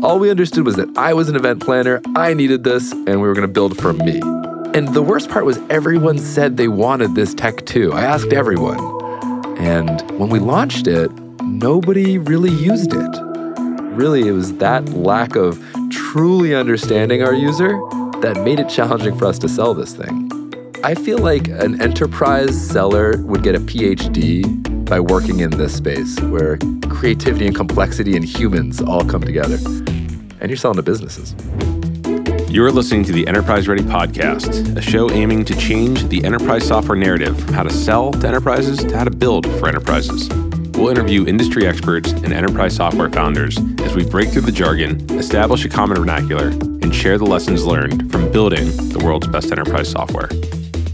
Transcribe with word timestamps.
All 0.00 0.20
we 0.20 0.30
understood 0.30 0.64
was 0.64 0.76
that 0.76 0.96
I 0.96 1.12
was 1.12 1.28
an 1.28 1.34
event 1.34 1.60
planner, 1.60 2.00
I 2.14 2.32
needed 2.32 2.62
this, 2.62 2.92
and 2.92 3.20
we 3.20 3.26
were 3.26 3.34
going 3.34 3.46
to 3.46 3.52
build 3.52 3.76
for 3.76 3.92
me. 3.92 4.20
And 4.72 4.94
the 4.94 5.02
worst 5.02 5.28
part 5.28 5.44
was 5.44 5.58
everyone 5.70 6.18
said 6.18 6.56
they 6.56 6.68
wanted 6.68 7.16
this 7.16 7.34
tech 7.34 7.66
too. 7.66 7.92
I 7.92 8.02
asked 8.02 8.32
everyone. 8.32 8.78
And 9.58 10.08
when 10.12 10.28
we 10.28 10.38
launched 10.38 10.86
it, 10.86 11.10
nobody 11.42 12.16
really 12.16 12.52
used 12.52 12.92
it. 12.94 13.10
Really, 13.96 14.28
it 14.28 14.32
was 14.32 14.54
that 14.58 14.88
lack 14.90 15.34
of 15.34 15.60
truly 15.90 16.54
understanding 16.54 17.24
our 17.24 17.34
user 17.34 17.80
that 18.20 18.40
made 18.44 18.60
it 18.60 18.68
challenging 18.68 19.18
for 19.18 19.24
us 19.24 19.38
to 19.40 19.48
sell 19.48 19.74
this 19.74 19.96
thing. 19.96 20.30
I 20.84 20.94
feel 20.94 21.18
like 21.18 21.48
an 21.48 21.82
enterprise 21.82 22.56
seller 22.70 23.20
would 23.24 23.42
get 23.42 23.56
a 23.56 23.60
PhD 23.60 24.67
by 24.88 24.98
working 24.98 25.40
in 25.40 25.50
this 25.50 25.76
space 25.76 26.18
where 26.20 26.56
creativity 26.88 27.46
and 27.46 27.54
complexity 27.54 28.16
and 28.16 28.24
humans 28.24 28.80
all 28.80 29.04
come 29.04 29.22
together. 29.22 29.56
And 30.40 30.48
you're 30.48 30.56
selling 30.56 30.76
to 30.76 30.82
businesses. 30.82 31.34
You're 32.50 32.72
listening 32.72 33.04
to 33.04 33.12
the 33.12 33.26
Enterprise 33.28 33.68
Ready 33.68 33.82
Podcast, 33.82 34.76
a 34.76 34.80
show 34.80 35.10
aiming 35.10 35.44
to 35.46 35.56
change 35.56 36.08
the 36.08 36.24
enterprise 36.24 36.66
software 36.66 36.96
narrative 36.96 37.38
from 37.38 37.52
how 37.52 37.62
to 37.62 37.70
sell 37.70 38.12
to 38.12 38.26
enterprises 38.26 38.78
to 38.78 38.96
how 38.96 39.04
to 39.04 39.10
build 39.10 39.46
for 39.58 39.68
enterprises. 39.68 40.28
We'll 40.72 40.88
interview 40.88 41.26
industry 41.26 41.66
experts 41.66 42.12
and 42.12 42.32
enterprise 42.32 42.76
software 42.76 43.10
founders 43.10 43.58
as 43.80 43.94
we 43.94 44.06
break 44.06 44.30
through 44.30 44.42
the 44.42 44.52
jargon, 44.52 45.04
establish 45.18 45.64
a 45.66 45.68
common 45.68 45.98
vernacular, 45.98 46.48
and 46.48 46.94
share 46.94 47.18
the 47.18 47.26
lessons 47.26 47.66
learned 47.66 48.10
from 48.10 48.32
building 48.32 48.64
the 48.88 49.02
world's 49.04 49.26
best 49.28 49.52
enterprise 49.52 49.90
software. 49.90 50.30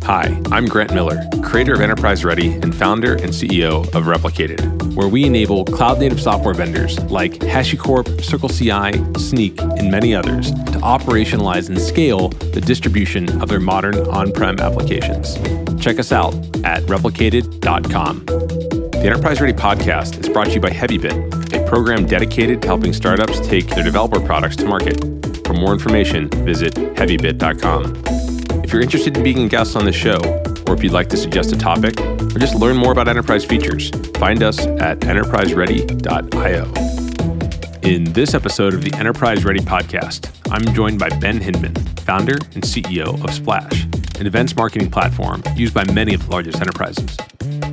Hi, 0.04 0.38
I'm 0.52 0.66
Grant 0.66 0.92
Miller, 0.92 1.18
creator 1.42 1.72
of 1.72 1.80
Enterprise 1.80 2.26
Ready 2.26 2.52
and 2.52 2.74
founder 2.74 3.14
and 3.14 3.32
CEO 3.32 3.86
of 3.94 4.04
Replicated, 4.04 4.94
where 4.94 5.08
we 5.08 5.24
enable 5.24 5.64
cloud 5.64 5.98
native 5.98 6.20
software 6.20 6.52
vendors 6.52 7.00
like 7.04 7.32
HashiCorp, 7.36 8.04
CircleCI, 8.20 8.92
Snyk, 9.14 9.58
and 9.78 9.90
many 9.90 10.14
others 10.14 10.50
to 10.50 10.78
operationalize 10.82 11.70
and 11.70 11.80
scale 11.80 12.28
the 12.28 12.60
distribution 12.60 13.40
of 13.40 13.48
their 13.48 13.60
modern 13.60 13.96
on 14.08 14.30
prem 14.30 14.60
applications. 14.60 15.36
Check 15.82 15.98
us 15.98 16.12
out 16.12 16.34
at 16.64 16.82
replicated.com. 16.82 18.26
The 18.26 19.02
Enterprise 19.06 19.40
Ready 19.40 19.54
podcast 19.54 20.20
is 20.20 20.28
brought 20.28 20.48
to 20.48 20.52
you 20.52 20.60
by 20.60 20.68
HeavyBit, 20.68 21.54
a 21.54 21.66
program 21.66 22.04
dedicated 22.04 22.60
to 22.60 22.68
helping 22.68 22.92
startups 22.92 23.40
take 23.40 23.68
their 23.68 23.82
developer 23.82 24.20
products 24.20 24.56
to 24.56 24.66
market. 24.66 25.00
For 25.46 25.54
more 25.54 25.72
information, 25.72 26.28
visit 26.44 26.74
heavybit.com. 26.74 28.13
If 28.64 28.72
you're 28.72 28.80
interested 28.80 29.14
in 29.14 29.22
being 29.22 29.44
a 29.44 29.48
guest 29.48 29.76
on 29.76 29.84
the 29.84 29.92
show, 29.92 30.18
or 30.66 30.72
if 30.72 30.82
you'd 30.82 30.94
like 30.94 31.10
to 31.10 31.18
suggest 31.18 31.52
a 31.52 31.56
topic, 31.56 32.00
or 32.00 32.38
just 32.38 32.54
learn 32.54 32.78
more 32.78 32.92
about 32.92 33.08
enterprise 33.08 33.44
features, 33.44 33.90
find 34.16 34.42
us 34.42 34.58
at 34.58 35.00
enterpriseready.io. 35.00 36.72
In 37.82 38.04
this 38.14 38.32
episode 38.32 38.72
of 38.72 38.82
the 38.82 38.90
Enterprise 38.98 39.44
Ready 39.44 39.60
podcast, 39.60 40.30
I'm 40.50 40.74
joined 40.74 40.98
by 40.98 41.10
Ben 41.10 41.40
Hindman, 41.40 41.74
founder 42.06 42.36
and 42.54 42.64
CEO 42.64 43.22
of 43.22 43.34
Splash, 43.34 43.84
an 44.18 44.26
events 44.26 44.56
marketing 44.56 44.90
platform 44.90 45.42
used 45.54 45.74
by 45.74 45.84
many 45.92 46.14
of 46.14 46.24
the 46.24 46.30
largest 46.30 46.58
enterprises. 46.62 47.18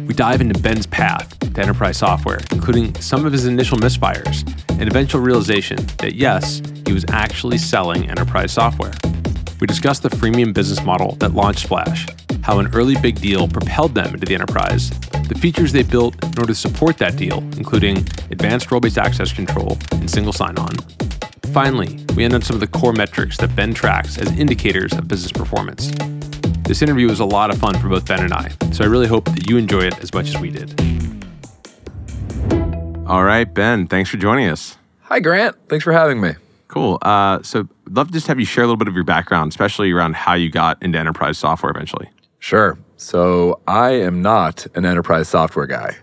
We 0.06 0.14
dive 0.14 0.42
into 0.42 0.60
Ben's 0.60 0.88
path 0.88 1.40
to 1.40 1.62
enterprise 1.62 2.00
software, 2.00 2.42
including 2.52 2.94
some 2.96 3.26
of 3.26 3.32
his 3.32 3.46
initial 3.46 3.78
misfires 3.78 4.46
and 4.72 4.90
eventual 4.90 5.22
realization 5.22 5.78
that 6.00 6.16
yes, 6.16 6.62
he 6.86 6.92
was 6.92 7.06
actually 7.12 7.60
selling 7.60 8.10
enterprise 8.10 8.52
software. 8.52 8.92
We 9.62 9.68
discuss 9.68 10.00
the 10.00 10.10
freemium 10.10 10.56
business 10.56 10.84
model 10.84 11.16
that 11.18 11.36
launched 11.36 11.66
Splash, 11.66 12.08
how 12.42 12.58
an 12.58 12.74
early 12.74 12.96
big 12.96 13.22
deal 13.22 13.48
propelled 13.48 13.94
them 13.94 14.12
into 14.16 14.26
the 14.26 14.34
enterprise, 14.34 14.90
the 15.30 15.38
features 15.40 15.72
they 15.72 15.84
built 15.84 16.16
in 16.24 16.30
order 16.30 16.48
to 16.48 16.56
support 16.56 16.98
that 16.98 17.16
deal, 17.16 17.38
including 17.58 17.98
advanced 18.32 18.72
role 18.72 18.82
based 18.82 18.98
access 18.98 19.32
control 19.32 19.78
and 19.92 20.10
single 20.10 20.34
sign 20.34 20.58
on. 20.58 20.76
Finally, 21.54 22.04
we 22.16 22.24
end 22.24 22.34
on 22.34 22.42
some 22.42 22.56
of 22.56 22.60
the 22.60 22.66
core 22.66 22.92
metrics 22.92 23.38
that 23.38 23.56
Ben 23.56 23.72
tracks 23.72 24.18
as 24.18 24.32
indicators 24.40 24.94
of 24.94 25.08
business 25.08 25.32
performance. 25.32 25.92
This 26.64 26.82
interview 26.82 27.08
was 27.08 27.20
a 27.20 27.26
lot 27.26 27.52
of 27.52 27.60
fun 27.60 27.78
for 27.78 27.88
both 27.88 28.08
Ben 28.08 28.24
and 28.24 28.34
I, 28.34 28.50
so 28.72 28.84
I 28.84 28.88
really 28.88 29.08
hope 29.08 29.26
that 29.26 29.48
you 29.48 29.58
enjoy 29.58 29.82
it 29.82 30.00
as 30.00 30.12
much 30.12 30.30
as 30.30 30.40
we 30.40 30.50
did. 30.50 30.74
All 33.06 33.24
right, 33.24 33.44
Ben, 33.54 33.86
thanks 33.86 34.10
for 34.10 34.18
joining 34.18 34.48
us. 34.50 34.78
Hi, 35.02 35.20
Grant. 35.20 35.56
Thanks 35.70 35.84
for 35.84 35.94
having 35.94 36.20
me. 36.20 36.32
Cool. 36.72 37.00
Uh, 37.02 37.44
so, 37.44 37.68
love 37.90 38.08
to 38.08 38.14
just 38.14 38.28
have 38.28 38.40
you 38.40 38.46
share 38.46 38.64
a 38.64 38.68
little 38.68 38.78
bit 38.78 38.88
of 38.88 38.96
your 38.96 39.04
background, 39.04 39.52
especially 39.52 39.92
around 39.92 40.16
how 40.16 40.36
you 40.36 40.50
got 40.50 40.82
into 40.82 40.98
enterprise 40.98 41.38
software 41.38 41.70
eventually. 41.70 42.10
Sure. 42.40 42.80
So, 42.96 43.60
I 43.68 43.90
am 43.90 44.22
not 44.22 44.66
an 44.74 44.86
enterprise 44.86 45.28
software 45.28 45.66
guy. 45.66 45.98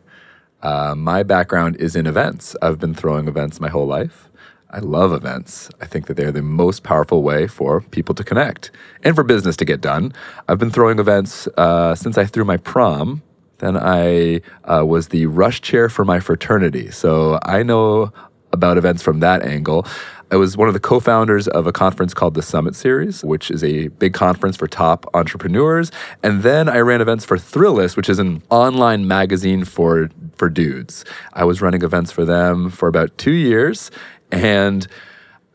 Uh, 0.60 0.94
my 0.94 1.22
background 1.22 1.76
is 1.76 1.96
in 1.96 2.06
events. 2.06 2.54
I've 2.60 2.78
been 2.78 2.94
throwing 2.94 3.28
events 3.28 3.60
my 3.60 3.70
whole 3.70 3.86
life. 3.86 4.28
I 4.68 4.80
love 4.80 5.14
events. 5.14 5.70
I 5.80 5.86
think 5.86 6.06
that 6.06 6.18
they're 6.18 6.30
the 6.30 6.42
most 6.42 6.82
powerful 6.82 7.22
way 7.22 7.46
for 7.46 7.80
people 7.80 8.14
to 8.16 8.22
connect 8.22 8.70
and 9.02 9.16
for 9.16 9.24
business 9.24 9.56
to 9.56 9.64
get 9.64 9.80
done. 9.80 10.12
I've 10.48 10.58
been 10.58 10.70
throwing 10.70 10.98
events 10.98 11.48
uh, 11.56 11.94
since 11.94 12.18
I 12.18 12.26
threw 12.26 12.44
my 12.44 12.58
prom. 12.58 13.22
Then 13.58 13.78
I 13.78 14.42
uh, 14.64 14.84
was 14.84 15.08
the 15.08 15.24
rush 15.24 15.62
chair 15.62 15.88
for 15.88 16.04
my 16.04 16.20
fraternity. 16.20 16.90
So 16.90 17.38
I 17.42 17.62
know 17.62 18.12
about 18.52 18.78
events 18.78 19.02
from 19.02 19.20
that 19.20 19.42
angle. 19.42 19.86
I 20.30 20.36
was 20.36 20.56
one 20.56 20.68
of 20.68 20.74
the 20.74 20.80
co 20.80 21.00
founders 21.00 21.48
of 21.48 21.66
a 21.66 21.72
conference 21.72 22.12
called 22.12 22.34
the 22.34 22.42
Summit 22.42 22.74
Series, 22.74 23.24
which 23.24 23.50
is 23.50 23.64
a 23.64 23.88
big 23.88 24.12
conference 24.12 24.56
for 24.56 24.68
top 24.68 25.06
entrepreneurs. 25.14 25.90
And 26.22 26.42
then 26.42 26.68
I 26.68 26.78
ran 26.78 27.00
events 27.00 27.24
for 27.24 27.38
Thrillist, 27.38 27.96
which 27.96 28.10
is 28.10 28.18
an 28.18 28.42
online 28.50 29.08
magazine 29.08 29.64
for, 29.64 30.10
for 30.36 30.50
dudes. 30.50 31.04
I 31.32 31.44
was 31.44 31.62
running 31.62 31.82
events 31.82 32.12
for 32.12 32.26
them 32.26 32.68
for 32.68 32.88
about 32.88 33.16
two 33.16 33.32
years. 33.32 33.90
And 34.30 34.86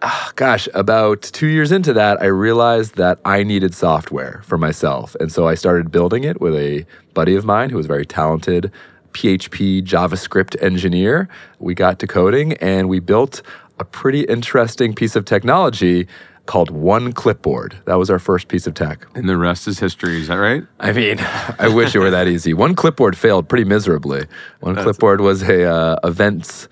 uh, 0.01 0.31
gosh, 0.35 0.67
about 0.73 1.22
two 1.22 1.47
years 1.47 1.72
into 1.72 1.94
that, 1.94 2.19
I 2.22 2.25
realized 2.25 2.95
that 2.95 3.19
I 3.25 3.44
needed 3.44 3.75
software 3.75 4.41
for 4.44 4.57
myself. 4.57 5.16
And 5.19 5.31
so 5.31 5.47
I 5.47 5.53
started 5.53 5.91
building 5.91 6.23
it 6.23 6.41
with 6.41 6.55
a 6.55 6.85
buddy 7.13 7.35
of 7.35 7.45
mine 7.45 7.69
who 7.69 7.78
was 7.78 7.85
a 7.85 7.90
very 7.90 8.05
talented. 8.05 8.72
PHP 9.13 9.84
JavaScript 9.84 10.61
engineer. 10.61 11.29
We 11.59 11.75
got 11.75 12.00
to 12.00 12.07
coding 12.07 12.53
and 12.53 12.90
we 12.90 13.00
built 13.00 13.44
a 13.79 13.85
pretty 13.85 14.22
interesting 14.22 14.94
piece 14.94 15.16
of 15.16 15.25
technology 15.25 16.07
called 16.45 16.69
One 16.69 17.13
Clipboard. 17.13 17.78
That 17.85 17.95
was 17.95 18.09
our 18.09 18.19
first 18.19 18.47
piece 18.47 18.67
of 18.67 18.73
tech. 18.73 19.07
And 19.16 19.29
the 19.29 19.38
rest 19.38 19.67
is 19.67 19.79
history, 19.79 20.19
is 20.22 20.28
that 20.28 20.35
right? 20.35 20.63
I 20.79 20.91
mean, 20.91 21.19
I 21.19 21.69
wish 21.69 21.95
it 21.95 22.00
were 22.00 22.09
that 22.09 22.28
easy. 22.28 22.53
One 22.66 22.75
Clipboard 22.75 23.17
failed 23.17 23.47
pretty 23.47 23.63
miserably. 23.63 24.25
One 24.59 24.75
That's 24.75 24.84
Clipboard 24.84 25.22
was 25.22 25.41
a 25.44 25.63
uh, 25.63 25.95
events 26.03 26.67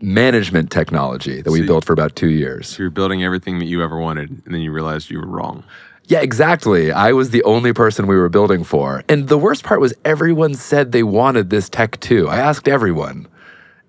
management 0.00 0.70
technology 0.70 1.42
that 1.42 1.50
so 1.50 1.52
we 1.52 1.62
built 1.62 1.84
for 1.84 1.92
about 1.92 2.16
two 2.16 2.30
years. 2.30 2.68
So 2.68 2.82
you're 2.82 2.90
building 2.90 3.22
everything 3.22 3.58
that 3.60 3.66
you 3.66 3.82
ever 3.82 3.98
wanted, 3.98 4.30
and 4.30 4.54
then 4.54 4.60
you 4.62 4.72
realized 4.72 5.10
you 5.10 5.20
were 5.20 5.26
wrong. 5.26 5.62
Yeah, 6.06 6.20
exactly. 6.20 6.90
I 6.90 7.12
was 7.12 7.30
the 7.30 7.44
only 7.44 7.72
person 7.72 8.06
we 8.06 8.16
were 8.16 8.28
building 8.28 8.64
for. 8.64 9.04
And 9.08 9.28
the 9.28 9.38
worst 9.38 9.62
part 9.62 9.80
was 9.80 9.94
everyone 10.04 10.54
said 10.54 10.90
they 10.92 11.04
wanted 11.04 11.50
this 11.50 11.68
tech 11.68 12.00
too. 12.00 12.28
I 12.28 12.38
asked 12.38 12.66
everyone. 12.66 13.28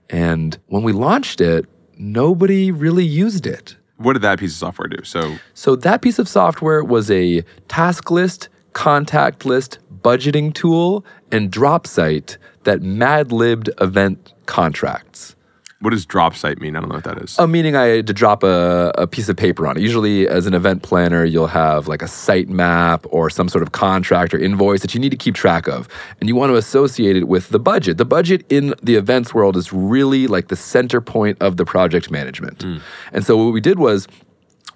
And 0.09 0.57
when 0.67 0.83
we 0.83 0.91
launched 0.93 1.41
it, 1.41 1.65
nobody 1.97 2.71
really 2.71 3.05
used 3.05 3.45
it. 3.45 3.75
What 3.97 4.13
did 4.13 4.21
that 4.23 4.39
piece 4.39 4.51
of 4.51 4.57
software 4.57 4.87
do? 4.87 5.03
So 5.03 5.37
So 5.53 5.75
that 5.77 6.01
piece 6.01 6.19
of 6.19 6.27
software 6.27 6.83
was 6.83 7.09
a 7.11 7.43
task 7.67 8.11
list, 8.11 8.49
contact 8.73 9.45
list, 9.45 9.79
budgeting 10.01 10.53
tool, 10.53 11.05
and 11.31 11.51
drop 11.51 11.87
site 11.87 12.37
that 12.63 12.81
mad 12.81 13.31
libbed 13.31 13.69
event 13.79 14.33
contracts. 14.45 15.35
What 15.83 15.89
does 15.89 16.05
drop 16.05 16.33
site 16.33 16.61
mean? 16.61 16.77
I 16.77 16.79
don't 16.79 16.87
know 16.87 16.95
what 16.95 17.03
that 17.03 17.17
is. 17.17 17.37
A 17.37 17.45
meaning 17.45 17.75
I 17.75 17.87
had 17.87 18.07
to 18.07 18.13
drop 18.13 18.41
a, 18.41 18.93
a 18.97 19.05
piece 19.05 19.27
of 19.27 19.35
paper 19.35 19.67
on 19.67 19.75
it. 19.75 19.81
Usually, 19.81 20.25
as 20.29 20.45
an 20.45 20.53
event 20.53 20.81
planner, 20.81 21.25
you'll 21.25 21.47
have 21.47 21.89
like 21.89 22.01
a 22.01 22.07
site 22.07 22.47
map 22.47 23.05
or 23.09 23.29
some 23.29 23.49
sort 23.49 23.63
of 23.63 23.73
contract 23.73 24.33
or 24.33 24.37
invoice 24.37 24.81
that 24.81 24.93
you 24.93 25.01
need 25.01 25.11
to 25.11 25.17
keep 25.17 25.35
track 25.35 25.67
of. 25.67 25.89
And 26.21 26.29
you 26.29 26.37
want 26.37 26.51
to 26.51 26.55
associate 26.55 27.17
it 27.17 27.27
with 27.27 27.49
the 27.49 27.59
budget. 27.59 27.97
The 27.97 28.05
budget 28.05 28.45
in 28.47 28.73
the 28.81 28.95
events 28.95 29.33
world 29.33 29.57
is 29.57 29.73
really 29.73 30.25
like 30.25 30.47
the 30.47 30.55
center 30.55 31.01
point 31.01 31.37
of 31.41 31.57
the 31.57 31.65
project 31.65 32.09
management. 32.09 32.59
Mm. 32.59 32.81
And 33.11 33.25
so, 33.25 33.35
what 33.35 33.51
we 33.51 33.59
did 33.59 33.77
was 33.77 34.07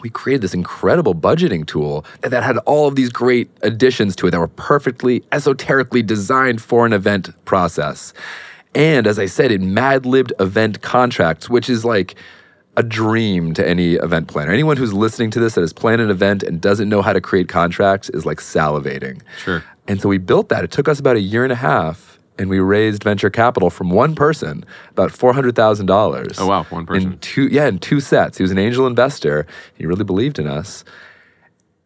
we 0.01 0.09
created 0.09 0.41
this 0.41 0.53
incredible 0.53 1.15
budgeting 1.15 1.65
tool 1.65 2.03
that 2.19 2.43
had 2.43 2.57
all 2.65 2.85
of 2.85 2.95
these 2.95 3.09
great 3.09 3.49
additions 3.61 4.13
to 4.17 4.27
it 4.27 4.31
that 4.31 4.39
were 4.39 4.49
perfectly 4.49 5.23
esoterically 5.31 6.03
designed 6.03 6.61
for 6.61 6.85
an 6.85 6.91
event 6.91 7.29
process. 7.45 8.13
And 8.77 9.07
as 9.07 9.17
I 9.17 9.25
said, 9.25 9.51
in 9.51 9.73
mad 9.73 10.05
libbed 10.05 10.33
event 10.39 10.83
contracts, 10.83 11.49
which 11.49 11.67
is 11.67 11.83
like 11.83 12.15
a 12.77 12.83
dream 12.83 13.55
to 13.55 13.67
any 13.67 13.95
event 13.95 14.27
planner. 14.27 14.51
Anyone 14.51 14.77
who's 14.77 14.93
listening 14.93 15.31
to 15.31 15.39
this 15.39 15.55
that 15.55 15.61
has 15.61 15.73
planned 15.73 15.99
an 15.99 16.11
event 16.11 16.43
and 16.43 16.61
doesn't 16.61 16.87
know 16.87 17.01
how 17.01 17.11
to 17.11 17.19
create 17.19 17.49
contracts 17.49 18.07
is 18.11 18.23
like 18.23 18.37
salivating. 18.37 19.23
Sure. 19.43 19.63
And 19.87 19.99
so 19.99 20.07
we 20.07 20.19
built 20.19 20.49
that. 20.49 20.63
It 20.63 20.69
took 20.69 20.87
us 20.87 20.99
about 20.99 21.15
a 21.15 21.21
year 21.21 21.43
and 21.43 21.51
a 21.51 21.55
half 21.55 22.19
and 22.37 22.49
we 22.51 22.59
raised 22.59 23.03
venture 23.03 23.31
capital 23.31 23.71
from 23.71 23.89
one 23.89 24.13
person, 24.13 24.63
about 24.91 25.11
four 25.11 25.33
hundred 25.33 25.55
thousand 25.55 25.87
dollars. 25.87 26.37
Oh 26.37 26.45
wow, 26.45 26.63
one 26.65 26.85
person. 26.85 27.13
In 27.13 27.19
two, 27.19 27.47
yeah, 27.47 27.65
in 27.65 27.79
two 27.79 27.99
sets. 27.99 28.37
He 28.37 28.43
was 28.43 28.51
an 28.51 28.59
angel 28.59 28.85
investor. 28.85 29.47
He 29.73 29.87
really 29.87 30.03
believed 30.03 30.37
in 30.37 30.45
us, 30.45 30.83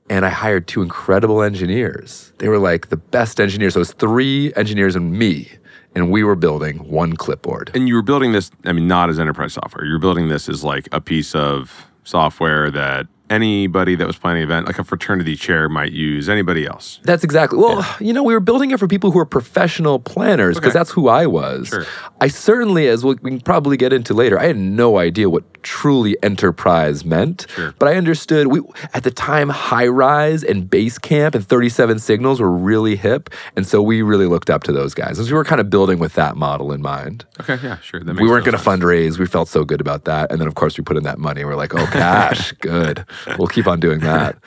and 0.09 0.25
I 0.25 0.29
hired 0.29 0.67
two 0.67 0.81
incredible 0.81 1.41
engineers. 1.41 2.33
They 2.39 2.49
were 2.49 2.59
like 2.59 2.89
the 2.89 2.97
best 2.97 3.39
engineers. 3.39 3.75
So 3.75 3.77
it 3.77 3.81
was 3.81 3.93
three 3.93 4.51
engineers 4.55 4.97
and 4.97 5.13
me, 5.13 5.49
and 5.95 6.11
we 6.11 6.23
were 6.23 6.35
building 6.35 6.77
one 6.89 7.13
clipboard. 7.15 7.71
And 7.73 7.87
you 7.87 7.95
were 7.95 8.01
building 8.01 8.31
this, 8.31 8.51
I 8.65 8.73
mean, 8.73 8.87
not 8.87 9.09
as 9.09 9.19
enterprise 9.19 9.53
software. 9.53 9.85
You're 9.85 9.99
building 9.99 10.29
this 10.29 10.47
as 10.49 10.63
like 10.63 10.87
a 10.91 11.01
piece 11.01 11.35
of 11.35 11.87
software 12.03 12.71
that 12.71 13.07
anybody 13.31 13.95
that 13.95 14.05
was 14.05 14.17
planning 14.17 14.43
an 14.43 14.49
event, 14.49 14.67
like 14.67 14.77
a 14.79 14.83
fraternity 14.83 15.35
chair, 15.35 15.69
might 15.69 15.91
use. 15.91 16.29
Anybody 16.29 16.67
else? 16.67 16.99
That's 17.03 17.23
exactly. 17.23 17.57
Well, 17.57 17.85
you 17.99 18.13
know, 18.13 18.23
we 18.23 18.33
were 18.33 18.39
building 18.39 18.71
it 18.71 18.79
for 18.79 18.87
people 18.87 19.11
who 19.11 19.19
are 19.19 19.25
professional 19.25 19.99
planners 19.99 20.55
because 20.55 20.69
Okay. 20.71 20.79
that's 20.79 20.91
who 20.91 21.07
I 21.07 21.25
was. 21.25 21.69
Sure. 21.69 21.85
I 22.19 22.27
certainly, 22.27 22.87
as 22.87 23.03
we 23.03 23.15
can 23.15 23.39
probably 23.41 23.77
get 23.77 23.93
into 23.93 24.13
later, 24.13 24.39
I 24.39 24.45
had 24.47 24.57
no 24.57 24.97
idea 24.99 25.29
what 25.29 25.43
truly 25.63 26.17
enterprise 26.23 27.05
meant. 27.05 27.45
Sure. 27.55 27.73
But 27.79 27.87
I 27.89 27.95
understood. 27.95 28.47
We 28.47 28.61
at 28.93 29.03
the 29.03 29.11
time, 29.11 29.49
Highrise 29.49 30.47
and 30.47 30.69
Basecamp 30.69 31.35
and 31.35 31.47
37signals 31.47 32.39
were 32.39 32.51
really 32.51 32.95
hip, 32.95 33.29
and 33.55 33.65
so 33.65 33.81
we 33.81 34.01
really 34.01 34.25
looked 34.27 34.49
up 34.49 34.63
to 34.63 34.71
those 34.71 34.93
guys. 34.93 35.19
As 35.19 35.31
we 35.31 35.37
were 35.37 35.45
kind 35.45 35.61
of 35.61 35.69
building 35.69 35.99
with 35.99 36.13
that 36.15 36.35
model 36.35 36.71
in 36.71 36.81
mind. 36.81 37.25
Okay, 37.39 37.57
yeah, 37.63 37.77
sure. 37.79 37.99
That 37.99 38.13
makes 38.13 38.21
we 38.21 38.27
weren't 38.27 38.45
going 38.45 38.57
to 38.57 38.63
fundraise. 38.63 39.17
We 39.17 39.25
felt 39.25 39.47
so 39.49 39.63
good 39.63 39.81
about 39.81 40.05
that. 40.05 40.31
And 40.31 40.39
then, 40.41 40.47
of 40.47 40.55
course, 40.55 40.77
we 40.77 40.83
put 40.83 40.97
in 40.97 41.03
that 41.03 41.17
money. 41.19 41.45
We're 41.45 41.55
like, 41.55 41.73
oh, 41.75 41.87
gosh, 41.93 42.51
good. 42.53 43.05
We'll 43.37 43.47
keep 43.47 43.67
on 43.67 43.79
doing 43.79 43.99
that. 44.01 44.37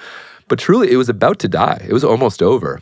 But 0.48 0.58
truly, 0.58 0.90
it 0.92 0.96
was 0.96 1.08
about 1.08 1.38
to 1.40 1.48
die. 1.48 1.84
It 1.88 1.92
was 1.92 2.04
almost 2.04 2.42
over. 2.42 2.80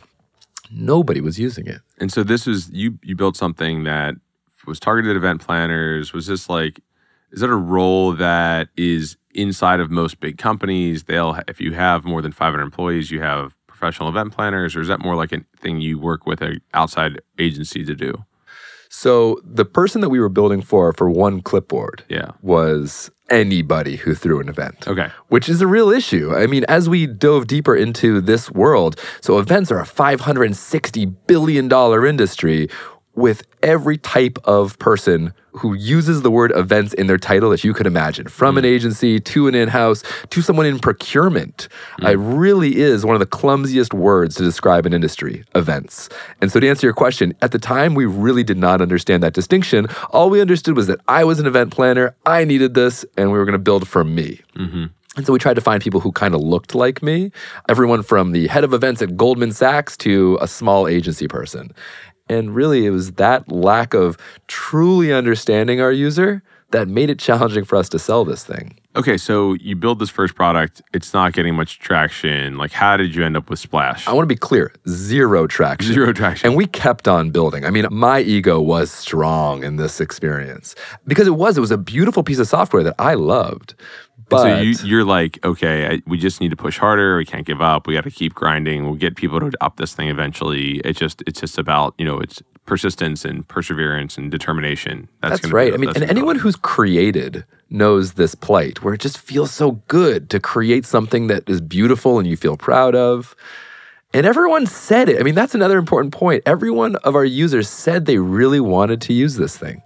Nobody 0.71 1.21
was 1.21 1.39
using 1.39 1.67
it. 1.67 1.81
And 1.99 2.11
so 2.11 2.23
this 2.23 2.45
was 2.47 2.69
you. 2.71 2.97
You 3.03 3.15
built 3.15 3.37
something 3.37 3.83
that 3.83 4.15
was 4.65 4.79
targeted 4.79 5.11
at 5.11 5.17
event 5.17 5.41
planners. 5.41 6.13
Was 6.13 6.27
this 6.27 6.49
like? 6.49 6.79
Is 7.31 7.41
that 7.41 7.49
a 7.49 7.55
role 7.55 8.13
that 8.13 8.69
is 8.77 9.17
inside 9.33 9.79
of 9.79 9.89
most 9.89 10.19
big 10.19 10.37
companies? 10.37 11.03
They'll 11.03 11.39
if 11.47 11.59
you 11.61 11.73
have 11.73 12.05
more 12.05 12.21
than 12.21 12.31
500 12.31 12.61
employees, 12.61 13.11
you 13.11 13.21
have 13.21 13.55
professional 13.67 14.09
event 14.09 14.33
planners, 14.33 14.75
or 14.75 14.81
is 14.81 14.87
that 14.87 14.99
more 14.99 15.15
like 15.15 15.31
a 15.31 15.41
thing 15.59 15.79
you 15.81 15.97
work 15.99 16.25
with 16.25 16.41
an 16.41 16.59
outside 16.73 17.21
agency 17.39 17.83
to 17.85 17.95
do? 17.95 18.23
So 18.89 19.39
the 19.43 19.65
person 19.65 20.01
that 20.01 20.09
we 20.09 20.19
were 20.19 20.29
building 20.29 20.61
for, 20.61 20.93
for 20.93 21.09
one 21.09 21.41
clipboard, 21.41 22.03
Yeah. 22.09 22.31
was 22.43 23.09
anybody 23.29 23.95
who 23.95 24.13
threw 24.13 24.39
an 24.39 24.49
event. 24.49 24.87
Okay. 24.87 25.09
Which 25.29 25.49
is 25.49 25.61
a 25.61 25.67
real 25.67 25.89
issue. 25.89 26.33
I 26.35 26.47
mean, 26.47 26.65
as 26.67 26.89
we 26.89 27.07
dove 27.07 27.47
deeper 27.47 27.75
into 27.75 28.21
this 28.21 28.51
world, 28.51 28.99
so 29.21 29.39
events 29.39 29.71
are 29.71 29.79
a 29.79 29.85
$560 29.85 31.15
billion 31.27 31.71
industry 32.05 32.69
with 33.15 33.45
every 33.61 33.97
type 33.97 34.37
of 34.43 34.77
person 34.79 35.33
who 35.51 35.73
uses 35.75 36.23
the 36.23 36.31
word 36.31 36.51
events 36.55 36.93
in 36.93 37.07
their 37.07 37.17
title 37.17 37.51
that 37.51 37.63
you 37.63 37.73
could 37.73 37.85
imagine, 37.85 38.27
from 38.27 38.57
an 38.57 38.63
mm. 38.63 38.67
agency 38.67 39.19
to 39.19 39.47
an 39.47 39.53
in 39.53 39.69
house 39.69 40.03
to 40.31 40.41
someone 40.41 40.65
in 40.65 40.79
procurement. 40.79 41.67
Mm. 42.01 42.11
It 42.11 42.17
really 42.17 42.77
is 42.77 43.05
one 43.05 43.15
of 43.15 43.19
the 43.19 43.27
clumsiest 43.27 43.93
words 43.93 44.35
to 44.35 44.43
describe 44.43 44.85
an 44.85 44.93
industry 44.93 45.43
events. 45.53 46.09
And 46.41 46.51
so, 46.51 46.59
to 46.59 46.67
answer 46.67 46.87
your 46.87 46.93
question, 46.93 47.33
at 47.41 47.51
the 47.51 47.59
time, 47.59 47.93
we 47.93 48.05
really 48.05 48.43
did 48.43 48.57
not 48.57 48.81
understand 48.81 49.21
that 49.21 49.33
distinction. 49.33 49.87
All 50.09 50.29
we 50.29 50.41
understood 50.41 50.75
was 50.75 50.87
that 50.87 50.99
I 51.07 51.23
was 51.23 51.39
an 51.39 51.45
event 51.45 51.71
planner, 51.71 52.15
I 52.25 52.45
needed 52.45 52.73
this, 52.73 53.05
and 53.15 53.31
we 53.31 53.37
were 53.37 53.45
going 53.45 53.53
to 53.53 53.59
build 53.59 53.87
for 53.87 54.03
me. 54.03 54.41
Mm-hmm. 54.55 54.85
And 55.15 55.27
so 55.27 55.33
we 55.33 55.37
tried 55.37 55.53
to 55.55 55.61
find 55.61 55.81
people 55.81 55.99
who 55.99 56.11
kind 56.11 56.33
of 56.33 56.41
looked 56.41 56.73
like 56.73 57.03
me, 57.03 57.31
everyone 57.69 58.01
from 58.01 58.31
the 58.31 58.47
head 58.47 58.63
of 58.63 58.73
events 58.73 58.99
at 58.99 59.15
Goldman 59.15 59.51
Sachs 59.51 59.95
to 59.97 60.39
a 60.41 60.47
small 60.47 60.87
agency 60.87 61.27
person. 61.27 61.71
And 62.33 62.55
really, 62.55 62.85
it 62.85 62.89
was 62.89 63.13
that 63.13 63.51
lack 63.51 63.93
of 63.93 64.17
truly 64.47 65.13
understanding 65.13 65.79
our 65.79 65.91
user 65.91 66.41
that 66.71 66.87
made 66.87 67.09
it 67.09 67.19
challenging 67.19 67.63
for 67.63 67.75
us 67.75 67.87
to 67.89 67.99
sell 67.99 68.25
this 68.25 68.43
thing. 68.43 68.79
Okay, 68.95 69.17
so 69.17 69.53
you 69.53 69.75
build 69.75 69.99
this 69.99 70.09
first 70.09 70.35
product. 70.35 70.81
It's 70.93 71.13
not 71.13 71.33
getting 71.33 71.55
much 71.55 71.79
traction. 71.79 72.57
Like, 72.57 72.71
how 72.71 72.97
did 72.97 73.15
you 73.15 73.23
end 73.23 73.37
up 73.37 73.49
with 73.49 73.59
Splash? 73.59 74.07
I 74.07 74.13
want 74.13 74.23
to 74.23 74.27
be 74.27 74.35
clear 74.35 74.73
zero 74.87 75.47
traction. 75.47 75.93
Zero 75.93 76.13
traction. 76.13 76.47
And 76.47 76.57
we 76.57 76.65
kept 76.65 77.07
on 77.07 77.29
building. 77.29 77.65
I 77.65 77.69
mean, 77.69 77.87
my 77.91 78.19
ego 78.21 78.59
was 78.59 78.91
strong 78.91 79.63
in 79.63 79.77
this 79.77 80.01
experience 80.01 80.75
because 81.07 81.27
it 81.27 81.35
was, 81.35 81.57
it 81.57 81.61
was 81.61 81.71
a 81.71 81.77
beautiful 81.77 82.23
piece 82.23 82.39
of 82.39 82.47
software 82.47 82.83
that 82.83 82.95
I 82.99 83.13
loved. 83.13 83.75
But 84.29 84.41
so 84.43 84.61
you, 84.61 84.75
you're 84.83 85.03
like, 85.03 85.43
okay, 85.45 85.87
I, 85.87 86.01
we 86.07 86.17
just 86.17 86.41
need 86.41 86.49
to 86.49 86.55
push 86.55 86.77
harder. 86.77 87.17
We 87.17 87.25
can't 87.25 87.45
give 87.45 87.61
up. 87.61 87.87
We 87.87 87.93
got 87.93 88.03
to 88.05 88.11
keep 88.11 88.33
grinding. 88.33 88.85
We'll 88.85 88.95
get 88.95 89.15
people 89.15 89.39
to 89.39 89.47
adopt 89.47 89.77
this 89.77 89.93
thing 89.93 90.09
eventually. 90.09 90.79
It's 90.79 90.99
just, 90.99 91.23
it's 91.27 91.39
just 91.39 91.57
about 91.57 91.93
you 91.97 92.05
know, 92.05 92.19
it's 92.19 92.41
persistence 92.65 93.25
and 93.25 93.47
perseverance 93.47 94.17
and 94.17 94.31
determination. 94.31 95.09
That's, 95.21 95.31
That's 95.33 95.41
gonna 95.41 95.51
be 95.51 95.55
right. 95.55 95.69
the- 95.71 95.75
I 95.75 95.77
mean, 95.77 95.89
and 95.95 96.03
anyone 96.09 96.37
who's 96.37 96.55
created 96.55 97.45
knows 97.69 98.13
this 98.13 98.35
plight 98.35 98.83
where 98.83 98.93
it 98.93 99.01
just 99.01 99.17
feels 99.17 99.51
so 99.51 99.71
good 99.87 100.29
to 100.29 100.39
create 100.39 100.85
something 100.85 101.27
that 101.27 101.49
is 101.49 101.59
beautiful 101.59 102.19
and 102.19 102.27
you 102.27 102.37
feel 102.37 102.55
proud 102.55 102.95
of. 102.95 103.35
And 104.13 104.27
everyone 104.27 104.67
said 104.67 105.09
it. 105.09 105.19
I 105.19 105.23
mean, 105.23 105.33
that's 105.33 105.55
another 105.55 105.79
important 105.79 106.13
point. 106.13 106.43
Every 106.45 106.69
one 106.69 106.95
of 106.97 107.15
our 107.15 107.25
users 107.25 107.67
said 107.67 108.05
they 108.05 108.19
really 108.19 108.59
wanted 108.59 109.01
to 109.01 109.13
use 109.13 109.37
this 109.37 109.57
thing. 109.57 109.81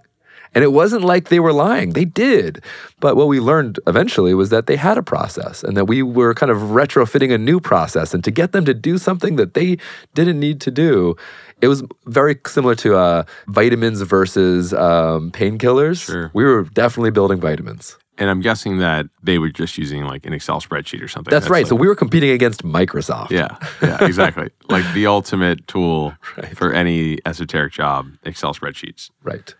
And 0.58 0.64
it 0.64 0.72
wasn't 0.72 1.04
like 1.04 1.28
they 1.28 1.38
were 1.38 1.52
lying. 1.52 1.90
They 1.90 2.04
did. 2.04 2.64
But 2.98 3.14
what 3.14 3.28
we 3.28 3.38
learned 3.38 3.78
eventually 3.86 4.34
was 4.34 4.50
that 4.50 4.66
they 4.66 4.74
had 4.74 4.98
a 4.98 5.04
process 5.04 5.62
and 5.62 5.76
that 5.76 5.84
we 5.84 6.02
were 6.02 6.34
kind 6.34 6.50
of 6.50 6.58
retrofitting 6.58 7.32
a 7.32 7.38
new 7.38 7.60
process. 7.60 8.12
And 8.12 8.24
to 8.24 8.32
get 8.32 8.50
them 8.50 8.64
to 8.64 8.74
do 8.74 8.98
something 8.98 9.36
that 9.36 9.54
they 9.54 9.78
didn't 10.14 10.40
need 10.40 10.60
to 10.62 10.72
do, 10.72 11.14
it 11.60 11.68
was 11.68 11.84
very 12.06 12.40
similar 12.44 12.74
to 12.74 12.96
uh, 12.96 13.22
vitamins 13.46 14.02
versus 14.02 14.74
um, 14.74 15.30
painkillers. 15.30 16.06
Sure. 16.06 16.32
We 16.34 16.42
were 16.42 16.64
definitely 16.64 17.12
building 17.12 17.38
vitamins. 17.38 17.96
And 18.18 18.28
I'm 18.28 18.40
guessing 18.40 18.78
that 18.78 19.06
they 19.22 19.38
were 19.38 19.50
just 19.50 19.78
using 19.78 20.06
like 20.06 20.26
an 20.26 20.32
Excel 20.32 20.60
spreadsheet 20.60 21.00
or 21.00 21.06
something. 21.06 21.30
That's, 21.30 21.48
right. 21.48 21.68
so 21.68 21.76
we 21.76 21.86
were 21.86 21.94
competing 21.94 22.30
against 22.30 22.64
Microsoft. 22.64 23.30
yeah, 23.30 23.56
yeah, 23.80 24.04
exactly. 24.04 24.50
like 24.68 24.92
the 24.92 25.06
ultimate 25.06 25.68
tool 25.68 26.14
for 26.56 26.72
any 26.72 27.20
esoteric 27.24 27.74
job, 27.74 28.08
Excel 28.24 28.54
spreadsheets. 28.54 29.12
Right. 29.22 29.54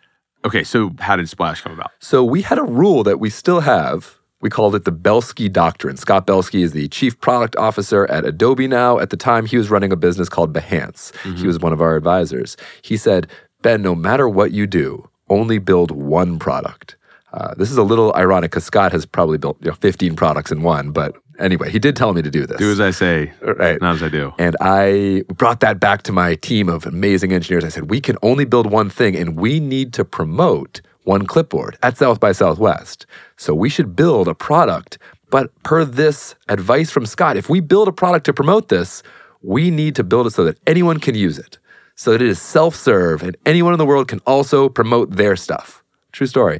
Okay, 0.48 0.64
so 0.64 0.92
how 0.98 1.14
did 1.14 1.28
Splash 1.28 1.60
come 1.60 1.72
about? 1.72 1.90
So 2.00 2.24
we 2.24 2.40
had 2.40 2.58
a 2.58 2.62
rule 2.62 3.02
that 3.04 3.20
we 3.20 3.28
still 3.28 3.60
have. 3.60 4.16
We 4.40 4.48
called 4.48 4.74
it 4.74 4.86
the 4.86 4.92
Belsky 4.92 5.46
Doctrine. 5.50 5.98
Scott 5.98 6.26
Belsky 6.26 6.62
is 6.62 6.72
the 6.72 6.88
chief 6.88 7.20
product 7.20 7.54
officer 7.56 8.10
at 8.10 8.24
Adobe 8.24 8.66
now. 8.66 8.98
At 8.98 9.10
the 9.10 9.16
time, 9.18 9.44
he 9.44 9.58
was 9.58 9.68
running 9.68 9.92
a 9.92 9.96
business 9.96 10.30
called 10.30 10.54
Behance. 10.54 11.14
He 11.36 11.46
was 11.46 11.58
one 11.58 11.74
of 11.74 11.82
our 11.82 11.96
advisors. 11.96 12.56
He 12.80 12.96
said, 12.96 13.26
Ben, 13.60 13.82
no 13.82 13.94
matter 13.94 14.26
what 14.26 14.52
you 14.52 14.66
do, 14.66 15.10
only 15.28 15.58
build 15.58 15.90
one 15.90 16.38
product. 16.38 16.96
Uh, 17.34 17.54
this 17.56 17.70
is 17.70 17.76
a 17.76 17.82
little 17.82 18.14
ironic 18.14 18.50
because 18.50 18.64
Scott 18.64 18.92
has 18.92 19.04
probably 19.04 19.36
built 19.36 19.58
you 19.60 19.68
know, 19.68 19.74
15 19.74 20.16
products 20.16 20.50
in 20.50 20.62
one. 20.62 20.92
But 20.92 21.14
anyway, 21.38 21.70
he 21.70 21.78
did 21.78 21.96
tell 21.96 22.12
me 22.14 22.22
to 22.22 22.30
do 22.30 22.46
this. 22.46 22.58
Do 22.58 22.70
as 22.70 22.80
I 22.80 22.90
say, 22.90 23.32
Right. 23.42 23.80
not 23.80 23.96
as 23.96 24.02
I 24.02 24.08
do. 24.08 24.32
And 24.38 24.56
I 24.60 25.22
brought 25.34 25.60
that 25.60 25.80
back 25.80 26.02
to 26.04 26.12
my 26.12 26.34
team 26.36 26.68
of 26.68 26.86
amazing 26.86 27.32
engineers. 27.32 27.64
I 27.64 27.68
said, 27.68 27.90
we 27.90 28.00
can 28.00 28.16
only 28.22 28.44
build 28.44 28.70
one 28.70 28.90
thing 28.90 29.16
and 29.16 29.36
we 29.36 29.60
need 29.60 29.92
to 29.94 30.04
promote 30.04 30.80
one 31.04 31.26
clipboard 31.26 31.78
at 31.82 31.96
South 31.96 32.20
by 32.20 32.32
Southwest. 32.32 33.06
So 33.36 33.54
we 33.54 33.68
should 33.68 33.96
build 33.96 34.28
a 34.28 34.34
product. 34.34 34.98
But 35.30 35.50
per 35.62 35.84
this 35.84 36.34
advice 36.48 36.90
from 36.90 37.06
Scott, 37.06 37.36
if 37.36 37.48
we 37.48 37.60
build 37.60 37.88
a 37.88 37.92
product 37.92 38.26
to 38.26 38.32
promote 38.32 38.68
this, 38.68 39.02
we 39.42 39.70
need 39.70 39.94
to 39.96 40.04
build 40.04 40.26
it 40.26 40.30
so 40.32 40.44
that 40.44 40.58
anyone 40.66 40.98
can 40.98 41.14
use 41.14 41.38
it, 41.38 41.58
so 41.96 42.12
that 42.12 42.22
it 42.22 42.28
is 42.28 42.40
self 42.40 42.74
serve 42.74 43.22
and 43.22 43.36
anyone 43.46 43.72
in 43.72 43.78
the 43.78 43.86
world 43.86 44.08
can 44.08 44.20
also 44.26 44.68
promote 44.68 45.10
their 45.16 45.36
stuff. 45.36 45.82
True 46.18 46.26
story. 46.26 46.58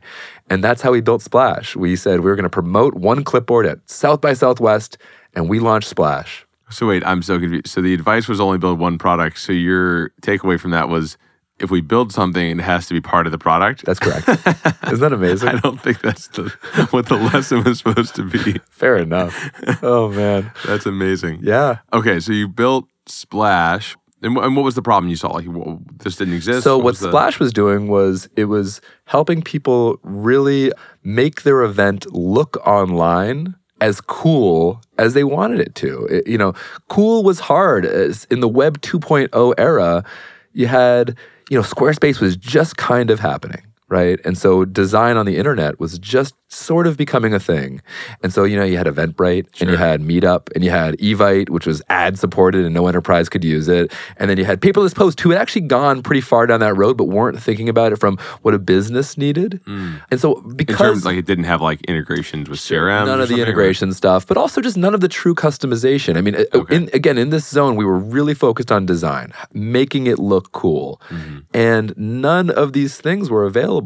And 0.49 0.63
that's 0.63 0.83
how 0.83 0.93
we 0.93 1.01
built 1.01 1.21
Splash. 1.21 1.75
We 1.75 1.97
said 1.97 2.21
we 2.21 2.27
were 2.31 2.37
going 2.37 2.45
to 2.45 2.49
promote 2.49 2.95
one 2.95 3.25
clipboard 3.25 3.67
at 3.67 3.91
South 3.91 4.21
by 4.21 4.33
Southwest, 4.33 4.99
and 5.35 5.49
we 5.49 5.59
launched 5.59 5.89
Splash. 5.89 6.47
So 6.71 6.87
wait, 6.87 7.05
I'm 7.05 7.23
so 7.23 7.41
confused. 7.41 7.67
So 7.67 7.83
the 7.83 7.93
advice 7.93 8.29
was 8.29 8.39
only 8.39 8.59
build 8.59 8.79
one 8.79 8.99
product. 8.99 9.37
So 9.41 9.53
your 9.53 10.11
takeaway 10.23 10.61
from 10.61 10.71
that 10.71 10.89
was 10.89 11.19
if 11.59 11.73
we 11.73 11.81
build 11.81 12.13
something, 12.13 12.61
it 12.61 12.63
has 12.63 12.87
to 12.87 12.95
be 12.95 13.01
part 13.01 13.27
of 13.27 13.33
the 13.33 13.39
product. 13.39 13.85
That's 13.85 13.99
correct. 13.99 14.29
Isn't 14.87 15.01
that 15.01 15.13
amazing? 15.13 15.49
I 15.49 15.59
don't 15.59 15.81
think 15.81 16.03
that's 16.03 16.29
the, 16.29 16.51
what 16.93 17.07
the 17.07 17.17
lesson 17.17 17.65
was 17.65 17.79
supposed 17.79 18.15
to 18.15 18.23
be. 18.23 18.61
Fair 18.71 18.97
enough. 18.97 19.35
Oh 19.83 20.09
man. 20.09 20.53
That's 20.65 20.87
amazing. 20.87 21.41
Yeah. 21.43 21.79
Okay, 21.93 22.21
so 22.21 22.33
you 22.33 22.47
built 22.47 22.85
Splash, 23.07 23.97
and, 24.23 24.37
and 24.37 24.57
what 24.57 24.65
was 24.65 24.75
the 24.75 24.83
problem 24.83 25.09
you 25.11 25.17
saw? 25.17 25.29
Like, 25.33 25.47
wh- 25.47 25.79
this 26.03 26.17
didn't 26.17 26.35
exist. 26.35 26.65
So 26.65 26.77
what 26.77 26.85
was 26.87 27.01
the- 27.01 27.09
Splash 27.09 27.39
was 27.39 27.53
doing 27.53 27.89
was 27.89 28.29
it 28.37 28.47
was 28.47 28.81
helping 29.05 29.43
people 29.43 29.99
really 30.03 30.73
make 31.05 31.43
their 31.43 31.63
event 31.63 32.13
look 32.13 32.57
online 32.67 33.55
as 33.81 34.01
cool 34.01 34.83
as 34.99 35.15
they 35.15 35.23
wanted 35.25 35.61
it 35.61 35.75
to. 35.77 36.05
It- 36.07 36.27
you 36.27 36.37
know, 36.39 36.53
cool 36.89 37.23
was 37.23 37.39
hard. 37.41 37.87
As 37.87 38.25
in 38.31 38.41
the 38.41 38.49
web 38.49 38.81
2.0 38.81 39.55
era, 39.57 40.05
you 40.53 40.67
had, 40.67 41.17
you 41.49 41.57
know, 41.57 41.63
Squarespace 41.63 42.21
was 42.21 42.37
just 42.37 42.77
kind 42.77 43.11
of 43.11 43.21
happening. 43.21 43.63
Right? 43.89 44.21
And 44.25 44.37
so 44.37 44.65
design 44.65 45.17
on 45.17 45.27
the 45.27 45.37
internet 45.37 45.81
was 45.81 45.99
just 45.99 46.35
sort 46.51 46.87
of 46.87 46.97
becoming 46.97 47.35
a 47.35 47.41
thing. 47.41 47.83
And 48.23 48.33
so, 48.33 48.45
you 48.45 48.57
know, 48.57 48.65
you 48.65 48.79
had 48.79 48.87
Eventbrite 48.87 49.61
and 49.61 49.69
you 49.71 49.77
had 49.77 50.01
Meetup 50.01 50.49
and 50.55 50.65
you 50.65 50.71
had 50.71 50.97
Evite, 50.97 51.51
which 51.51 51.67
was 51.67 51.83
ad 51.91 52.19
supported 52.19 52.65
and 52.65 52.73
no 52.75 52.87
enterprise 52.87 53.29
could 53.29 53.45
use 53.45 53.69
it. 53.69 53.93
And 54.17 54.31
then 54.31 54.39
you 54.39 54.47
had 54.47 54.61
Paperless 54.63 54.95
Post, 54.95 55.21
who 55.21 55.29
had 55.31 55.39
actually 55.39 55.63
gone 55.63 56.03
pretty 56.03 56.23
far 56.23 56.47
down 56.47 56.61
that 56.61 56.75
road, 56.75 56.97
but 56.97 57.05
weren't 57.05 57.39
thinking 57.43 57.69
about 57.69 57.93
it 57.93 57.97
from 57.97 58.17
what 58.43 58.55
a 58.55 58.59
business 58.59 59.19
needed. 59.19 59.61
And 59.67 60.19
so 60.19 60.39
In 60.41 60.57
because 60.57 60.79
terms 60.79 61.05
like 61.05 61.17
it 61.19 61.27
didn't 61.27 61.45
have 61.45 61.61
like 61.61 61.83
integrations 61.83 62.49
with 62.49 62.61
CRM. 62.61 63.05
none 63.07 63.21
of 63.21 63.29
the 63.29 63.37
or- 63.41 63.43
integration 63.43 63.93
stuff, 63.93 64.27
but 64.27 64.39
also 64.39 64.63
just 64.63 64.79
none 64.79 64.95
of 64.95 65.01
the 65.03 65.09
true 65.09 65.35
customization. 65.35 66.17
I 66.17 66.23
mean, 66.23 66.35
uh, 66.35 66.45
Okay. 66.55 66.77
in, 66.77 66.91
again, 66.95 67.19
in 67.19 67.29
this 67.29 67.47
zone, 67.47 67.77
we 67.77 67.85
were 67.85 67.99
really 67.99 68.35
focused 68.35 68.73
on 68.73 68.87
design, 68.87 69.35
making 69.53 70.07
it 70.07 70.19
look 70.19 70.53
cool, 70.53 71.01
Mm-hmm. 71.11 71.39
and 71.53 71.95
none 71.99 72.49
of 72.49 72.73
these 72.73 72.99
things 72.99 73.29
were 73.29 73.45
available. 73.45 73.78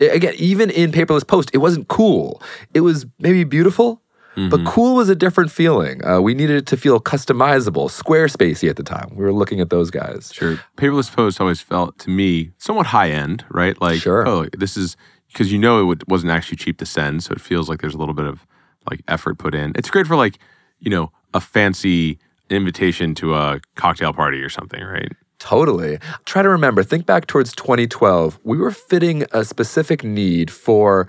I- 0.00 0.04
Again, 0.06 0.34
even 0.38 0.70
in 0.70 0.92
paperless 0.92 1.26
post, 1.26 1.50
it 1.52 1.58
wasn't 1.58 1.88
cool. 1.88 2.40
It 2.74 2.80
was 2.80 3.06
maybe 3.18 3.44
beautiful. 3.44 4.00
Mm-hmm. 4.36 4.48
But 4.48 4.64
cool 4.64 4.94
was 4.94 5.08
a 5.08 5.16
different 5.16 5.50
feeling. 5.50 6.04
Uh, 6.04 6.20
we 6.20 6.34
needed 6.34 6.56
it 6.56 6.66
to 6.68 6.76
feel 6.76 7.00
customizable, 7.00 7.90
Squarespacey 7.90 8.70
at 8.70 8.76
the 8.76 8.84
time. 8.84 9.10
We 9.16 9.24
were 9.24 9.32
looking 9.32 9.60
at 9.60 9.70
those 9.70 9.90
guys. 9.90 10.30
Sure. 10.32 10.56
Paperless 10.76 11.12
post 11.14 11.40
always 11.40 11.60
felt 11.60 11.98
to 11.98 12.10
me 12.10 12.52
somewhat 12.56 12.86
high 12.86 13.10
end, 13.10 13.44
right? 13.50 13.78
Like, 13.80 14.00
Sure. 14.00 14.26
oh, 14.28 14.46
this 14.56 14.76
is 14.76 14.96
because 15.32 15.50
you 15.52 15.58
know 15.58 15.90
it 15.90 16.06
wasn't 16.08 16.30
actually 16.30 16.56
cheap 16.58 16.78
to 16.78 16.86
send, 16.86 17.24
so 17.24 17.32
it 17.32 17.40
feels 17.40 17.68
like 17.68 17.80
there's 17.80 17.94
a 17.94 17.98
little 17.98 18.14
bit 18.14 18.24
of 18.26 18.46
like 18.88 19.02
effort 19.08 19.36
put 19.38 19.52
in. 19.54 19.72
It's 19.74 19.90
great 19.90 20.06
for 20.06 20.14
like 20.16 20.38
you 20.78 20.90
know 20.90 21.10
a 21.34 21.40
fancy 21.40 22.18
invitation 22.48 23.14
to 23.16 23.34
a 23.34 23.60
cocktail 23.74 24.12
party 24.12 24.40
or 24.42 24.48
something, 24.48 24.82
right? 24.82 25.12
Totally. 25.40 25.98
Try 26.26 26.42
to 26.42 26.48
remember, 26.48 26.82
think 26.84 27.06
back 27.06 27.26
towards 27.26 27.52
2012. 27.56 28.38
We 28.44 28.58
were 28.58 28.70
fitting 28.70 29.24
a 29.32 29.44
specific 29.44 30.04
need 30.04 30.50
for 30.50 31.08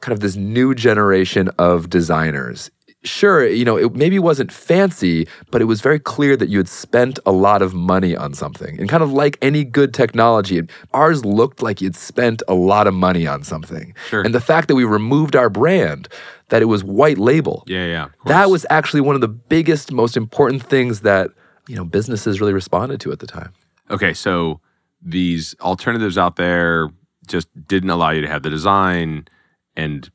kind 0.00 0.12
of 0.12 0.20
this 0.20 0.36
new 0.36 0.74
generation 0.74 1.48
of 1.58 1.88
designers. 1.88 2.70
Sure, 3.04 3.46
you 3.46 3.64
know, 3.64 3.76
it 3.76 3.94
maybe 3.94 4.18
wasn't 4.18 4.50
fancy, 4.50 5.28
but 5.52 5.62
it 5.62 5.66
was 5.66 5.80
very 5.80 6.00
clear 6.00 6.36
that 6.36 6.48
you 6.48 6.58
had 6.58 6.68
spent 6.68 7.20
a 7.24 7.30
lot 7.30 7.62
of 7.62 7.72
money 7.72 8.16
on 8.16 8.34
something. 8.34 8.78
And 8.80 8.88
kind 8.88 9.04
of 9.04 9.12
like 9.12 9.38
any 9.40 9.62
good 9.62 9.94
technology, 9.94 10.62
ours 10.92 11.24
looked 11.24 11.62
like 11.62 11.80
you'd 11.80 11.94
spent 11.94 12.42
a 12.48 12.54
lot 12.54 12.88
of 12.88 12.94
money 12.94 13.24
on 13.24 13.44
something. 13.44 13.94
Sure. 14.08 14.22
And 14.22 14.34
the 14.34 14.40
fact 14.40 14.66
that 14.66 14.74
we 14.74 14.82
removed 14.84 15.36
our 15.36 15.48
brand, 15.48 16.08
that 16.48 16.60
it 16.60 16.64
was 16.64 16.82
white 16.82 17.18
label, 17.18 17.62
Yeah, 17.68 17.86
yeah. 17.86 18.08
that 18.26 18.50
was 18.50 18.66
actually 18.68 19.00
one 19.02 19.14
of 19.14 19.20
the 19.20 19.28
biggest, 19.28 19.92
most 19.92 20.16
important 20.16 20.64
things 20.64 21.02
that, 21.02 21.30
you 21.68 21.76
know, 21.76 21.84
businesses 21.84 22.40
really 22.40 22.52
responded 22.52 23.00
to 23.02 23.12
at 23.12 23.20
the 23.20 23.26
time. 23.28 23.52
Okay. 23.90 24.12
So 24.12 24.60
these 25.00 25.54
alternatives 25.60 26.18
out 26.18 26.36
there 26.36 26.90
just 27.26 27.48
didn't 27.66 27.90
allow 27.90 28.10
you 28.10 28.20
to 28.22 28.28
have 28.28 28.42
the 28.42 28.50
design, 28.50 29.28
and 29.76 30.10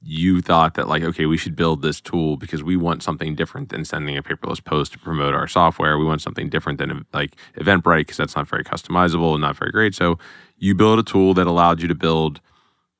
you 0.00 0.40
thought 0.40 0.74
that 0.74 0.88
like, 0.88 1.02
okay, 1.02 1.26
we 1.26 1.36
should 1.36 1.56
build 1.56 1.82
this 1.82 2.00
tool 2.00 2.36
because 2.36 2.62
we 2.62 2.76
want 2.76 3.02
something 3.02 3.34
different 3.34 3.70
than 3.70 3.84
sending 3.84 4.16
a 4.16 4.22
paperless 4.22 4.62
post 4.62 4.92
to 4.92 4.98
promote 4.98 5.34
our 5.34 5.48
software. 5.48 5.98
We 5.98 6.04
want 6.04 6.22
something 6.22 6.48
different 6.48 6.78
than 6.78 7.04
like 7.12 7.34
Eventbrite 7.56 8.02
because 8.02 8.16
that's 8.16 8.36
not 8.36 8.46
very 8.46 8.62
customizable 8.62 9.32
and 9.32 9.40
not 9.40 9.56
very 9.56 9.72
great. 9.72 9.94
So 9.94 10.18
you 10.56 10.74
build 10.74 10.98
a 10.98 11.02
tool 11.02 11.34
that 11.34 11.46
allowed 11.46 11.82
you 11.82 11.88
to 11.88 11.94
build. 11.94 12.40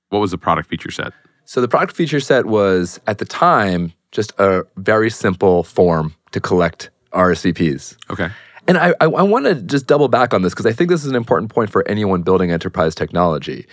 What 0.08 0.18
was 0.20 0.32
the 0.32 0.38
product 0.38 0.68
feature 0.68 0.90
set? 0.90 1.12
So 1.44 1.60
the 1.60 1.68
product 1.68 1.94
feature 1.94 2.20
set 2.20 2.46
was 2.46 3.00
at 3.06 3.18
the 3.18 3.24
time 3.24 3.92
just 4.10 4.32
a 4.38 4.64
very 4.76 5.10
simple 5.10 5.62
form 5.62 6.14
to 6.32 6.40
collect 6.40 6.90
RSVPs. 7.12 7.96
Okay. 8.10 8.28
And 8.68 8.76
I, 8.76 8.90
I, 9.00 9.06
I 9.06 9.22
want 9.22 9.46
to 9.46 9.54
just 9.54 9.86
double 9.86 10.08
back 10.08 10.34
on 10.34 10.42
this 10.42 10.52
because 10.52 10.66
I 10.66 10.72
think 10.72 10.90
this 10.90 11.02
is 11.02 11.10
an 11.10 11.16
important 11.16 11.52
point 11.52 11.70
for 11.70 11.88
anyone 11.88 12.22
building 12.22 12.52
enterprise 12.52 12.94
technology. 12.94 13.66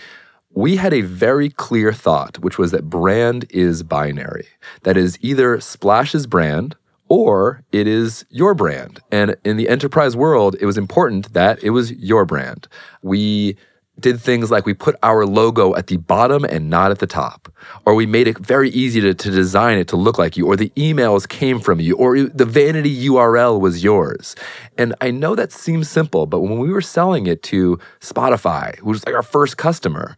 We 0.54 0.76
had 0.76 0.94
a 0.94 1.02
very 1.02 1.50
clear 1.50 1.92
thought, 1.92 2.38
which 2.38 2.56
was 2.56 2.70
that 2.70 2.88
brand 2.88 3.44
is 3.50 3.82
binary. 3.82 4.46
That 4.84 4.96
is 4.96 5.18
either 5.20 5.60
Splash's 5.60 6.26
brand 6.26 6.76
or 7.08 7.62
it 7.72 7.86
is 7.86 8.24
your 8.30 8.54
brand. 8.54 9.00
And 9.12 9.36
in 9.44 9.58
the 9.58 9.68
enterprise 9.68 10.16
world, 10.16 10.56
it 10.60 10.66
was 10.66 10.78
important 10.78 11.34
that 11.34 11.62
it 11.62 11.70
was 11.70 11.92
your 11.92 12.24
brand. 12.24 12.66
We 13.02 13.58
did 13.98 14.20
things 14.20 14.50
like 14.50 14.66
we 14.66 14.74
put 14.74 14.96
our 15.02 15.24
logo 15.26 15.74
at 15.74 15.86
the 15.86 15.96
bottom 15.96 16.44
and 16.44 16.68
not 16.68 16.90
at 16.90 16.98
the 16.98 17.06
top, 17.06 17.52
or 17.84 17.94
we 17.94 18.06
made 18.06 18.28
it 18.28 18.38
very 18.38 18.70
easy 18.70 19.00
to, 19.00 19.14
to 19.14 19.30
design 19.30 19.78
it 19.78 19.88
to 19.88 19.96
look 19.96 20.18
like 20.18 20.36
you, 20.36 20.46
or 20.46 20.56
the 20.56 20.70
emails 20.70 21.28
came 21.28 21.58
from 21.60 21.80
you, 21.80 21.96
or 21.96 22.20
the 22.22 22.44
vanity 22.44 23.08
URL 23.08 23.60
was 23.60 23.82
yours. 23.82 24.36
And 24.76 24.94
I 25.00 25.10
know 25.10 25.34
that 25.34 25.52
seems 25.52 25.88
simple, 25.88 26.26
but 26.26 26.40
when 26.40 26.58
we 26.58 26.70
were 26.70 26.82
selling 26.82 27.26
it 27.26 27.42
to 27.44 27.78
Spotify, 28.00 28.78
who 28.78 28.90
was 28.90 29.04
like 29.06 29.14
our 29.14 29.22
first 29.22 29.56
customer, 29.56 30.16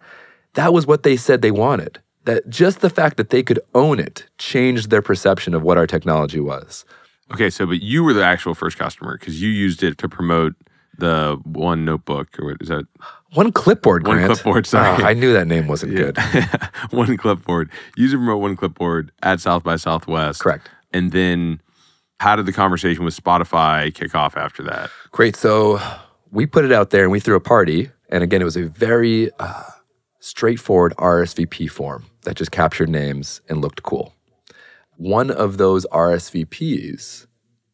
that 0.54 0.72
was 0.72 0.86
what 0.86 1.02
they 1.02 1.16
said 1.16 1.42
they 1.42 1.50
wanted. 1.50 2.00
That 2.24 2.48
just 2.48 2.80
the 2.80 2.90
fact 2.90 3.16
that 3.16 3.30
they 3.30 3.42
could 3.42 3.60
own 3.74 4.00
it 4.00 4.26
changed 4.38 4.90
their 4.90 5.02
perception 5.02 5.54
of 5.54 5.62
what 5.62 5.78
our 5.78 5.86
technology 5.86 6.40
was. 6.40 6.84
Okay. 7.32 7.50
So, 7.50 7.66
but 7.66 7.82
you 7.82 8.02
were 8.02 8.12
the 8.12 8.24
actual 8.24 8.54
first 8.54 8.78
customer 8.78 9.16
because 9.16 9.40
you 9.40 9.48
used 9.50 9.82
it 9.82 9.98
to 9.98 10.08
promote 10.08 10.54
the 10.98 11.38
one 11.44 11.84
notebook 11.84 12.38
or 12.38 12.46
what 12.46 12.56
is 12.60 12.68
that? 12.68 12.84
One 13.34 13.52
clipboard, 13.52 14.06
One 14.06 14.16
Grant. 14.18 14.32
clipboard, 14.32 14.66
sorry. 14.66 15.02
Ah, 15.02 15.06
I 15.06 15.14
knew 15.14 15.32
that 15.32 15.46
name 15.46 15.66
wasn't 15.68 15.94
good. 15.96 16.16
one 16.90 17.16
clipboard. 17.16 17.70
Use 17.96 18.12
and 18.12 18.20
promote 18.20 18.40
one 18.40 18.56
clipboard 18.56 19.12
at 19.22 19.40
South 19.40 19.62
by 19.64 19.76
Southwest. 19.76 20.40
Correct. 20.40 20.68
And 20.92 21.12
then 21.12 21.60
how 22.20 22.36
did 22.36 22.46
the 22.46 22.52
conversation 22.52 23.04
with 23.04 23.16
Spotify 23.16 23.94
kick 23.94 24.14
off 24.14 24.36
after 24.36 24.62
that? 24.64 24.90
Great. 25.12 25.36
So 25.36 25.80
we 26.30 26.46
put 26.46 26.64
it 26.64 26.72
out 26.72 26.90
there 26.90 27.02
and 27.04 27.12
we 27.12 27.20
threw 27.20 27.36
a 27.36 27.40
party. 27.40 27.90
And 28.10 28.24
again, 28.24 28.40
it 28.40 28.44
was 28.46 28.56
a 28.56 28.64
very 28.64 29.30
uh, 29.38 29.62
straightforward 30.20 30.94
RSVP 30.96 31.70
form 31.70 32.06
that 32.22 32.36
just 32.36 32.50
captured 32.50 32.88
names 32.88 33.40
and 33.48 33.60
looked 33.60 33.82
cool. 33.82 34.14
One 34.96 35.30
of 35.30 35.58
those 35.58 35.86
RSVPs 35.92 37.26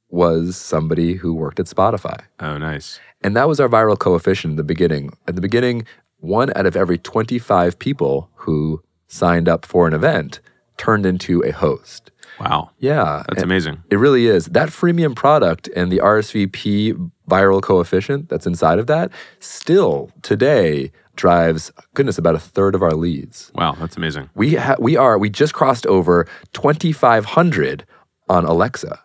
was 0.08 0.56
somebody 0.56 1.14
who 1.14 1.34
worked 1.34 1.58
at 1.58 1.66
Spotify. 1.66 2.20
Oh, 2.40 2.58
nice. 2.58 3.00
And 3.24 3.34
that 3.36 3.48
was 3.48 3.58
our 3.58 3.68
viral 3.68 3.98
coefficient 3.98 4.52
in 4.52 4.56
the 4.56 4.62
beginning. 4.62 5.16
At 5.26 5.34
the 5.34 5.40
beginning, 5.40 5.86
one 6.18 6.52
out 6.54 6.66
of 6.66 6.76
every 6.76 6.98
25 6.98 7.78
people 7.78 8.30
who 8.34 8.82
signed 9.08 9.48
up 9.48 9.64
for 9.66 9.88
an 9.88 9.94
event 9.94 10.40
turned 10.76 11.06
into 11.06 11.42
a 11.44 11.50
host. 11.50 12.10
Wow. 12.40 12.70
Yeah. 12.78 13.22
That's 13.28 13.42
and 13.42 13.44
amazing. 13.44 13.82
It 13.90 13.96
really 13.96 14.26
is. 14.26 14.46
That 14.46 14.68
freemium 14.68 15.14
product 15.16 15.68
and 15.76 15.90
the 15.90 15.98
RSVP 15.98 17.10
viral 17.30 17.62
coefficient 17.62 18.28
that's 18.28 18.46
inside 18.46 18.78
of 18.78 18.86
that 18.88 19.10
still 19.38 20.10
today 20.22 20.90
drives, 21.16 21.70
goodness, 21.94 22.18
about 22.18 22.34
a 22.34 22.40
third 22.40 22.74
of 22.74 22.82
our 22.82 22.90
leads. 22.90 23.52
Wow. 23.54 23.76
That's 23.78 23.96
amazing. 23.96 24.30
We, 24.34 24.56
ha- 24.56 24.74
we 24.80 24.96
are, 24.96 25.16
we 25.16 25.30
just 25.30 25.54
crossed 25.54 25.86
over 25.86 26.26
2,500 26.54 27.86
on 28.28 28.44
Alexa. 28.44 29.00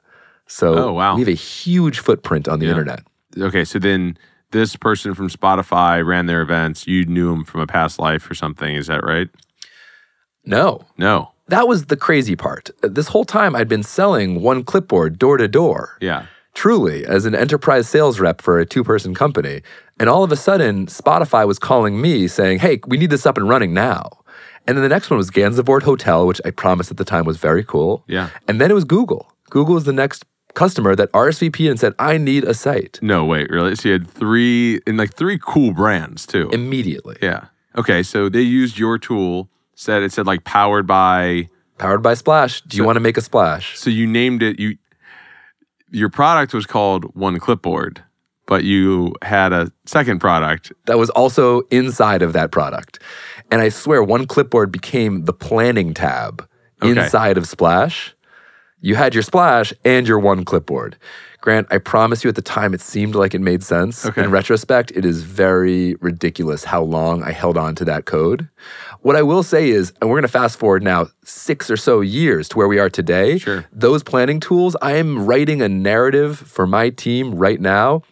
So 0.47 0.73
Oh, 0.89 0.93
wow. 0.93 1.13
we 1.15 1.21
have 1.21 1.27
a 1.27 1.33
huge 1.33 1.99
footprint 1.99 2.47
on 2.47 2.59
the 2.59 2.65
Yeah. 2.65 2.71
internet. 2.71 3.01
Okay. 3.37 3.65
So 3.65 3.79
then 3.79 4.17
this 4.51 4.75
person 4.75 5.13
from 5.13 5.29
Spotify 5.29 6.05
ran 6.05 6.25
their 6.25 6.41
events. 6.41 6.87
You 6.87 7.05
knew 7.05 7.31
him 7.33 7.43
from 7.43 7.61
a 7.61 7.67
past 7.67 7.99
life 7.99 8.29
or 8.29 8.33
something. 8.33 8.75
Is 8.75 8.87
that 8.87 9.03
right? 9.03 9.29
No, 10.45 10.85
No. 10.97 11.31
that 11.47 11.67
was 11.67 11.85
the 11.85 11.97
crazy 11.97 12.35
part. 12.35 12.69
This 12.81 13.07
whole 13.09 13.25
time 13.25 13.55
I'd 13.55 13.67
been 13.67 13.83
selling 13.83 14.41
one 14.41 14.63
clipboard 14.63 15.19
door 15.19 15.37
to 15.37 15.47
door. 15.47 15.97
Yeah. 16.01 16.25
truly 16.55 17.05
as 17.05 17.25
an 17.25 17.35
enterprise 17.35 17.87
sales 17.87 18.19
rep 18.19 18.41
for 18.41 18.59
a 18.59 18.65
two 18.65 18.83
person 18.83 19.13
company. 19.13 19.61
And 19.99 20.09
all 20.09 20.23
of 20.23 20.31
a 20.31 20.35
sudden, 20.35 20.87
Spotify 20.87 21.45
was 21.47 21.59
calling 21.59 22.01
me 22.01 22.27
saying, 22.27 22.59
Hey, 22.59 22.79
we 22.87 22.97
need 22.97 23.11
this 23.11 23.25
up 23.25 23.37
and 23.37 23.47
running 23.47 23.73
now. 23.73 24.09
And 24.67 24.75
then 24.75 24.83
the 24.83 24.89
next 24.89 25.09
one 25.09 25.17
was 25.17 25.29
Gansevoort 25.31 25.83
Hotel, 25.83 26.25
which 26.27 26.41
I 26.45 26.49
promised 26.51 26.91
at 26.91 26.97
the 26.97 27.05
time 27.05 27.25
was 27.25 27.37
very 27.37 27.63
cool. 27.63 28.03
Yeah. 28.07 28.29
And 28.47 28.59
then 28.59 28.71
it 28.71 28.73
was 28.73 28.83
Google. 28.83 29.31
Google 29.49 29.75
was 29.75 29.85
the 29.85 29.93
next 29.93 30.25
customer 30.55 30.95
that 30.95 31.11
RSVP 31.11 31.69
and 31.69 31.79
said, 31.79 31.93
I 31.99 32.17
need 32.17 32.43
a 32.43 32.53
site 32.53 32.99
No, 33.01 33.23
wait, 33.25 33.49
really? 33.49 33.75
So 33.75 33.89
you 33.89 33.93
had 33.93 34.07
three, 34.09 34.79
and 34.87 34.97
like 34.97 35.13
three 35.13 35.39
cool 35.41 35.73
brands 35.73 36.25
too. 36.25 36.49
immediately. 36.51 37.17
yeah. 37.21 37.45
Okay. 37.77 38.03
So 38.03 38.29
they 38.29 38.41
used 38.41 38.77
your 38.79 38.97
tool, 38.97 39.49
said 39.75 40.01
it 40.03 40.11
said 40.11 40.25
like 40.25 40.43
powered 40.43 40.87
by, 40.87 41.49
Powered 41.77 42.01
by 42.03 42.13
Splash. 42.15 42.61
Do 42.61 42.75
you 42.77 42.83
want 42.83 42.97
to 42.97 42.99
make 42.99 43.15
a 43.15 43.21
splash? 43.21 43.77
so 43.77 43.89
you 43.89 44.05
named 44.05 44.43
it, 44.43 44.59
you, 44.59 44.77
your 45.91 46.09
product 46.09 46.53
was 46.53 46.65
called 46.65 47.15
One 47.15 47.39
Clipboard, 47.39 48.03
but 48.45 48.63
you 48.63 49.13
had 49.21 49.53
a 49.53 49.71
second 49.85 50.19
product. 50.19 50.73
that 50.87 50.97
was 50.97 51.09
also 51.11 51.61
inside 51.71 52.21
of 52.21 52.33
that 52.33 52.51
product. 52.51 52.99
And 53.51 53.61
I 53.61 53.69
swear, 53.69 54.03
one 54.03 54.27
clipboard 54.27 54.71
became 54.71 55.25
the 55.25 55.33
planning 55.33 55.93
tab 55.93 56.45
Okay. 56.81 56.91
inside 57.01 57.37
of 57.37 57.47
Splash. 57.47 58.13
You 58.81 58.95
had 58.95 59.13
your 59.13 59.23
Splash 59.23 59.73
and 59.83 60.07
your 60.07 60.19
one 60.19 60.45
clipboard. 60.45 60.97
Grant, 61.41 61.67
I 61.71 61.77
promise 61.77 62.23
you 62.23 62.29
at 62.29 62.35
the 62.35 62.41
time 62.41 62.73
it 62.73 62.81
seemed 62.81 63.15
like 63.15 63.33
it 63.33 63.39
made 63.39 63.63
sense. 63.63 64.05
Okay. 64.05 64.23
In 64.23 64.31
retrospect, 64.31 64.91
it 64.91 65.05
is 65.05 65.23
very 65.23 65.95
ridiculous 65.95 66.65
how 66.65 66.81
long 66.81 67.23
I 67.23 67.31
held 67.31 67.57
on 67.57 67.75
to 67.75 67.85
that 67.85 68.05
code. 68.05 68.49
What 69.01 69.15
I 69.15 69.21
will 69.21 69.43
say 69.43 69.69
is, 69.69 69.93
and 70.01 70.09
we're 70.09 70.17
going 70.17 70.23
to 70.23 70.27
fast 70.27 70.57
forward 70.57 70.83
now 70.83 71.07
six 71.23 71.69
or 71.71 71.77
so 71.77 72.01
years 72.01 72.49
to 72.49 72.57
where 72.57 72.67
we 72.67 72.79
are 72.79 72.89
today. 72.89 73.37
Sure. 73.37 73.65
Those 73.71 74.03
planning 74.03 74.41
tools, 74.41 74.75
I 74.81 74.93
am 74.93 75.25
writing 75.25 75.61
a 75.61 75.69
narrative 75.69 76.37
for 76.37 76.67
my 76.67 76.89
team 76.89 77.35
right 77.35 77.59
now 77.59 78.03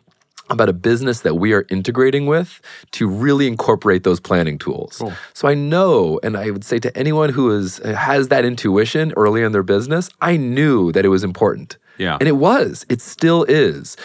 about 0.50 0.70
a 0.70 0.74
business 0.74 1.22
that 1.22 1.36
we 1.36 1.54
are 1.54 1.66
integrating 1.70 2.26
with 2.26 2.62
to 2.92 3.08
really 3.08 3.48
incorporate 3.48 4.04
those 4.04 4.20
planning 4.20 4.58
tools. 4.58 5.02
So 5.34 5.48
I 5.48 5.54
know, 5.54 6.20
and 6.24 6.38
I 6.38 6.52
would 6.52 6.64
say 6.64 6.80
to 6.80 6.98
anyone 6.98 7.30
who 7.30 7.52
is, 7.52 7.80
uh, 7.82 7.94
has 7.94 8.30
that 8.30 8.46
intuition 8.46 9.14
early 9.18 9.44
in 9.44 9.52
their 9.52 9.64
business, 9.64 10.10
I 10.22 10.38
knew 10.38 10.92
that 10.94 11.06
it 11.06 11.10
was 11.10 11.24
important. 11.24 11.78
Yeah. 11.98 12.18
And 12.20 12.28
it 12.28 12.38
was, 12.38 12.86
it 12.90 13.02
still 13.02 13.44
is. 13.44 13.98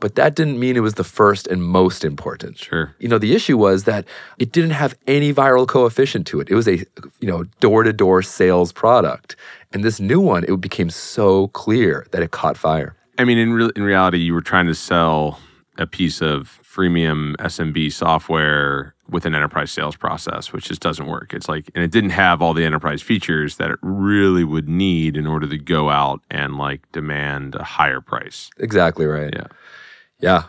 But 0.00 0.14
that 0.14 0.36
didn't 0.36 0.60
mean 0.60 0.76
it 0.76 0.80
was 0.80 0.94
the 0.94 1.02
first 1.02 1.48
and 1.48 1.60
most 1.60 2.04
important. 2.04 2.58
Sure. 2.58 2.94
You 3.00 3.08
know, 3.08 3.18
the 3.18 3.34
issue 3.34 3.58
was 3.58 3.82
that 3.84 4.04
it 4.38 4.52
didn't 4.52 4.70
have 4.70 4.96
any 5.08 5.34
viral 5.34 5.66
coefficient 5.66 6.24
to 6.28 6.38
it. 6.38 6.48
It 6.48 6.54
was 6.54 6.68
a, 6.68 6.76
you 7.18 7.26
know, 7.26 7.42
door-to-door 7.58 8.22
sales 8.22 8.70
product. 8.70 9.34
And 9.72 9.82
this 9.82 9.98
new 9.98 10.20
one, 10.20 10.44
it 10.44 10.60
became 10.60 10.88
so 10.88 11.48
clear 11.48 12.06
that 12.12 12.22
it 12.22 12.30
caught 12.30 12.56
fire. 12.56 12.94
I 13.18 13.24
mean, 13.24 13.38
in 13.38 13.52
real 13.52 13.70
in 13.74 13.82
reality, 13.82 14.18
you 14.18 14.34
were 14.34 14.40
trying 14.40 14.66
to 14.66 14.74
sell 14.74 15.40
a 15.78 15.86
piece 15.86 16.20
of 16.20 16.60
freemium 16.62 17.34
SMB 17.36 17.92
software 17.92 18.94
with 19.08 19.24
an 19.24 19.34
enterprise 19.34 19.70
sales 19.70 19.96
process, 19.96 20.52
which 20.52 20.66
just 20.66 20.82
doesn't 20.82 21.06
work. 21.06 21.32
It's 21.32 21.48
like, 21.48 21.70
and 21.74 21.82
it 21.82 21.90
didn't 21.90 22.10
have 22.10 22.42
all 22.42 22.52
the 22.52 22.64
enterprise 22.64 23.00
features 23.00 23.56
that 23.56 23.70
it 23.70 23.78
really 23.80 24.44
would 24.44 24.68
need 24.68 25.16
in 25.16 25.26
order 25.26 25.46
to 25.48 25.56
go 25.56 25.88
out 25.88 26.20
and 26.30 26.58
like 26.58 26.90
demand 26.92 27.54
a 27.54 27.64
higher 27.64 28.00
price. 28.00 28.50
Exactly 28.58 29.06
right. 29.06 29.32
Yeah. 29.34 29.46
Yeah. 30.20 30.42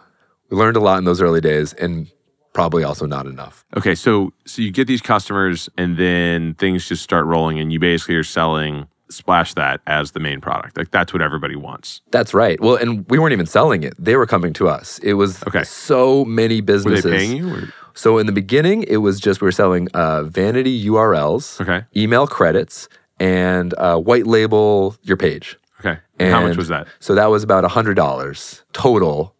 We 0.50 0.58
learned 0.58 0.78
a 0.78 0.82
lot 0.82 0.98
in 0.98 1.06
those 1.06 1.22
early 1.22 1.42
days 1.42 1.74
and 1.74 2.12
probably 2.54 2.84
also 2.84 3.06
not 3.06 3.26
enough. 3.26 3.66
Okay, 3.78 3.96
so 3.96 4.34
so 4.46 4.62
you 4.62 4.72
get 4.72 4.88
these 4.88 5.02
customers, 5.02 5.70
and 5.78 5.98
then 5.98 6.56
things 6.56 6.88
just 6.88 7.04
start 7.04 7.26
rolling, 7.26 7.60
and 7.60 7.72
you 7.72 7.80
basically 7.80 8.16
are 8.16 8.24
selling 8.24 8.88
Splash 9.10 9.54
that 9.56 9.82
as 9.88 10.12
the 10.12 10.20
main 10.20 10.40
product. 10.42 10.78
Like 10.78 10.92
that's 10.92 11.12
what 11.14 11.22
everybody 11.22 11.56
wants. 11.56 12.02
That's 12.12 12.34
right. 12.34 12.60
Well, 12.62 12.76
and 12.76 13.10
we 13.10 13.18
weren't 13.20 13.34
even 13.34 13.46
selling 13.48 13.84
it. 13.84 13.94
They 13.98 14.16
were 14.16 14.26
coming 14.28 14.54
to 14.54 14.68
us. 14.68 15.00
It 15.00 15.14
was 15.14 15.42
Okay. 15.48 15.64
so 15.64 16.24
many 16.26 16.62
Were 16.62 16.66
businesses. 16.66 17.04
they 17.04 17.12
paying 17.18 17.36
you? 17.38 17.54
Or? 17.56 17.64
So 17.96 18.18
in 18.18 18.28
the 18.28 18.32
beginning, 18.32 18.84
it 18.84 18.98
was 18.98 19.20
just 19.20 19.42
we 19.42 19.46
were 19.46 19.52
selling 19.52 19.88
uh, 19.94 20.24
vanity 20.24 20.86
URLs, 20.88 21.60
Okay. 21.60 21.86
email 21.98 22.28
credits, 22.28 22.88
and 23.20 23.74
uh, 23.78 23.98
white 23.98 24.28
label 24.28 24.96
your 25.02 25.18
page. 25.18 25.58
Okay. 25.80 25.98
And 26.20 26.32
how 26.34 26.42
much 26.42 26.56
was 26.58 26.68
that? 26.68 26.88
So 27.00 27.16
that 27.16 27.28
was 27.28 27.44
about 27.44 27.64
hundred 27.72 27.96
dollars 27.96 28.64
total, 28.74 29.34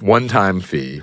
one 0.00 0.26
time 0.28 0.60
fee 0.60 1.02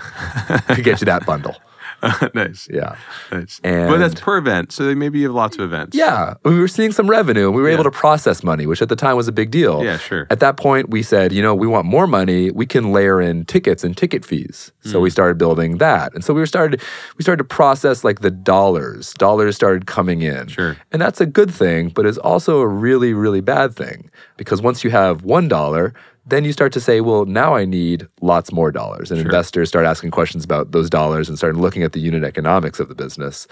to 0.73 0.81
get 0.81 0.99
you 1.01 1.05
that 1.05 1.25
bundle. 1.25 1.55
nice. 2.33 2.67
Yeah, 2.71 2.95
Nice. 3.31 3.59
but 3.63 3.97
that's 3.97 4.19
per 4.19 4.37
event, 4.37 4.71
so 4.71 4.85
they 4.85 4.95
maybe 4.95 5.19
you 5.19 5.27
have 5.27 5.35
lots 5.35 5.55
of 5.57 5.61
events. 5.61 5.95
yeah. 5.95 6.33
We 6.43 6.59
were 6.59 6.67
seeing 6.67 6.91
some 6.91 7.09
revenue, 7.09 7.47
and 7.47 7.55
we 7.55 7.61
were 7.61 7.69
Yeah. 7.69 7.75
able 7.75 7.85
to 7.85 7.91
process 7.91 8.43
money, 8.43 8.65
which 8.65 8.81
at 8.81 8.89
the 8.89 8.95
time 8.95 9.15
was 9.15 9.27
a 9.27 9.31
big 9.31 9.51
deal. 9.51 9.83
Yeah, 9.83 9.97
sure. 9.97 10.27
At 10.29 10.39
that 10.41 10.57
point, 10.57 10.89
we 10.89 11.01
said, 11.03 11.31
you 11.31 11.41
know, 11.41 11.55
we 11.55 11.67
want 11.67 11.85
more 11.85 12.07
money. 12.07 12.51
We 12.51 12.65
can 12.65 12.91
layer 12.91 13.21
in 13.21 13.45
tickets 13.45 13.83
and 13.83 13.95
ticket 13.95 14.25
fees. 14.25 14.71
So 14.83 14.97
Hmm. 14.99 15.03
we 15.03 15.09
started 15.09 15.37
building 15.37 15.77
that, 15.77 16.13
and 16.13 16.23
so 16.23 16.33
we 16.33 16.39
were 16.41 16.45
started. 16.45 16.81
We 17.17 17.23
started 17.23 17.43
to 17.47 17.55
process 17.55 18.03
like 18.03 18.19
the 18.21 18.31
dollars. 18.31 19.13
Dollars 19.17 19.55
started 19.55 19.85
coming 19.85 20.21
in. 20.21 20.47
Sure. 20.47 20.75
And 20.91 21.01
that's 21.01 21.21
a 21.21 21.25
good 21.25 21.51
thing, 21.51 21.89
but 21.89 22.05
it's 22.05 22.17
also 22.19 22.59
a 22.59 22.67
really, 22.67 23.13
really 23.13 23.41
bad 23.41 23.75
thing 23.75 24.09
because 24.37 24.61
once 24.61 24.83
you 24.83 24.89
have 24.91 25.23
one 25.23 25.47
dollar, 25.47 25.93
then 26.25 26.45
you 26.45 26.53
start 26.53 26.71
to 26.73 26.79
say, 26.79 27.01
well, 27.01 27.25
now 27.25 27.55
I 27.55 27.65
need 27.65 28.07
lots 28.21 28.51
more 28.51 28.71
dollars. 28.71 29.11
And 29.11 29.19
investors 29.19 29.69
start 29.69 29.85
asking 29.85 30.11
questions 30.11 30.45
about 30.45 30.71
those 30.71 30.89
dollars 30.89 31.27
and 31.27 31.37
start 31.37 31.57
looking 31.57 31.83
at 31.83 31.91
the 31.91 31.99
unit 31.99 32.23
economics 32.23 32.79
of 32.79 32.87
the 32.87 32.95
business. 32.95 33.47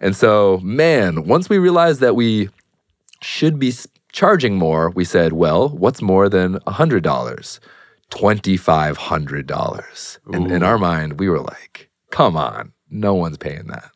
And 0.00 0.16
so, 0.16 0.58
man, 0.62 1.24
once 1.24 1.48
we 1.48 1.58
realized 1.58 2.00
that 2.00 2.16
we 2.16 2.48
should 3.22 3.58
be 3.58 3.72
charging 4.12 4.56
more, 4.56 4.90
we 4.90 5.04
said, 5.04 5.32
well, 5.34 5.68
what's 5.68 6.02
more 6.02 6.28
than 6.28 6.58
$100? 6.60 7.60
$2,500. 8.10 10.18
And 10.32 10.50
in 10.50 10.62
our 10.62 10.78
mind, 10.78 11.20
we 11.20 11.28
were 11.28 11.40
like, 11.40 11.90
come 12.10 12.36
on, 12.36 12.72
no 12.90 13.14
one's 13.14 13.36
paying 13.36 13.66
that 13.66 13.90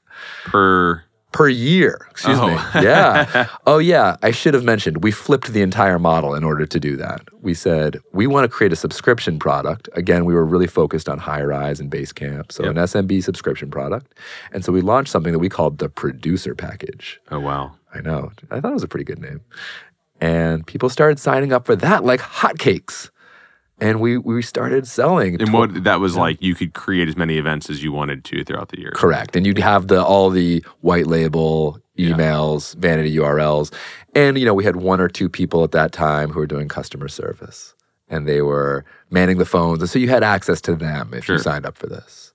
Per 0.44 1.02
per 1.32 1.48
year. 1.48 2.06
Excuse 2.10 2.38
Oh. 2.40 2.48
me. 2.48 2.54
Yeah. 2.82 3.46
oh, 3.66 3.78
yeah. 3.78 4.16
I 4.22 4.30
should 4.32 4.52
have 4.54 4.64
mentioned 4.64 5.04
we 5.04 5.12
flipped 5.12 5.52
the 5.52 5.62
entire 5.62 5.98
model 5.98 6.34
in 6.34 6.42
order 6.44 6.66
to 6.66 6.80
do 6.80 6.96
that. 6.96 7.20
We 7.40 7.54
said 7.54 7.98
we 8.12 8.26
want 8.26 8.44
to 8.44 8.48
create 8.48 8.72
a 8.72 8.76
subscription 8.76 9.38
product. 9.38 9.88
Again, 9.94 10.24
we 10.24 10.34
were 10.34 10.44
really 10.44 10.66
focused 10.66 11.08
on 11.08 11.20
Highrise 11.20 11.78
and 11.80 11.90
Basecamp, 11.90 12.50
so 12.52 12.64
Yep. 12.64 12.70
an 12.72 12.76
SMB 12.78 13.22
subscription 13.22 13.70
product. 13.70 14.14
And 14.52 14.64
so 14.64 14.72
we 14.72 14.80
launched 14.80 15.10
something 15.12 15.32
that 15.32 15.38
we 15.38 15.48
called 15.48 15.78
the 15.78 15.88
producer 15.88 16.54
package. 16.54 17.20
oh 17.30 17.40
wow. 17.40 17.72
I 17.94 18.00
know. 18.00 18.30
I 18.50 18.60
thought 18.60 18.70
it 18.70 18.74
was 18.74 18.82
a 18.84 18.88
pretty 18.88 19.04
good 19.04 19.20
name. 19.20 19.40
And 20.20 20.66
people 20.66 20.88
started 20.88 21.18
signing 21.18 21.52
up 21.52 21.64
for 21.66 21.74
that 21.76 22.04
like 22.04 22.20
hotcakes. 22.20 23.10
And 23.80 24.00
we 24.00 24.18
we 24.18 24.42
started 24.42 24.86
selling. 24.86 25.40
And 25.40 25.52
what 25.52 25.84
that 25.84 26.00
was 26.00 26.16
like, 26.16 26.42
you 26.42 26.54
could 26.54 26.74
create 26.74 27.08
as 27.08 27.16
many 27.16 27.38
events 27.38 27.70
as 27.70 27.82
you 27.82 27.92
wanted 27.92 28.24
to 28.26 28.44
throughout 28.44 28.68
the 28.68 28.78
year. 28.78 28.92
Correct. 28.94 29.36
And 29.36 29.46
you'd 29.46 29.58
have 29.58 29.88
the 29.88 30.04
all 30.04 30.30
the 30.30 30.64
white 30.80 31.06
label 31.06 31.80
emails, 31.98 32.74
vanity 32.76 33.14
URLs. 33.16 33.72
And 34.14 34.38
you 34.38 34.44
know, 34.44 34.54
we 34.54 34.64
had 34.64 34.76
one 34.76 35.00
or 35.00 35.08
two 35.08 35.28
people 35.28 35.64
at 35.64 35.72
that 35.72 35.92
time 35.92 36.30
who 36.30 36.40
were 36.40 36.46
doing 36.46 36.68
customer 36.68 37.08
service 37.08 37.74
and 38.08 38.26
they 38.26 38.42
were 38.42 38.84
manning 39.10 39.38
the 39.38 39.46
phones. 39.46 39.80
And 39.80 39.88
so 39.88 39.98
you 39.98 40.08
had 40.08 40.22
access 40.24 40.60
to 40.62 40.74
them 40.74 41.14
if 41.14 41.24
Sure. 41.24 41.36
you 41.36 41.42
signed 41.42 41.64
up 41.64 41.76
for 41.78 41.86
this. 41.86 42.32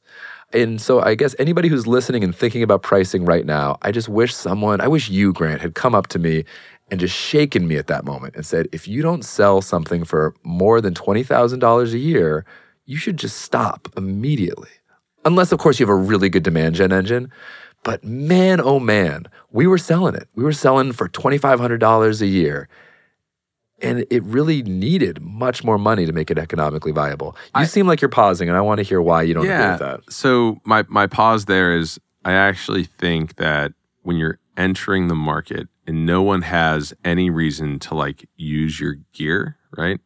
And 0.53 0.79
so 0.79 1.01
I 1.01 1.15
guess 1.15 1.35
anybody 1.37 1.67
who's 1.67 1.85
listening 1.85 2.23
and 2.23 2.33
thinking 2.33 2.63
about 2.63 2.81
pricing 2.81 3.25
right 3.25 3.45
now, 3.45 3.77
I 3.81 3.91
just 3.91 4.07
wish 4.07 4.33
someone, 4.33 4.79
I 4.79 4.87
wish 4.87 5.09
you, 5.09 5.33
Grant, 5.33 5.61
had 5.61 5.75
come 5.75 5.93
up 5.93 6.07
to 6.07 6.19
me 6.19 6.45
and 6.89 6.99
just 6.99 7.15
shaken 7.15 7.67
me 7.67 7.77
at 7.77 7.87
that 7.87 8.05
moment 8.05 8.35
and 8.35 8.45
said, 8.45 8.67
if 8.71 8.87
you 8.87 9.01
don't 9.01 9.25
sell 9.25 9.61
something 9.61 10.03
for 10.03 10.35
more 10.43 10.81
than 10.81 10.93
$20,000 10.93 11.93
a 11.93 11.97
year, 11.97 12.45
you 12.85 12.97
should 12.97 13.17
just 13.17 13.41
stop 13.41 13.89
immediately. 13.97 14.69
Unless, 15.23 15.51
of 15.51 15.59
course, 15.59 15.79
you 15.79 15.85
have 15.85 15.93
a 15.93 15.95
really 15.95 16.29
good 16.29 16.43
demand 16.43 16.75
gen 16.75 16.91
engine. 16.91 17.31
But 17.83 18.03
man, 18.03 18.61
oh 18.61 18.79
man, 18.79 19.27
we 19.51 19.67
were 19.67 19.77
selling 19.77 20.15
it. 20.15 20.27
We 20.35 20.43
were 20.43 20.53
selling 20.53 20.91
for 20.91 21.07
$2,500 21.09 22.21
a 22.21 22.27
year. 22.27 22.67
And 23.81 24.05
it 24.09 24.23
really 24.23 24.63
needed 24.63 25.21
much 25.21 25.63
more 25.63 25.77
money 25.77 26.05
to 26.05 26.13
make 26.13 26.31
it 26.31 26.37
economically 26.37 26.91
viable. 26.91 27.35
You 27.57 27.65
seem 27.65 27.87
like 27.87 27.99
you're 27.99 28.09
pausing, 28.09 28.47
and 28.47 28.57
I 28.57 28.61
want 28.61 28.77
to 28.77 28.83
hear 28.83 29.01
why 29.01 29.23
you 29.23 29.33
don't 29.33 29.45
agree 29.45 29.69
with 29.69 29.79
that. 29.79 29.99
So 30.11 30.61
my 30.63 30.85
my 30.87 31.07
pause 31.07 31.43
there 31.45 31.75
is 31.77 31.99
I 32.23 32.31
actually 32.31 32.85
think 32.85 33.35
that 33.35 33.73
when 34.03 34.15
you're 34.15 34.39
entering 34.55 35.09
the 35.09 35.15
market 35.15 35.67
and 35.87 36.05
no 36.05 36.21
one 36.21 36.43
has 36.43 36.93
any 37.03 37.29
reason 37.29 37.79
to 37.79 37.95
like 37.95 38.27
use 38.35 38.79
your 38.79 38.95
gear, 39.13 39.57
right? 39.77 39.99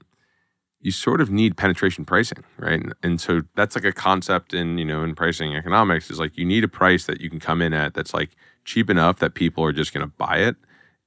You 0.82 0.92
sort 0.92 1.22
of 1.22 1.30
need 1.30 1.58
penetration 1.58 2.06
pricing, 2.06 2.44
right? 2.58 2.82
And, 2.82 2.94
and 3.04 3.22
so 3.22 3.42
that's 3.56 3.76
like 3.76 3.86
a 3.86 3.92
concept 3.92 4.54
in, 4.54 4.78
you 4.78 4.86
know, 4.86 5.04
in 5.04 5.16
pricing 5.16 5.56
economics 5.56 6.10
is 6.10 6.20
like 6.20 6.38
you 6.38 6.46
need 6.46 6.64
a 6.64 6.70
price 6.70 7.06
that 7.06 7.22
you 7.22 7.30
can 7.30 7.40
come 7.40 7.62
in 7.62 7.74
at 7.74 7.94
that's 7.94 8.14
like 8.14 8.32
cheap 8.66 8.90
enough 8.90 9.20
that 9.20 9.34
people 9.34 9.64
are 9.64 9.74
just 9.74 9.94
going 9.94 10.06
to 10.06 10.14
buy 10.18 10.38
it 10.38 10.56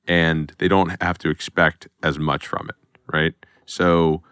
and 0.06 0.52
they 0.58 0.68
don't 0.68 1.00
have 1.02 1.18
to 1.18 1.30
expect 1.30 1.88
as 2.02 2.18
much 2.18 2.46
from 2.46 2.68
it, 2.68 2.98
right? 3.12 3.34
So 3.66 4.22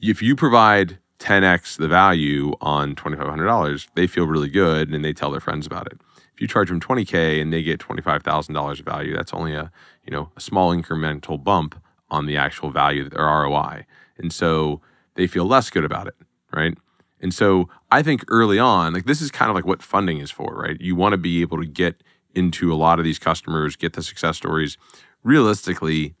if 0.00 0.22
you 0.22 0.36
provide 0.36 0.98
10x 1.18 1.78
the 1.78 1.88
value 1.88 2.52
on 2.60 2.94
$2,500, 2.94 3.88
they 3.94 4.06
feel 4.06 4.26
really 4.26 4.48
good 4.48 4.90
and 4.90 5.04
they 5.04 5.12
tell 5.12 5.30
their 5.30 5.40
friends 5.40 5.66
about 5.66 5.86
it. 5.86 6.00
If 6.34 6.40
you 6.40 6.48
charge 6.48 6.68
them 6.68 6.80
20k 6.80 7.40
and 7.40 7.52
they 7.52 7.62
get 7.62 7.80
$25,000 7.80 8.78
of 8.78 8.84
value, 8.84 9.14
that's 9.14 9.32
only 9.32 9.54
a 9.54 9.70
you 10.04 10.10
know 10.10 10.30
a 10.36 10.40
small 10.40 10.74
incremental 10.74 11.42
bump 11.42 11.80
on 12.10 12.26
the 12.26 12.36
actual 12.36 12.70
value 12.70 13.08
their 13.08 13.24
ROI, 13.24 13.86
and 14.18 14.32
so 14.32 14.80
they 15.14 15.26
feel 15.26 15.46
less 15.46 15.70
good 15.70 15.84
about 15.84 16.06
it, 16.06 16.14
right? 16.52 16.76
And 17.20 17.32
so 17.32 17.68
I 17.90 18.02
think 18.02 18.24
early 18.28 18.58
on, 18.58 18.92
like 18.92 19.06
this 19.06 19.22
is 19.22 19.30
kind 19.30 19.50
of 19.50 19.54
like 19.54 19.66
what 19.66 19.82
funding 19.82 20.18
is 20.18 20.30
for, 20.30 20.54
right? 20.54 20.80
You 20.80 20.96
want 20.96 21.12
to 21.12 21.18
be 21.18 21.40
able 21.40 21.58
to 21.58 21.66
get 21.66 22.02
into 22.34 22.72
a 22.72 22.76
lot 22.76 22.98
of 22.98 23.04
these 23.04 23.18
customers, 23.18 23.76
get 23.76 23.92
the 23.94 24.02
success 24.02 24.36
stories. 24.36 24.76
Realistically, 25.22 26.14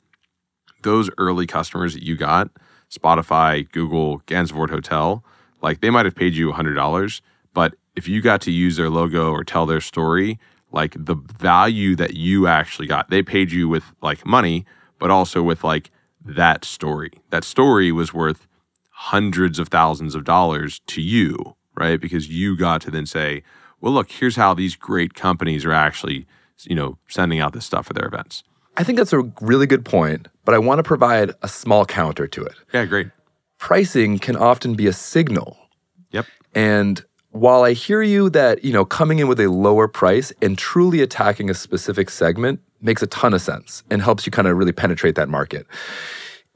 those 0.82 1.10
early 1.18 1.46
customers 1.46 1.94
that 1.94 2.02
you 2.02 2.16
got, 2.16 2.50
Spotify, 2.90 3.70
Google, 3.70 4.20
Gansevoort 4.20 4.70
Hotel, 4.70 5.24
like 5.60 5.80
they 5.80 5.90
might 5.90 6.06
have 6.06 6.14
paid 6.14 6.34
you 6.34 6.52
$100, 6.52 7.20
but 7.52 7.74
if 7.96 8.08
you 8.08 8.20
got 8.20 8.40
to 8.42 8.50
use 8.50 8.76
their 8.76 8.90
logo 8.90 9.30
or 9.30 9.44
tell 9.44 9.66
their 9.66 9.80
story, 9.80 10.38
like 10.72 10.94
the 10.98 11.14
value 11.14 11.94
that 11.96 12.14
you 12.14 12.46
actually 12.46 12.86
got, 12.86 13.10
they 13.10 13.22
paid 13.22 13.52
you 13.52 13.68
with 13.68 13.84
like 14.02 14.26
money, 14.26 14.66
but 14.98 15.10
also 15.10 15.42
with 15.42 15.62
like 15.62 15.90
that 16.24 16.64
story. 16.64 17.12
That 17.30 17.44
story 17.44 17.92
was 17.92 18.12
worth 18.12 18.46
hundreds 18.90 19.58
of 19.58 19.68
thousands 19.68 20.14
of 20.14 20.24
dollars 20.24 20.80
to 20.86 21.00
you, 21.00 21.56
right? 21.76 22.00
Because 22.00 22.28
you 22.28 22.56
got 22.56 22.80
to 22.82 22.90
then 22.90 23.06
say, 23.06 23.42
well, 23.80 23.92
look, 23.92 24.10
here's 24.10 24.36
how 24.36 24.54
these 24.54 24.76
great 24.76 25.14
companies 25.14 25.64
are 25.64 25.72
actually, 25.72 26.26
you 26.62 26.74
know, 26.74 26.98
sending 27.08 27.38
out 27.38 27.52
this 27.52 27.66
stuff 27.66 27.86
for 27.86 27.92
their 27.92 28.06
events. 28.06 28.42
I 28.76 28.82
think 28.82 28.98
that's 28.98 29.12
a 29.12 29.30
really 29.40 29.66
good 29.66 29.84
point, 29.84 30.28
but 30.44 30.54
I 30.54 30.58
want 30.58 30.78
to 30.78 30.82
provide 30.82 31.32
a 31.42 31.48
small 31.48 31.84
counter 31.84 32.26
to 32.26 32.44
it. 32.44 32.54
Yeah, 32.72 32.86
great. 32.86 33.08
Pricing 33.58 34.18
can 34.18 34.36
often 34.36 34.74
be 34.74 34.86
a 34.86 34.92
signal. 34.92 35.56
Yep. 36.10 36.26
And 36.54 37.04
while 37.34 37.64
I 37.64 37.72
hear 37.72 38.00
you 38.00 38.30
that, 38.30 38.64
you 38.64 38.72
know, 38.72 38.84
coming 38.84 39.18
in 39.18 39.26
with 39.26 39.40
a 39.40 39.48
lower 39.48 39.88
price 39.88 40.32
and 40.40 40.56
truly 40.56 41.00
attacking 41.00 41.50
a 41.50 41.54
specific 41.54 42.08
segment 42.08 42.60
makes 42.80 43.02
a 43.02 43.08
ton 43.08 43.34
of 43.34 43.42
sense 43.42 43.82
and 43.90 44.00
helps 44.00 44.24
you 44.24 44.30
kind 44.30 44.46
of 44.46 44.56
really 44.56 44.70
penetrate 44.70 45.16
that 45.16 45.28
market. 45.28 45.66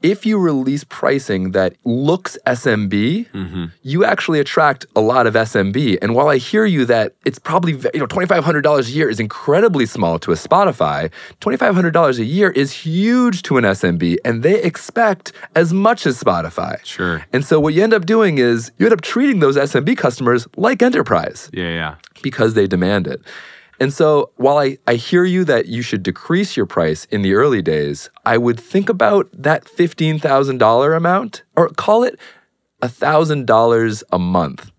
If 0.01 0.25
you 0.25 0.37
release 0.39 0.83
pricing 0.85 1.51
that 1.51 1.75
looks 1.83 2.37
SMB, 2.47 3.29
mm-hmm. 3.31 3.65
you 3.81 4.05
actually 4.05 4.39
attract 4.39 4.85
a 4.95 5.01
lot 5.01 5.27
of 5.27 5.33
SMB. 5.33 5.97
And 6.01 6.15
while 6.15 6.29
I 6.29 6.37
hear 6.37 6.65
you 6.65 6.85
that 6.85 7.13
it's 7.25 7.39
probably 7.39 7.73
you 7.93 7.99
know 7.99 8.05
twenty 8.05 8.27
five 8.27 8.43
hundred 8.43 8.61
dollars 8.61 8.89
a 8.89 8.91
year 8.91 9.09
is 9.09 9.19
incredibly 9.19 9.85
small 9.85 10.19
to 10.19 10.31
a 10.31 10.35
Spotify, 10.35 11.11
twenty 11.39 11.57
five 11.57 11.75
hundred 11.75 11.91
dollars 11.91 12.19
a 12.19 12.25
year 12.25 12.49
is 12.51 12.71
huge 12.71 13.43
to 13.43 13.57
an 13.57 13.63
SMB, 13.63 14.17
and 14.23 14.43
they 14.43 14.61
expect 14.61 15.33
as 15.55 15.73
much 15.73 16.05
as 16.05 16.21
Spotify. 16.21 16.83
Sure. 16.85 17.25
And 17.33 17.43
so 17.43 17.59
what 17.59 17.73
you 17.73 17.83
end 17.83 17.93
up 17.93 18.05
doing 18.05 18.37
is 18.37 18.71
you 18.77 18.85
end 18.85 18.93
up 18.93 19.01
treating 19.01 19.39
those 19.39 19.57
SMB 19.57 19.97
customers 19.97 20.47
like 20.55 20.81
enterprise 20.81 21.49
Yeah, 21.53 21.69
yeah. 21.69 21.95
because 22.21 22.53
they 22.53 22.67
demand 22.67 23.07
it. 23.07 23.21
And 23.79 23.93
so 23.93 24.31
while 24.35 24.57
I, 24.57 24.77
I 24.87 24.95
hear 24.95 25.23
you 25.23 25.45
that 25.45 25.67
you 25.67 25.81
should 25.81 26.03
decrease 26.03 26.57
your 26.57 26.65
price 26.65 27.05
in 27.05 27.21
the 27.21 27.33
early 27.33 27.61
days, 27.61 28.09
I 28.25 28.37
would 28.37 28.59
think 28.59 28.89
about 28.89 29.29
that 29.33 29.65
$15,000 29.65 30.97
amount 30.97 31.43
or 31.55 31.69
call 31.69 32.03
it 32.03 32.19
$1,000 32.81 34.03
a 34.11 34.19
month. 34.19 34.71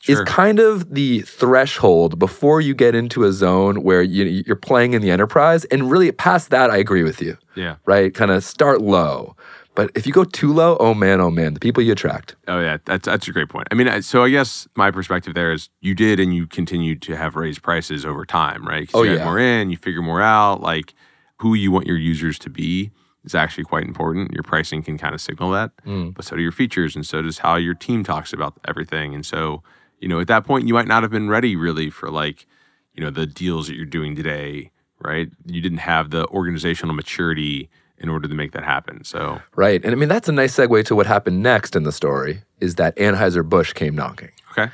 Sure. 0.00 0.20
Is 0.22 0.28
kind 0.28 0.58
of 0.58 0.92
the 0.94 1.22
threshold 1.22 2.18
before 2.18 2.60
you 2.60 2.74
get 2.74 2.94
into 2.94 3.24
a 3.24 3.32
zone 3.32 3.82
where 3.82 4.02
you, 4.02 4.42
you're 4.46 4.54
playing 4.54 4.92
in 4.92 5.00
the 5.00 5.10
enterprise. 5.10 5.64
And 5.66 5.90
really, 5.90 6.12
past 6.12 6.50
that, 6.50 6.70
I 6.70 6.76
agree 6.76 7.04
with 7.04 7.22
you, 7.22 7.38
Yeah. 7.54 7.76
right? 7.86 8.12
Kind 8.12 8.30
of 8.30 8.44
start 8.44 8.82
low. 8.82 9.34
But 9.74 9.90
if 9.96 10.06
you 10.06 10.12
go 10.12 10.24
too 10.24 10.52
low, 10.52 10.76
oh 10.78 10.94
man, 10.94 11.20
oh 11.20 11.30
man, 11.30 11.54
the 11.54 11.60
people 11.60 11.82
you 11.82 11.92
attract. 11.92 12.36
Oh 12.46 12.60
yeah, 12.60 12.78
that's 12.84 13.06
that's 13.06 13.26
a 13.26 13.32
great 13.32 13.48
point. 13.48 13.66
I 13.70 13.74
mean, 13.74 14.02
so 14.02 14.22
I 14.22 14.30
guess 14.30 14.68
my 14.76 14.90
perspective 14.90 15.34
there 15.34 15.52
is 15.52 15.68
you 15.80 15.94
did 15.94 16.20
and 16.20 16.34
you 16.34 16.46
continued 16.46 17.02
to 17.02 17.16
have 17.16 17.34
raised 17.34 17.62
prices 17.62 18.04
over 18.06 18.24
time, 18.24 18.66
right? 18.66 18.88
Oh, 18.94 19.02
you 19.02 19.14
yeah. 19.14 19.24
more 19.24 19.38
in, 19.38 19.70
you 19.70 19.76
figure 19.76 20.02
more 20.02 20.22
out. 20.22 20.60
Like 20.60 20.94
who 21.38 21.54
you 21.54 21.72
want 21.72 21.86
your 21.86 21.96
users 21.96 22.38
to 22.40 22.50
be 22.50 22.92
is 23.24 23.34
actually 23.34 23.64
quite 23.64 23.84
important. 23.84 24.32
Your 24.32 24.44
pricing 24.44 24.82
can 24.82 24.96
kind 24.96 25.14
of 25.14 25.20
signal 25.20 25.50
that, 25.52 25.72
mm. 25.84 26.14
but 26.14 26.24
so 26.24 26.36
do 26.36 26.42
your 26.42 26.52
features, 26.52 26.94
and 26.94 27.04
so 27.04 27.22
does 27.22 27.38
how 27.38 27.56
your 27.56 27.74
team 27.74 28.04
talks 28.04 28.32
about 28.32 28.54
everything. 28.68 29.12
And 29.12 29.26
so, 29.26 29.62
you 29.98 30.06
know, 30.06 30.20
at 30.20 30.28
that 30.28 30.44
point, 30.44 30.68
you 30.68 30.74
might 30.74 30.86
not 30.86 31.02
have 31.02 31.10
been 31.10 31.28
ready 31.28 31.56
really 31.56 31.90
for 31.90 32.10
like, 32.10 32.46
you 32.92 33.02
know, 33.02 33.10
the 33.10 33.26
deals 33.26 33.66
that 33.66 33.74
you're 33.74 33.86
doing 33.86 34.14
today, 34.14 34.70
right? 35.00 35.28
You 35.46 35.60
didn't 35.60 35.78
have 35.78 36.10
the 36.10 36.28
organizational 36.28 36.94
maturity 36.94 37.70
in 37.98 38.08
order 38.08 38.28
to 38.28 38.34
make 38.34 38.52
that 38.52 38.64
happen. 38.64 39.04
So 39.04 39.40
Right. 39.56 39.82
And 39.84 39.92
I 39.92 39.94
mean, 39.96 40.08
that's 40.08 40.28
a 40.28 40.32
nice 40.32 40.54
segue 40.56 40.84
to 40.86 40.94
what 40.96 41.06
happened 41.06 41.42
next 41.42 41.76
in 41.76 41.84
the 41.84 41.92
story 41.92 42.42
is 42.60 42.74
that 42.76 42.96
Anheuser-Busch 42.96 43.72
came 43.74 43.94
knocking 43.94 44.30
okay, 44.52 44.70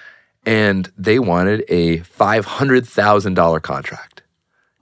and 0.46 0.90
they 0.96 1.18
wanted 1.18 1.64
a 1.68 1.98
$500,000 2.00 3.60
contract. 3.62 4.22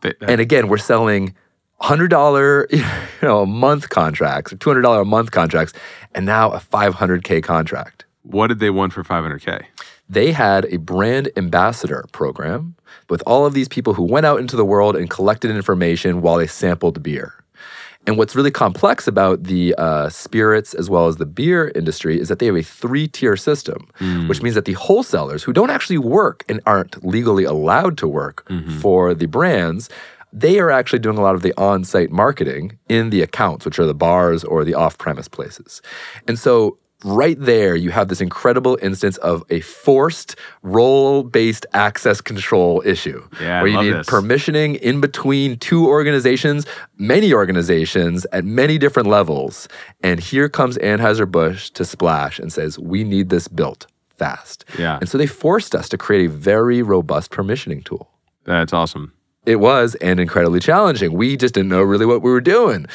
That- 0.02 0.18
that- 0.20 0.30
And 0.30 0.40
again, 0.40 0.68
we're 0.68 0.78
selling 0.78 1.34
$100 1.80 2.66
you 2.72 2.82
know, 3.22 3.40
a 3.42 3.46
month 3.46 3.88
contracts 3.88 4.52
or 4.52 4.56
$200 4.56 5.00
a 5.00 5.04
month 5.04 5.30
contracts 5.30 5.72
and 6.14 6.26
now 6.26 6.50
a 6.50 6.58
500K 6.60 7.42
contract. 7.42 8.04
what 8.22 8.48
did 8.48 8.58
they 8.58 8.70
want 8.70 8.92
for 8.92 9.02
500k? 9.02 9.64
They 10.10 10.32
had 10.32 10.64
a 10.66 10.76
brand 10.78 11.30
ambassador 11.36 12.04
program 12.12 12.74
with 13.08 13.22
all 13.26 13.46
of 13.46 13.54
these 13.54 13.68
people 13.68 13.94
who 13.94 14.02
went 14.02 14.26
out 14.26 14.38
into 14.40 14.56
the 14.56 14.64
world 14.64 14.96
and 14.96 15.08
collected 15.08 15.50
information 15.50 16.20
while 16.22 16.36
they 16.36 16.46
sampled 16.46 17.02
beer. 17.02 17.34
And 18.08 18.16
what's 18.16 18.34
really 18.34 18.50
complex 18.50 19.06
about 19.06 19.44
the 19.44 19.74
uh, 19.76 20.08
spirits 20.08 20.72
as 20.72 20.88
well 20.88 21.08
as 21.08 21.16
the 21.18 21.26
beer 21.26 21.70
industry 21.74 22.18
is 22.18 22.28
that 22.28 22.38
they 22.38 22.46
have 22.46 22.56
a 22.56 22.62
three 22.62 23.06
tier 23.06 23.36
system, 23.36 23.86
which 24.28 24.40
means 24.42 24.54
that 24.54 24.64
the 24.64 24.72
wholesalers 24.72 25.42
who 25.44 25.52
don't 25.52 25.68
actually 25.68 25.98
work 25.98 26.42
and 26.48 26.58
aren't 26.64 27.04
legally 27.04 27.44
allowed 27.44 27.98
to 27.98 28.08
work 28.08 28.48
for 28.80 29.12
the 29.12 29.26
brands, 29.26 29.90
they 30.32 30.58
are 30.58 30.70
actually 30.70 31.00
doing 31.00 31.18
a 31.18 31.20
lot 31.20 31.34
of 31.34 31.42
the 31.42 31.52
on 31.58 31.84
site 31.84 32.10
marketing 32.10 32.78
in 32.88 33.10
the 33.10 33.20
accounts, 33.20 33.66
which 33.66 33.78
are 33.78 33.84
the 33.84 33.94
bars 33.94 34.42
or 34.42 34.64
the 34.64 34.72
off 34.72 34.96
premise 34.96 35.28
places. 35.28 35.82
And 36.26 36.38
so 36.38 36.78
right 37.04 37.36
there, 37.38 37.76
you 37.76 37.90
have 37.90 38.08
this 38.08 38.20
incredible 38.20 38.78
instance 38.82 39.16
of 39.18 39.44
a 39.50 39.60
forced 39.60 40.36
role 40.62 41.22
based 41.22 41.64
access 41.72 42.20
control 42.20 42.82
issue 42.84 43.26
Yeah, 43.40 43.62
where 43.62 43.70
you 43.70 43.80
need 43.80 43.94
this. 43.94 44.06
permissioning 44.08 44.78
in 44.80 45.00
between 45.00 45.58
two 45.58 45.86
organizations, 45.86 46.66
many 46.96 47.32
organizations 47.32 48.26
at 48.32 48.44
many 48.44 48.78
different 48.78 49.08
levels. 49.08 49.68
And 50.02 50.18
here 50.20 50.48
comes 50.48 50.76
Anheuser-Busch 50.78 51.70
to 51.70 51.84
splash 51.84 52.38
and 52.38 52.52
says, 52.52 52.78
We 52.78 53.04
need 53.04 53.28
this 53.28 53.48
built 53.48 53.86
fast. 54.16 54.64
Yeah. 54.78 54.98
And 55.00 55.08
so 55.08 55.16
they 55.18 55.26
forced 55.26 55.74
us 55.76 55.88
to 55.90 55.98
create 55.98 56.26
a 56.26 56.28
very 56.32 56.82
robust 56.82 57.30
permissioning 57.30 57.84
tool. 57.84 58.10
That's 58.44 58.72
awesome. 58.72 59.12
It 59.46 59.60
was 59.60 59.94
and 59.96 60.20
incredibly 60.20 60.60
challenging. 60.60 61.12
We 61.12 61.36
just 61.36 61.54
didn't 61.54 61.70
know 61.70 61.82
really 61.82 62.04
what 62.04 62.20
we 62.22 62.30
were 62.30 62.40
doing. 62.40 62.86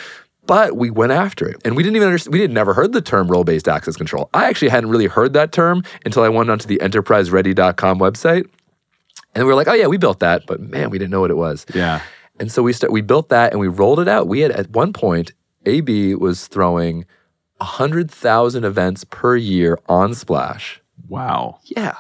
But 0.46 0.76
we 0.76 0.90
went 0.90 1.12
after 1.14 1.48
it. 1.48 1.62
And 1.64 1.76
we 1.78 1.84
didn't 1.84 1.96
even 1.96 2.08
understand, 2.10 2.34
we 2.34 2.42
had 2.42 2.52
never 2.52 2.74
heard 2.74 2.92
the 2.92 3.02
term 3.02 3.28
role 3.30 3.44
based 3.44 3.68
access 3.68 3.96
control. 3.96 4.30
I 4.34 4.46
actually 4.50 4.70
hadn't 4.70 4.90
really 4.90 5.08
heard 5.08 5.34
that 5.34 5.52
term 5.52 5.84
until 6.06 6.24
I 6.24 6.30
went 6.30 6.50
onto 6.50 6.68
the 6.68 6.78
enterpriseready.com 6.78 8.00
website. 8.00 8.50
And 9.36 9.46
we 9.46 9.48
were 9.48 9.56
like, 9.56 9.68
oh, 9.68 9.74
yeah, 9.74 9.88
we 9.88 9.98
built 9.98 10.20
that. 10.20 10.46
But 10.46 10.60
man, 10.60 10.90
we 10.90 11.00
didn't 11.00 11.12
know 11.12 11.22
what 11.22 11.32
it 11.32 11.38
was. 11.38 11.66
Yeah. 11.74 12.02
And 12.40 12.52
so 12.52 12.62
we 12.62 12.74
start, 12.74 12.92
we 12.92 13.02
built 13.02 13.30
that 13.30 13.52
and 13.52 13.60
we 13.60 13.68
rolled 13.68 14.00
it 14.00 14.08
out. 14.08 14.28
We 14.28 14.42
had 14.42 14.52
at 14.52 14.70
one 14.72 14.92
point, 14.92 15.32
AB 15.66 16.16
was 16.16 16.48
throwing 16.48 17.06
100,000 17.58 18.64
events 18.66 19.06
per 19.06 19.36
year 19.38 19.80
on 19.88 20.14
Splash. 20.14 20.82
Wow. 21.08 21.60
Yeah. 21.64 21.96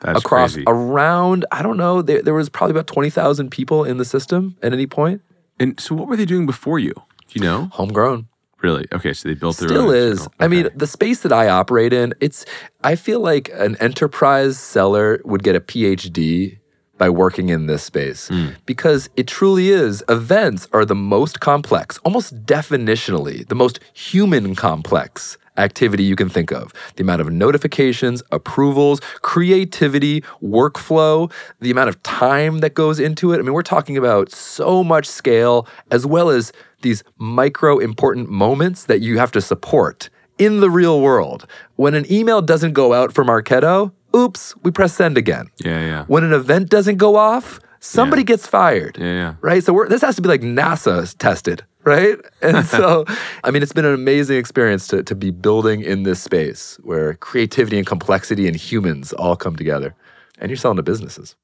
That's 0.00 0.20
Across 0.20 0.54
crazy. 0.54 0.64
around, 0.68 1.44
I 1.50 1.62
don't 1.62 1.76
know, 1.76 2.02
there, 2.02 2.22
there 2.22 2.34
was 2.34 2.48
probably 2.48 2.70
about 2.70 2.86
20,000 2.86 3.50
people 3.50 3.82
in 3.82 3.96
the 3.98 4.04
system 4.04 4.56
at 4.62 4.72
any 4.72 4.86
point. 4.86 5.20
and 5.58 5.78
so, 5.80 5.94
what 5.96 6.06
were 6.06 6.16
they 6.16 6.24
doing 6.24 6.46
before 6.46 6.78
you? 6.78 6.94
Do 7.28 7.38
you 7.38 7.42
know? 7.42 7.68
Homegrown. 7.72 8.26
Really? 8.60 8.86
Okay. 8.92 9.12
So 9.12 9.28
they 9.28 9.34
built 9.34 9.56
their 9.58 9.68
Still 9.68 9.88
own 9.90 9.94
is. 9.94 10.26
I 10.40 10.48
mean, 10.48 10.68
the 10.74 10.86
space 10.86 11.20
that 11.20 11.32
I 11.32 11.48
operate 11.48 11.92
in, 11.92 12.12
it's 12.20 12.44
I 12.82 12.96
feel 12.96 13.20
like 13.20 13.50
an 13.54 13.76
enterprise 13.80 14.58
seller 14.58 15.20
would 15.24 15.42
get 15.44 15.54
a 15.54 15.60
PhD 15.60 16.58
by 16.96 17.08
working 17.08 17.48
in 17.50 17.66
this 17.66 17.84
space 17.84 18.26
Hmm. 18.26 18.48
because 18.66 19.08
it 19.14 19.28
truly 19.28 19.68
is. 19.68 20.02
Events 20.08 20.66
are 20.72 20.84
the 20.84 20.96
most 20.96 21.38
complex, 21.38 21.98
almost 22.04 22.44
definitionally, 22.44 23.46
the 23.46 23.54
most 23.54 23.78
human 23.92 24.56
complex 24.56 25.38
activity 25.58 26.04
you 26.04 26.16
can 26.16 26.28
think 26.28 26.50
of. 26.52 26.72
The 26.96 27.02
amount 27.02 27.20
of 27.20 27.30
notifications, 27.30 28.22
approvals, 28.32 29.00
creativity, 29.22 30.22
workflow, 30.42 31.30
the 31.60 31.70
amount 31.70 31.88
of 31.88 32.02
time 32.02 32.58
that 32.58 32.74
goes 32.74 32.98
into 33.00 33.32
it. 33.32 33.38
I 33.38 33.42
mean, 33.42 33.52
we're 33.52 33.62
talking 33.62 33.96
about 33.96 34.30
so 34.30 34.82
much 34.84 35.06
scale 35.06 35.66
as 35.90 36.06
well 36.06 36.30
as 36.30 36.52
these 36.82 37.02
micro 37.18 37.78
important 37.78 38.28
moments 38.30 38.84
that 38.86 39.00
you 39.00 39.18
have 39.18 39.32
to 39.32 39.40
support 39.40 40.10
in 40.38 40.60
the 40.60 40.70
real 40.70 41.00
world. 41.00 41.46
When 41.76 41.94
an 41.94 42.10
email 42.12 42.40
doesn't 42.40 42.72
go 42.72 42.92
out 42.94 43.12
from 43.12 43.26
Marketo, 43.28 43.92
oops, 44.14 44.54
we 44.62 44.70
press 44.70 44.94
send 44.94 45.18
again. 45.18 45.46
yeah, 45.64 45.80
yeah, 45.80 46.04
When 46.06 46.22
an 46.24 46.32
event 46.32 46.68
doesn't 46.70 46.96
go 46.96 47.16
off, 47.16 47.58
somebody 47.80 48.22
gets 48.22 48.46
fired. 48.46 48.96
yeah, 48.98 49.12
yeah. 49.12 49.34
Right? 49.40 49.62
So 49.64 49.72
we're, 49.72 49.88
this 49.88 50.02
has 50.02 50.16
to 50.16 50.22
be 50.22 50.28
like 50.28 50.40
NASA 50.42 51.16
tested, 51.18 51.64
right? 51.88 52.18
And 52.42 52.64
so, 52.66 53.04
I 53.42 53.50
mean, 53.50 53.62
it's 53.62 53.72
been 53.72 53.84
an 53.84 53.94
amazing 53.94 54.36
experience 54.38 54.86
to, 54.88 55.02
to 55.02 55.14
be 55.14 55.30
building 55.32 55.82
in 55.82 56.04
this 56.04 56.22
space 56.22 56.78
where 56.84 57.14
creativity 57.14 57.78
and 57.78 57.86
complexity 57.86 58.46
and 58.46 58.54
humans 58.56 59.12
all 59.14 59.34
come 59.36 59.56
together. 59.56 59.94
And 60.38 60.50
you're 60.50 60.56
selling 60.56 60.76
to 60.76 60.82
businesses. 60.84 61.34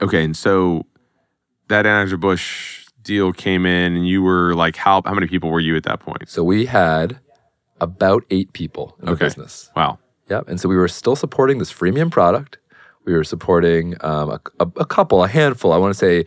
Okay. 0.00 0.22
And 0.24 0.36
so 0.36 0.86
that 1.68 1.84
Anheuser 1.86 2.20
Busch 2.20 2.86
deal 3.02 3.32
came 3.32 3.66
in, 3.66 3.96
and 3.96 4.06
you 4.06 4.22
were 4.22 4.54
like, 4.54 4.76
how 4.76 5.02
how 5.04 5.14
many 5.14 5.26
people 5.26 5.50
were 5.50 5.58
you 5.68 5.74
at 5.76 5.82
that 5.84 5.98
point? 6.00 6.28
So 6.28 6.44
we 6.44 6.66
had 6.66 7.18
about 7.80 8.24
eight 8.30 8.52
people 8.52 8.94
in 9.00 9.06
the 9.06 9.12
Okay. 9.12 9.24
business. 9.26 9.70
Wow. 9.74 9.98
Yep. 10.30 10.48
And 10.48 10.60
so 10.60 10.68
we 10.68 10.76
were 10.76 10.86
still 10.88 11.16
supporting 11.16 11.58
this 11.58 11.72
freemium 11.72 12.10
product. 12.12 12.58
We 13.04 13.12
were 13.12 13.24
supporting 13.24 13.96
um, 14.02 14.30
a, 14.30 14.40
a, 14.60 14.66
a 14.76 14.86
couple, 14.86 15.24
a 15.24 15.28
handful, 15.28 15.72
I 15.72 15.78
want 15.78 15.92
to 15.92 15.98
say 15.98 16.24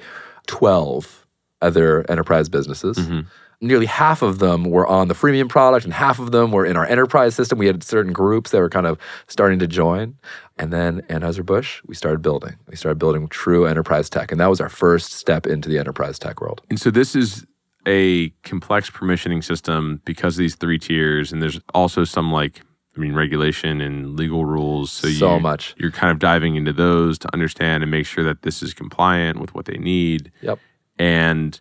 12 0.48 1.25
other 1.66 2.06
enterprise 2.10 2.50
businesses. 2.50 2.98
Mm-hmm. 2.98 3.22
Nearly 3.62 3.86
half 3.86 4.22
of 4.22 4.40
them 4.40 4.66
were 4.66 4.86
on 4.86 5.08
the 5.08 5.14
freemium 5.14 5.48
product, 5.48 5.86
and 5.86 5.94
half 5.94 6.20
of 6.20 6.32
them 6.32 6.52
were 6.52 6.66
in 6.66 6.76
our 6.76 6.86
enterprise 6.86 7.36
system. 7.36 7.58
We 7.58 7.68
had 7.68 7.84
certain 7.84 8.12
groups 8.12 8.52
that 8.52 8.60
were 8.60 8.70
kind 8.70 8.86
of 8.86 9.00
starting 9.28 9.60
to 9.60 9.68
join. 9.68 10.16
And 10.58 10.74
then 10.74 11.02
Anheuser-Busch, 11.04 11.82
we 11.86 11.96
started 11.96 12.22
building. 12.22 12.56
We 12.68 12.76
started 12.76 13.00
building 13.00 13.28
true 13.30 13.66
enterprise 13.66 14.10
tech. 14.10 14.32
And 14.32 14.42
that 14.42 14.50
was 14.50 14.60
our 14.60 14.70
first 14.70 15.14
step 15.14 15.48
into 15.48 15.70
the 15.70 15.80
enterprise 15.80 16.20
tech 16.20 16.42
world. 16.42 16.62
And 16.70 16.80
so 16.80 16.92
this 16.92 17.16
is 17.16 17.46
a 17.88 18.30
complex 18.44 18.90
permissioning 18.90 19.44
system 19.44 20.02
because 20.06 20.36
of 20.36 20.40
these 20.40 20.56
three 20.56 20.80
tiers, 20.80 21.32
and 21.32 21.42
there's 21.42 21.60
also 21.74 22.04
some 22.04 22.32
like 22.32 22.62
I 22.96 23.00
mean 23.00 23.14
regulation 23.14 23.82
and 23.82 24.18
legal 24.18 24.46
rules. 24.46 24.92
So, 24.92 25.08
So 25.10 25.36
you, 25.36 25.42
much. 25.42 25.76
You're 25.78 25.92
kind 25.92 26.12
of 26.12 26.20
diving 26.20 26.56
into 26.56 26.74
those 26.74 27.18
to 27.20 27.34
understand 27.34 27.84
and 27.84 27.92
make 27.92 28.06
sure 28.06 28.24
that 28.24 28.42
this 28.42 28.64
is 28.64 28.74
compliant 28.74 29.40
with 29.40 29.54
what 29.54 29.66
they 29.66 29.78
need. 29.78 30.32
Yep. 30.42 30.60
And 30.98 31.60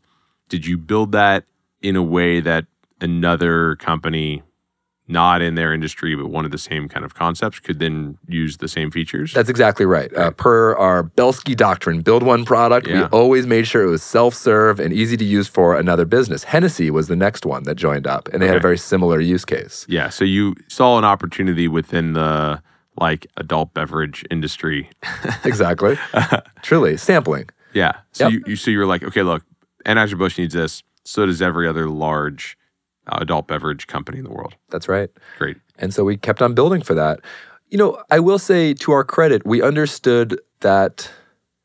did 0.49 0.67
you 0.67 0.79
build 0.79 1.13
that 1.13 1.45
in 1.83 1.97
a 1.97 2.03
way 2.03 2.41
that 2.41 2.67
another 3.01 3.77
company 3.77 4.43
not 5.07 5.43
in 5.43 5.55
their 5.55 5.75
industry 5.75 6.17
but 6.17 6.27
wanted 6.29 6.51
the 6.51 6.59
same 6.59 6.89
kind 6.89 7.05
of 7.05 7.15
concepts 7.15 7.61
could 7.61 7.79
then 7.79 8.17
use 8.27 8.57
the 8.59 8.69
same 8.69 8.91
features. 8.91 9.33
That's 9.35 9.51
exactly 9.51 9.85
right. 9.85 10.15
Uh, 10.17 10.31
per 10.31 10.75
our 10.77 11.03
Belsky 11.03 11.55
doctrine, 11.55 12.01
build 12.01 12.23
one 12.23 12.45
product. 12.45 12.87
Yeah. 12.87 13.03
We 13.03 13.05
always 13.09 13.47
made 13.47 13.67
sure 13.67 13.83
it 13.83 13.91
was 13.91 14.03
self-serve 14.03 14.81
and 14.81 14.93
easy 14.93 15.17
to 15.17 15.25
use 15.25 15.47
for 15.47 15.77
another 15.77 16.05
business. 16.05 16.45
Hennessy 16.45 16.91
was 16.91 17.09
the 17.09 17.17
next 17.17 17.45
one 17.45 17.65
that 17.65 17.75
joined 17.75 18.07
up, 18.07 18.29
and 18.33 18.41
they 18.41 18.47
had 18.47 18.57
a 18.57 18.61
very 18.61 18.79
similar 18.79 19.21
use 19.21 19.45
case. 19.45 19.85
yeah, 19.89 20.09
so 20.09 20.25
you 20.25 20.55
saw 20.69 20.97
an 20.97 21.05
opportunity 21.05 21.69
within 21.69 22.15
the 22.15 22.63
like 22.99 23.27
adult 23.37 23.75
beverage 23.75 24.25
industry. 24.31 24.89
exactly. 25.45 25.99
Truly, 26.63 26.97
sampling. 26.97 27.49
Yeah. 27.75 27.93
So 28.13 28.25
Yep. 28.25 28.33
you, 28.33 28.43
you 28.47 28.57
so 28.57 28.71
you're 28.71 28.87
like, 28.87 29.03
okay, 29.03 29.23
look, 29.23 29.45
Anheuser 29.85 30.17
Busch 30.19 30.39
needs 30.39 30.55
this. 30.55 30.83
So 31.05 31.27
does 31.27 31.43
every 31.43 31.69
other 31.69 31.89
large 31.89 32.57
uh, 33.07 33.19
adult 33.21 33.47
beverage 33.47 33.87
company 33.87 34.19
in 34.19 34.25
the 34.25 34.31
world. 34.31 34.55
That's 34.71 34.89
right. 34.89 35.11
Great. 35.39 35.59
And 35.79 35.93
so 35.93 36.05
we 36.05 36.17
kept 36.17 36.41
on 36.41 36.55
building 36.55 36.83
for 36.83 36.95
that. 36.95 37.21
You 37.69 37.79
know, 37.79 38.03
I 38.11 38.21
will 38.21 38.39
say 38.39 38.73
to 38.75 38.93
our 38.93 39.05
credit, 39.05 39.45
we 39.45 39.61
understood 39.61 40.41
that 40.61 41.11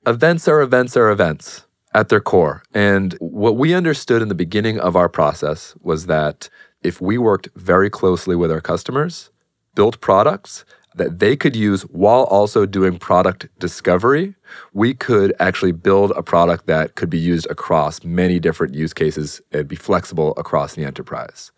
events 0.06 0.48
are 0.48 0.62
events 0.62 0.98
are 0.98 1.10
events 1.10 1.66
at 1.94 2.10
their 2.10 2.20
core. 2.20 2.64
And 2.74 3.14
what 3.20 3.58
we 3.58 3.74
understood 3.74 4.22
in 4.22 4.28
the 4.28 4.36
beginning 4.36 4.80
of 4.80 4.96
our 4.96 5.10
process 5.10 5.76
was 5.82 6.08
that 6.08 6.50
if 6.82 7.02
we 7.02 7.18
worked 7.18 7.50
very 7.56 7.90
closely 7.90 8.36
with 8.36 8.52
our 8.52 8.62
customers, 8.62 9.32
built 9.76 10.02
products 10.02 10.66
that 11.00 11.18
they 11.18 11.36
could 11.36 11.56
use 11.56 11.82
while 11.84 12.24
also 12.26 12.66
doing 12.68 13.00
product 13.00 13.48
discovery, 13.58 14.36
we 14.74 14.94
could 14.94 15.34
actually 15.40 15.72
build 15.72 16.12
a 16.12 16.22
product 16.22 16.68
that 16.68 16.96
could 16.96 17.10
be 17.10 17.18
used 17.18 17.48
across 17.50 18.04
many 18.04 18.40
different 18.40 18.76
use 18.76 18.94
cases 18.94 19.42
and 19.52 19.68
be 19.68 19.76
flexible 19.76 20.34
across 20.38 20.76
the 20.76 20.86
enterprise. 20.86 21.52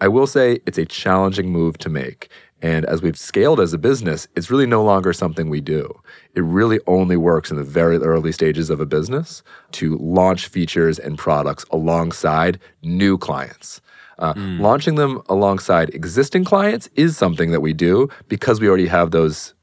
I 0.00 0.08
will 0.08 0.26
say 0.26 0.60
it's 0.66 0.78
a 0.78 0.86
challenging 0.86 1.50
move 1.50 1.78
to 1.78 1.88
make. 1.88 2.30
And 2.62 2.84
as 2.86 3.00
we've 3.00 3.18
scaled 3.18 3.60
as 3.60 3.72
a 3.72 3.78
business, 3.78 4.28
it's 4.34 4.50
really 4.50 4.66
no 4.66 4.82
longer 4.82 5.12
something 5.12 5.48
we 5.48 5.60
do. 5.60 6.00
It 6.34 6.42
really 6.42 6.80
only 6.86 7.16
works 7.16 7.50
in 7.50 7.56
the 7.56 7.62
very 7.62 7.96
early 7.98 8.32
stages 8.32 8.70
of 8.70 8.80
a 8.80 8.86
business 8.86 9.42
to 9.72 9.96
launch 9.98 10.48
features 10.48 10.98
and 10.98 11.16
products 11.18 11.64
alongside 11.70 12.58
new 12.82 13.16
clients. 13.16 13.80
Uh, 14.20 14.34
Launching 14.36 14.96
them 14.96 15.22
alongside 15.28 15.90
existing 15.90 16.44
clients 16.44 16.88
is 16.94 17.16
something 17.16 17.50
that 17.52 17.60
we 17.60 17.72
do 17.72 18.08
because 18.28 18.60
we 18.60 18.68
already 18.68 18.86
have 18.86 19.10
those 19.10 19.54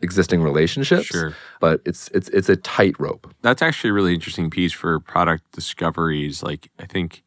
existing 0.00 0.42
relationships. 0.42 1.06
Sure. 1.06 1.34
But 1.60 1.80
it's 1.84 2.08
it's 2.08 2.28
it's 2.28 2.48
a 2.48 2.56
tightrope. 2.56 3.32
That's 3.42 3.62
actually 3.62 3.90
a 3.90 3.92
really 3.94 4.14
interesting 4.14 4.48
piece 4.50 4.72
for 4.72 5.00
product 5.00 5.50
discoveries. 5.52 6.42
Like 6.42 6.70
I 6.78 6.86
think 6.86 7.22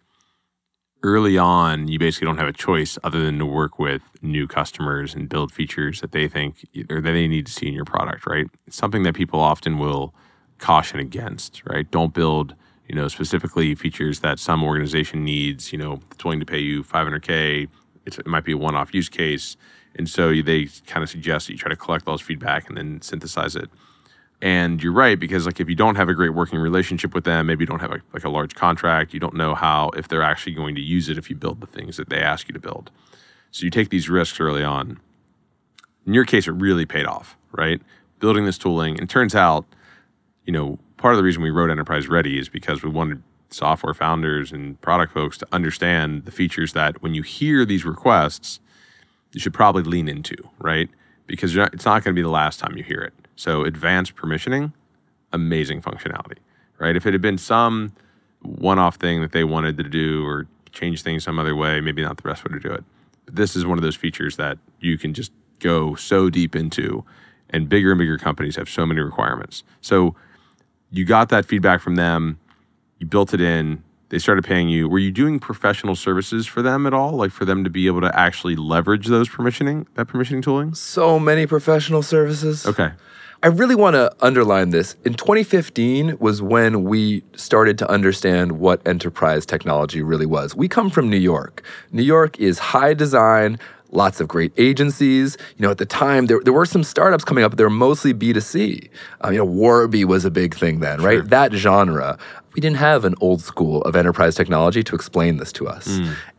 early 1.03 1.37
on, 1.37 1.87
you 1.87 1.99
basically 1.99 2.25
don't 2.25 2.37
have 2.37 2.47
a 2.47 2.53
choice 2.53 2.97
other 3.03 3.23
than 3.23 3.39
to 3.39 3.45
work 3.45 3.79
with 3.79 4.01
new 4.21 4.47
customers 4.47 5.15
and 5.15 5.29
build 5.29 5.51
features 5.51 6.01
that 6.01 6.11
they 6.11 6.27
think 6.27 6.67
or 6.89 7.01
that 7.01 7.11
they 7.11 7.27
need 7.27 7.45
to 7.45 7.51
see 7.51 7.67
in 7.67 7.73
your 7.73 7.85
product, 7.85 8.25
right? 8.25 8.47
It's 8.67 8.77
something 8.77 9.03
that 9.03 9.15
people 9.15 9.39
often 9.39 9.77
will 9.77 10.13
caution 10.57 10.99
against, 10.99 11.61
right? 11.65 11.89
Don't 11.89 12.13
build, 12.13 12.53
you 12.89 12.95
know, 12.95 13.07
specifically 13.07 13.75
features 13.75 14.19
that 14.21 14.39
some 14.39 14.63
organization 14.63 15.23
needs, 15.23 15.71
you 15.71 15.77
know, 15.77 15.99
that's 16.09 16.25
willing 16.25 16.39
to 16.39 16.45
pay 16.45 16.57
you 16.57 16.83
500K. 16.83 17.69
It's, 18.05 18.17
it 18.17 18.25
might 18.25 18.43
be 18.43 18.53
a 18.53 18.57
one 18.57 18.75
off 18.75 18.93
use 18.95 19.07
case. 19.07 19.55
And 19.95 20.09
so 20.09 20.29
they 20.41 20.65
kind 20.87 21.03
of 21.03 21.09
suggest 21.09 21.47
that 21.47 21.53
you 21.53 21.59
try 21.59 21.69
to 21.69 21.75
collect 21.75 22.07
all 22.07 22.15
this 22.15 22.25
feedback 22.25 22.67
and 22.67 22.75
then 22.75 23.01
synthesize 23.01 23.55
it. 23.55 23.69
And 24.41 24.81
you're 24.81 24.93
right 24.93 25.19
because 25.19 25.45
like 25.45 25.59
if 25.59 25.69
you 25.69 25.75
don't 25.75 25.95
have 25.95 26.09
a 26.09 26.15
great 26.15 26.33
working 26.33 26.57
relationship 26.57 27.13
with 27.13 27.25
them, 27.25 27.45
maybe 27.45 27.61
you 27.63 27.67
don't 27.67 27.81
have 27.81 27.91
a, 27.91 28.01
like 28.13 28.23
a 28.23 28.29
large 28.29 28.55
contract, 28.55 29.13
you 29.13 29.19
don't 29.19 29.35
know 29.35 29.53
how 29.53 29.89
if 29.89 30.07
they're 30.07 30.23
actually 30.23 30.53
going 30.53 30.73
to 30.75 30.81
use 30.81 31.09
it 31.09 31.17
if 31.17 31.29
you 31.29 31.35
build 31.35 31.61
the 31.61 31.67
things 31.67 31.97
that 31.97 32.09
they 32.09 32.19
ask 32.19 32.47
you 32.47 32.53
to 32.53 32.59
build. 32.59 32.89
So 33.51 33.65
you 33.65 33.69
take 33.69 33.89
these 33.89 34.09
risks 34.09 34.39
early 34.39 34.63
on. 34.63 34.99
In 36.07 36.13
your 36.13 36.25
case, 36.25 36.47
it 36.47 36.53
really 36.53 36.85
paid 36.85 37.05
off, 37.05 37.37
right? 37.51 37.81
Building 38.19 38.45
this 38.45 38.57
tooling, 38.57 38.99
and 38.99 39.09
turns 39.09 39.35
out, 39.35 39.65
you 40.45 40.53
know, 40.53 40.79
part 40.99 41.13
of 41.13 41.17
the 41.17 41.23
reason 41.23 41.41
we 41.41 41.49
wrote 41.49 41.71
Enterprise 41.71 42.07
Ready 42.07 42.37
is 42.37 42.49
because 42.49 42.83
we 42.83 42.89
wanted 42.89 43.23
software 43.49 43.93
founders 43.93 44.51
and 44.51 44.79
product 44.81 45.13
folks 45.13 45.37
to 45.37 45.47
understand 45.51 46.25
the 46.25 46.31
features 46.31 46.73
that 46.73 47.01
when 47.01 47.15
you 47.15 47.23
hear 47.23 47.65
these 47.65 47.85
requests, 47.85 48.59
you 49.31 49.39
should 49.39 49.53
probably 49.53 49.81
lean 49.81 50.07
into, 50.07 50.35
right? 50.59 50.89
Because 51.25 51.55
not, 51.55 51.73
it's 51.73 51.85
not 51.85 52.03
going 52.03 52.13
to 52.13 52.19
be 52.19 52.21
the 52.21 52.29
last 52.29 52.59
time 52.59 52.77
you 52.77 52.83
hear 52.83 52.99
it. 52.99 53.13
So 53.37 53.63
advanced 53.63 54.15
permissioning, 54.15 54.73
amazing 55.31 55.81
functionality, 55.81 56.37
right? 56.77 56.95
If 56.95 57.05
it 57.05 57.13
had 57.13 57.21
been 57.21 57.37
some 57.37 57.93
one-off 58.41 58.97
thing 58.97 59.21
that 59.21 59.31
they 59.31 59.45
wanted 59.45 59.77
to 59.77 59.83
do 59.83 60.25
or 60.25 60.47
change 60.71 61.01
things 61.01 61.23
some 61.23 61.39
other 61.39 61.55
way, 61.55 61.79
maybe 61.79 62.01
not 62.01 62.17
the 62.17 62.23
best 62.23 62.43
way 62.43 62.53
to 62.53 62.59
do 62.59 62.73
it. 62.73 62.83
But 63.25 63.35
this 63.35 63.55
is 63.55 63.65
one 63.65 63.77
of 63.77 63.83
those 63.83 63.95
features 63.95 64.35
that 64.35 64.57
you 64.81 64.97
can 64.97 65.13
just 65.13 65.31
go 65.59 65.95
so 65.95 66.29
deep 66.29 66.57
into, 66.57 67.05
and 67.49 67.69
bigger 67.69 67.91
and 67.91 67.99
bigger 67.99 68.17
companies 68.17 68.57
have 68.57 68.69
so 68.69 68.85
many 68.85 68.99
requirements. 68.99 69.63
So 69.81 70.15
you 70.91 71.05
got 71.05 71.29
that 71.29 71.45
feedback 71.45 71.81
from 71.81 71.95
them, 71.95 72.39
you 72.99 73.07
built 73.07 73.33
it 73.33 73.41
in, 73.41 73.83
they 74.09 74.17
started 74.17 74.43
paying 74.43 74.69
you. 74.69 74.89
Were 74.89 74.99
you 74.99 75.11
doing 75.11 75.39
professional 75.39 75.95
services 75.95 76.47
for 76.47 76.61
them 76.61 76.87
at 76.87 76.93
all? 76.93 77.11
Like 77.11 77.31
for 77.31 77.45
them 77.45 77.63
to 77.63 77.69
be 77.69 77.87
able 77.87 78.01
to 78.01 78.19
actually 78.19 78.55
leverage 78.55 79.07
those 79.07 79.29
permissioning, 79.29 79.85
that 79.93 80.07
permissioning 80.07 80.43
tooling? 80.43 80.73
So 80.73 81.19
many 81.19 81.45
professional 81.45 82.01
services. 82.01 82.65
Okay. 82.65 82.91
I 83.41 83.47
really 83.47 83.75
want 83.75 83.93
to 83.93 84.13
underline 84.19 84.71
this. 84.71 84.97
In 85.05 85.13
2015 85.13 86.17
was 86.19 86.41
when 86.41 86.83
we 86.83 87.23
started 87.35 87.77
to 87.77 87.89
understand 87.89 88.53
what 88.53 88.85
enterprise 88.85 89.45
technology 89.45 90.01
really 90.01 90.25
was. 90.25 90.55
We 90.55 90.67
come 90.67 90.89
from 90.89 91.09
New 91.09 91.17
York. 91.17 91.63
New 91.91 92.03
York 92.03 92.37
is 92.37 92.59
high 92.59 92.93
design, 92.93 93.57
lots 93.91 94.19
of 94.21 94.27
great 94.27 94.51
agencies. 94.57 95.37
You 95.57 95.63
know, 95.63 95.71
at 95.71 95.77
the 95.77 95.85
time, 95.85 96.27
there, 96.27 96.39
there 96.43 96.53
were 96.53 96.65
some 96.65 96.83
startups 96.83 97.23
coming 97.23 97.43
up, 97.43 97.51
but 97.51 97.57
they 97.57 97.63
were 97.63 97.69
mostly 97.69 98.13
B2C. 98.13 98.89
Um, 99.21 99.33
you 99.33 99.39
know, 99.39 99.45
Warby 99.45 100.05
was 100.05 100.25
a 100.25 100.31
big 100.31 100.55
thing 100.55 100.79
then, 100.79 101.01
right? 101.01 101.27
That 101.29 101.53
genre. 101.53 102.17
We 102.53 102.61
didn't 102.61 102.77
have 102.77 103.05
an 103.05 103.15
old 103.21 103.41
school 103.41 103.81
of 103.83 103.95
enterprise 103.95 104.35
technology 104.35 104.83
to 104.83 104.95
explain 104.95 105.37
this 105.37 105.51
to 105.53 105.67
us. 105.67 105.87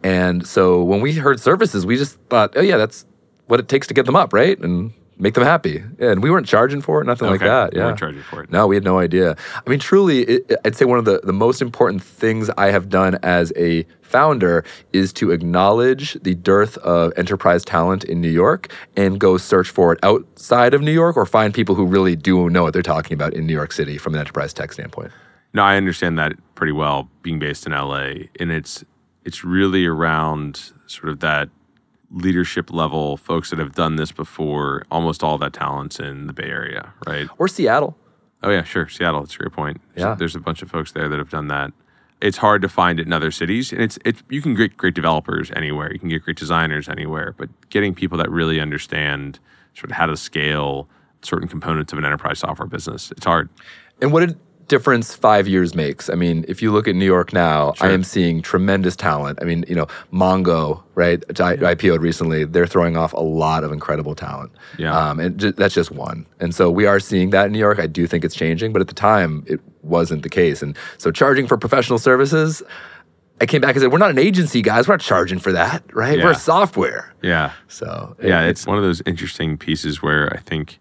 And 0.02 0.46
so 0.46 0.82
when 0.82 1.00
we 1.00 1.12
heard 1.14 1.40
services, 1.40 1.86
we 1.86 1.96
just 1.96 2.18
thought, 2.28 2.52
oh, 2.56 2.60
yeah, 2.60 2.76
that's 2.76 3.06
what 3.46 3.60
it 3.60 3.68
takes 3.68 3.86
to 3.88 3.94
get 3.94 4.06
them 4.06 4.16
up, 4.16 4.32
right? 4.32 4.58
And 4.58 4.92
make 5.20 5.34
them 5.34 5.44
happy. 5.44 5.84
Yeah, 5.98 6.12
and 6.12 6.22
we 6.22 6.30
weren't 6.30 6.46
charging 6.46 6.80
for 6.80 7.00
it, 7.00 7.04
nothing 7.04 7.28
like 7.28 7.40
that. 7.40 7.74
Yeah. 7.74 7.86
weren't 7.86 7.98
charging 7.98 8.22
for 8.22 8.42
it. 8.42 8.50
No, 8.50 8.66
we 8.66 8.76
had 8.76 8.84
no 8.84 8.98
idea. 8.98 9.36
I 9.54 9.70
mean, 9.70 9.78
truly, 9.78 10.22
it, 10.22 10.52
I'd 10.64 10.74
say 10.74 10.84
one 10.84 10.98
of 10.98 11.04
the, 11.04 11.20
the 11.22 11.32
most 11.32 11.62
important 11.62 12.02
things 12.02 12.50
I 12.56 12.70
have 12.70 12.88
done 12.88 13.18
as 13.22 13.52
a 13.56 13.84
founder 14.02 14.64
is 14.92 15.12
to 15.12 15.30
acknowledge 15.30 16.14
the 16.22 16.34
dearth 16.34 16.76
of 16.78 17.12
enterprise 17.16 17.64
talent 17.64 18.02
in 18.04 18.20
New 18.20 18.30
York 18.30 18.72
and 18.96 19.20
go 19.20 19.36
search 19.36 19.70
for 19.70 19.92
it 19.92 19.98
outside 20.02 20.74
of 20.74 20.80
New 20.82 20.92
York 20.92 21.16
or 21.16 21.26
find 21.26 21.54
people 21.54 21.74
who 21.74 21.86
really 21.86 22.16
do 22.16 22.50
know 22.50 22.64
what 22.64 22.72
they're 22.72 22.82
talking 22.82 23.14
about 23.14 23.34
in 23.34 23.46
New 23.46 23.52
York 23.52 23.72
City 23.72 23.98
from 23.98 24.14
an 24.14 24.20
enterprise 24.20 24.52
tech 24.52 24.72
standpoint. 24.72 25.12
No, 25.52 25.62
I 25.62 25.76
understand 25.76 26.18
that 26.18 26.32
pretty 26.54 26.72
well 26.72 27.08
being 27.22 27.38
based 27.38 27.66
in 27.66 27.72
LA. 27.72 28.26
And 28.38 28.50
it's 28.50 28.84
it's 29.24 29.44
really 29.44 29.84
around 29.84 30.72
sort 30.86 31.08
of 31.08 31.20
that 31.20 31.50
leadership 32.10 32.72
level, 32.72 33.16
folks 33.16 33.50
that 33.50 33.58
have 33.58 33.72
done 33.74 33.96
this 33.96 34.12
before. 34.12 34.84
Almost 34.90 35.22
all 35.22 35.38
that 35.38 35.52
talent's 35.52 36.00
in 36.00 36.26
the 36.26 36.32
Bay 36.32 36.44
Area, 36.48 36.92
right? 37.06 37.28
Or 37.38 37.48
Seattle. 37.48 37.96
Oh 38.42 38.50
yeah, 38.50 38.62
sure. 38.64 38.88
Seattle, 38.88 39.20
that's 39.20 39.34
a 39.34 39.38
great 39.38 39.52
point. 39.52 39.80
So 39.96 40.08
Yeah. 40.08 40.14
there's 40.14 40.34
a 40.34 40.40
bunch 40.40 40.62
of 40.62 40.70
folks 40.70 40.92
there 40.92 41.08
that 41.08 41.18
have 41.18 41.30
done 41.30 41.48
that. 41.48 41.72
It's 42.20 42.38
hard 42.38 42.62
to 42.62 42.68
find 42.68 43.00
it 43.00 43.06
in 43.06 43.12
other 43.12 43.30
cities, 43.30 43.72
and 43.72 43.80
it's 43.80 43.98
it's 44.04 44.22
you 44.28 44.42
can 44.42 44.54
get 44.54 44.76
great 44.76 44.94
developers 44.94 45.50
anywhere. 45.52 45.92
You 45.92 45.98
can 45.98 46.08
get 46.08 46.22
great 46.22 46.36
designers 46.36 46.88
anywhere, 46.88 47.34
but 47.38 47.48
getting 47.70 47.94
people 47.94 48.18
that 48.18 48.30
really 48.30 48.60
understand 48.60 49.38
sort 49.74 49.90
of 49.90 49.96
how 49.96 50.06
to 50.06 50.16
scale 50.16 50.88
certain 51.22 51.48
components 51.48 51.92
of 51.92 51.98
an 51.98 52.04
enterprise 52.04 52.38
software 52.40 52.66
business, 52.66 53.10
it's 53.12 53.24
hard. 53.24 53.48
And 54.02 54.12
what 54.12 54.22
a 54.22 54.36
difference 54.70 55.14
five 55.14 55.46
years 55.46 55.74
makes. 55.74 56.08
I 56.08 56.14
mean, 56.14 56.44
if 56.48 56.62
you 56.62 56.72
look 56.72 56.88
at 56.88 56.94
New 56.94 57.04
York 57.04 57.32
now, 57.34 57.74
I 57.80 57.90
am 57.90 58.02
seeing 58.02 58.40
tremendous 58.40 58.96
talent. 58.96 59.38
I 59.42 59.44
mean, 59.44 59.64
you 59.68 59.74
know, 59.74 59.86
Mongo, 60.12 60.82
right, 60.94 61.22
I- 61.40 61.56
IPO'd 61.74 62.00
recently, 62.00 62.44
they're 62.44 62.66
throwing 62.66 62.96
off 62.96 63.12
a 63.12 63.20
lot 63.20 63.64
of 63.64 63.72
incredible 63.72 64.14
talent. 64.14 64.52
Yeah. 64.78 64.96
Um, 64.96 65.20
and 65.20 65.38
ju- 65.38 65.52
that's 65.52 65.74
just 65.74 65.90
one. 65.90 66.24
And 66.40 66.54
so 66.54 66.70
we 66.70 66.86
are 66.86 67.00
seeing 67.00 67.30
that 67.30 67.46
in 67.46 67.52
New 67.52 67.58
York. 67.58 67.78
I 67.78 67.86
do 67.86 68.06
think 68.06 68.24
it's 68.24 68.34
changing, 68.34 68.72
but 68.72 68.80
at 68.80 68.88
the 68.88 68.94
time, 68.94 69.44
it 69.46 69.60
wasn't 69.82 70.22
the 70.22 70.30
case. 70.30 70.62
And 70.62 70.76
so 70.98 71.10
charging 71.10 71.46
for 71.46 71.58
professional 71.58 71.98
services, 71.98 72.62
I 73.40 73.46
came 73.46 73.60
back 73.60 73.74
and 73.74 73.82
said, 73.82 73.90
we're 73.92 73.98
not 73.98 74.10
an 74.10 74.18
agency, 74.18 74.62
guys. 74.62 74.86
We're 74.86 74.94
not 74.94 75.00
charging 75.00 75.38
for 75.40 75.52
that, 75.52 75.82
right? 75.94 76.18
Yeah. 76.18 76.24
We're 76.26 76.34
software. 76.34 77.12
Yeah. 77.22 77.52
So 77.68 78.14
yeah, 78.22 78.42
it- 78.44 78.50
it's 78.50 78.66
one 78.66 78.76
of 78.78 78.84
those 78.84 79.02
interesting 79.06 79.58
pieces 79.58 80.02
where 80.02 80.32
I 80.32 80.38
think 80.40 80.78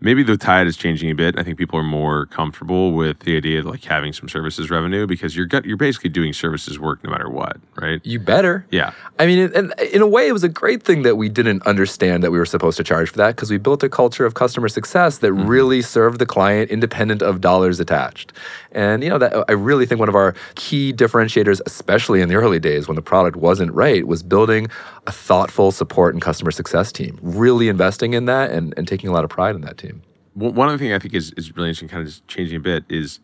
maybe 0.00 0.22
the 0.22 0.36
tide 0.36 0.66
is 0.66 0.76
changing 0.76 1.10
a 1.10 1.14
bit. 1.14 1.38
I 1.38 1.42
think 1.42 1.58
people 1.58 1.78
are 1.78 1.84
more 1.84 2.26
comfortable 2.26 2.92
with 2.92 3.20
the 3.20 3.36
idea 3.36 3.60
of 3.60 3.66
like 3.66 3.84
having 3.84 4.12
some 4.12 4.28
services 4.28 4.70
revenue 4.70 5.06
because 5.06 5.36
you're 5.36 5.48
you're 5.64 5.76
basically 5.76 6.10
doing 6.10 6.32
services 6.32 6.78
work 6.78 7.02
no 7.02 7.10
matter 7.10 7.28
what, 7.28 7.56
right? 7.76 8.04
You 8.04 8.20
better. 8.20 8.66
Yeah. 8.70 8.92
I 9.18 9.26
mean, 9.26 9.50
and 9.54 9.74
in 9.92 10.02
a 10.02 10.06
way, 10.06 10.28
it 10.28 10.32
was 10.32 10.44
a 10.44 10.48
great 10.48 10.82
thing 10.82 11.02
that 11.02 11.16
we 11.16 11.28
didn't 11.28 11.66
understand 11.66 12.22
that 12.22 12.30
we 12.30 12.38
were 12.38 12.46
supposed 12.46 12.76
to 12.76 12.84
charge 12.84 13.10
for 13.10 13.16
that 13.18 13.36
because 13.36 13.50
we 13.50 13.58
built 13.58 13.82
a 13.82 13.88
culture 13.88 14.24
of 14.24 14.34
customer 14.34 14.68
success 14.68 15.18
that 15.18 15.32
mm-hmm. 15.32 15.46
really 15.46 15.82
served 15.82 16.18
the 16.18 16.26
client 16.26 16.70
independent 16.70 17.22
of 17.22 17.40
dollars 17.40 17.80
attached. 17.80 18.32
And 18.72 19.02
you 19.02 19.10
know 19.10 19.18
that 19.18 19.44
I 19.48 19.52
really 19.52 19.86
think 19.86 19.98
one 19.98 20.08
of 20.08 20.14
our 20.14 20.34
key 20.54 20.92
differentiators, 20.92 21.60
especially 21.66 22.20
in 22.20 22.28
the 22.28 22.36
early 22.36 22.58
days 22.58 22.86
when 22.86 22.96
the 22.96 23.02
product 23.02 23.36
wasn't 23.36 23.72
right, 23.72 24.06
was 24.06 24.22
building 24.22 24.68
a 25.06 25.12
thoughtful 25.12 25.72
support 25.72 26.14
and 26.14 26.22
customer 26.22 26.50
success 26.50 26.92
team. 26.92 27.18
Really 27.22 27.68
investing 27.68 28.12
in 28.12 28.26
that 28.26 28.50
and, 28.50 28.74
and 28.76 28.86
taking 28.86 29.08
a 29.08 29.12
lot 29.12 29.24
of 29.24 29.30
pride 29.30 29.54
in 29.54 29.62
that 29.62 29.78
team. 29.78 29.87
One 30.34 30.68
other 30.68 30.78
thing 30.78 30.92
I 30.92 30.98
think 30.98 31.14
is, 31.14 31.32
is 31.36 31.56
really 31.56 31.68
interesting, 31.68 31.88
kind 31.88 32.02
of 32.02 32.08
just 32.08 32.26
changing 32.28 32.56
a 32.56 32.60
bit, 32.60 32.84
is 32.88 33.20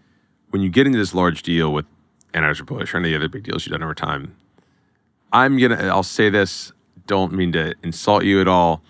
when 0.51 0.63
you 0.63 0.69
get 0.69 0.87
into 0.87 0.99
this 0.99 1.15
large 1.15 1.43
deal 1.43 1.73
with 1.73 1.87
Anheuser-Busch 2.33 2.93
or 2.93 2.99
any 2.99 3.09
of 3.09 3.21
the 3.21 3.25
other 3.25 3.29
big 3.29 3.45
deals 3.45 3.67
you've 3.67 3.73
done 3.73 3.83
over 3.83 3.95
time, 3.95 4.37
I'm 5.33 5.59
gonna 5.59 5.77
I'll 5.89 6.03
say 6.03 6.31
this, 6.31 6.73
don't 7.07 7.33
mean 7.33 7.53
to 7.53 7.75
insult 7.83 8.25
you 8.25 8.41
at 8.41 8.49
all, 8.49 8.83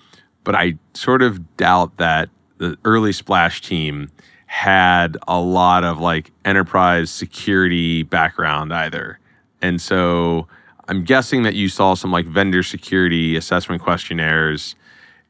but 0.44 0.54
I 0.54 0.78
sort 0.94 1.22
of 1.22 1.56
doubt 1.56 1.96
that 1.96 2.28
the 2.58 2.76
early 2.84 3.12
splash 3.12 3.60
team 3.60 4.10
had 4.46 5.16
a 5.26 5.40
lot 5.40 5.84
of 5.84 5.98
like 5.98 6.30
enterprise 6.44 7.10
security 7.10 8.02
background 8.02 8.72
either. 8.72 9.18
And 9.60 9.80
so 9.80 10.46
I'm 10.86 11.02
guessing 11.02 11.42
that 11.42 11.54
you 11.54 11.68
saw 11.68 11.94
some 11.94 12.12
like 12.12 12.26
vendor 12.26 12.62
security 12.62 13.36
assessment 13.36 13.82
questionnaires 13.82 14.76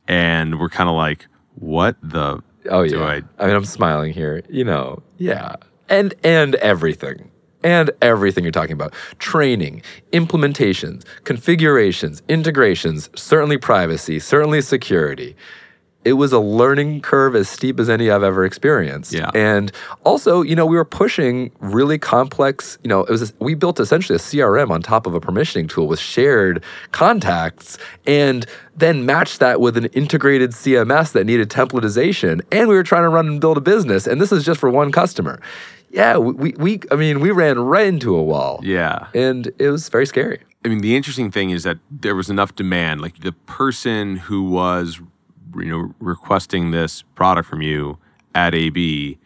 and 0.06 0.58
we're 0.60 0.68
kind 0.68 0.88
of 0.88 0.96
like, 0.96 1.26
what 1.54 1.96
the 2.02 2.42
Oh 2.70 2.82
yeah. 2.82 3.04
I 3.04 3.22
I 3.38 3.46
mean, 3.46 3.56
I'm 3.56 3.64
smiling 3.64 4.12
here. 4.12 4.42
You 4.48 4.64
know, 4.64 5.02
yeah, 5.18 5.56
and 5.88 6.14
and 6.22 6.54
everything, 6.56 7.30
and 7.62 7.90
everything 8.02 8.44
you're 8.44 8.52
talking 8.52 8.72
about: 8.72 8.94
training, 9.18 9.82
implementations, 10.12 11.04
configurations, 11.24 12.22
integrations, 12.28 13.10
certainly 13.14 13.58
privacy, 13.58 14.18
certainly 14.18 14.60
security. 14.60 15.36
It 16.04 16.14
was 16.14 16.32
a 16.32 16.38
learning 16.38 17.00
curve 17.00 17.34
as 17.34 17.48
steep 17.48 17.80
as 17.80 17.88
any 17.88 18.10
I've 18.10 18.22
ever 18.22 18.44
experienced. 18.44 19.12
Yeah. 19.12 19.30
And 19.34 19.72
also, 20.04 20.42
you 20.42 20.54
know, 20.54 20.66
we 20.66 20.76
were 20.76 20.84
pushing 20.84 21.50
really 21.60 21.98
complex, 21.98 22.78
you 22.82 22.88
know, 22.88 23.04
it 23.04 23.10
was 23.10 23.32
we 23.38 23.54
built 23.54 23.80
essentially 23.80 24.16
a 24.16 24.18
CRM 24.18 24.70
on 24.70 24.82
top 24.82 25.06
of 25.06 25.14
a 25.14 25.20
permissioning 25.20 25.68
tool 25.68 25.88
with 25.88 25.98
shared 25.98 26.62
contacts 26.92 27.78
and 28.06 28.46
then 28.76 29.06
matched 29.06 29.40
that 29.40 29.60
with 29.60 29.76
an 29.76 29.86
integrated 29.86 30.50
CMS 30.50 31.12
that 31.12 31.24
needed 31.24 31.48
templatization 31.48 32.42
and 32.52 32.68
we 32.68 32.74
were 32.74 32.82
trying 32.82 33.02
to 33.02 33.08
run 33.08 33.26
and 33.26 33.40
build 33.40 33.56
a 33.56 33.60
business 33.60 34.06
and 34.06 34.20
this 34.20 34.32
is 34.32 34.44
just 34.44 34.60
for 34.60 34.70
one 34.70 34.92
customer. 34.92 35.40
Yeah, 35.90 36.18
we 36.18 36.32
we, 36.32 36.54
we 36.58 36.80
I 36.90 36.96
mean, 36.96 37.20
we 37.20 37.30
ran 37.30 37.58
right 37.58 37.86
into 37.86 38.16
a 38.16 38.22
wall. 38.22 38.60
Yeah. 38.62 39.06
And 39.14 39.52
it 39.58 39.70
was 39.70 39.88
very 39.88 40.06
scary. 40.06 40.40
I 40.64 40.68
mean, 40.68 40.80
the 40.80 40.96
interesting 40.96 41.30
thing 41.30 41.50
is 41.50 41.62
that 41.64 41.78
there 41.90 42.16
was 42.16 42.30
enough 42.30 42.56
demand. 42.56 43.00
Like 43.00 43.20
the 43.20 43.32
person 43.32 44.16
who 44.16 44.42
was, 44.42 45.00
you 45.56 45.66
know, 45.66 45.94
requesting 46.00 46.70
this 46.70 47.02
product 47.14 47.48
from 47.48 47.62
you 47.62 47.98
at 48.34 48.54
AB 48.54 49.18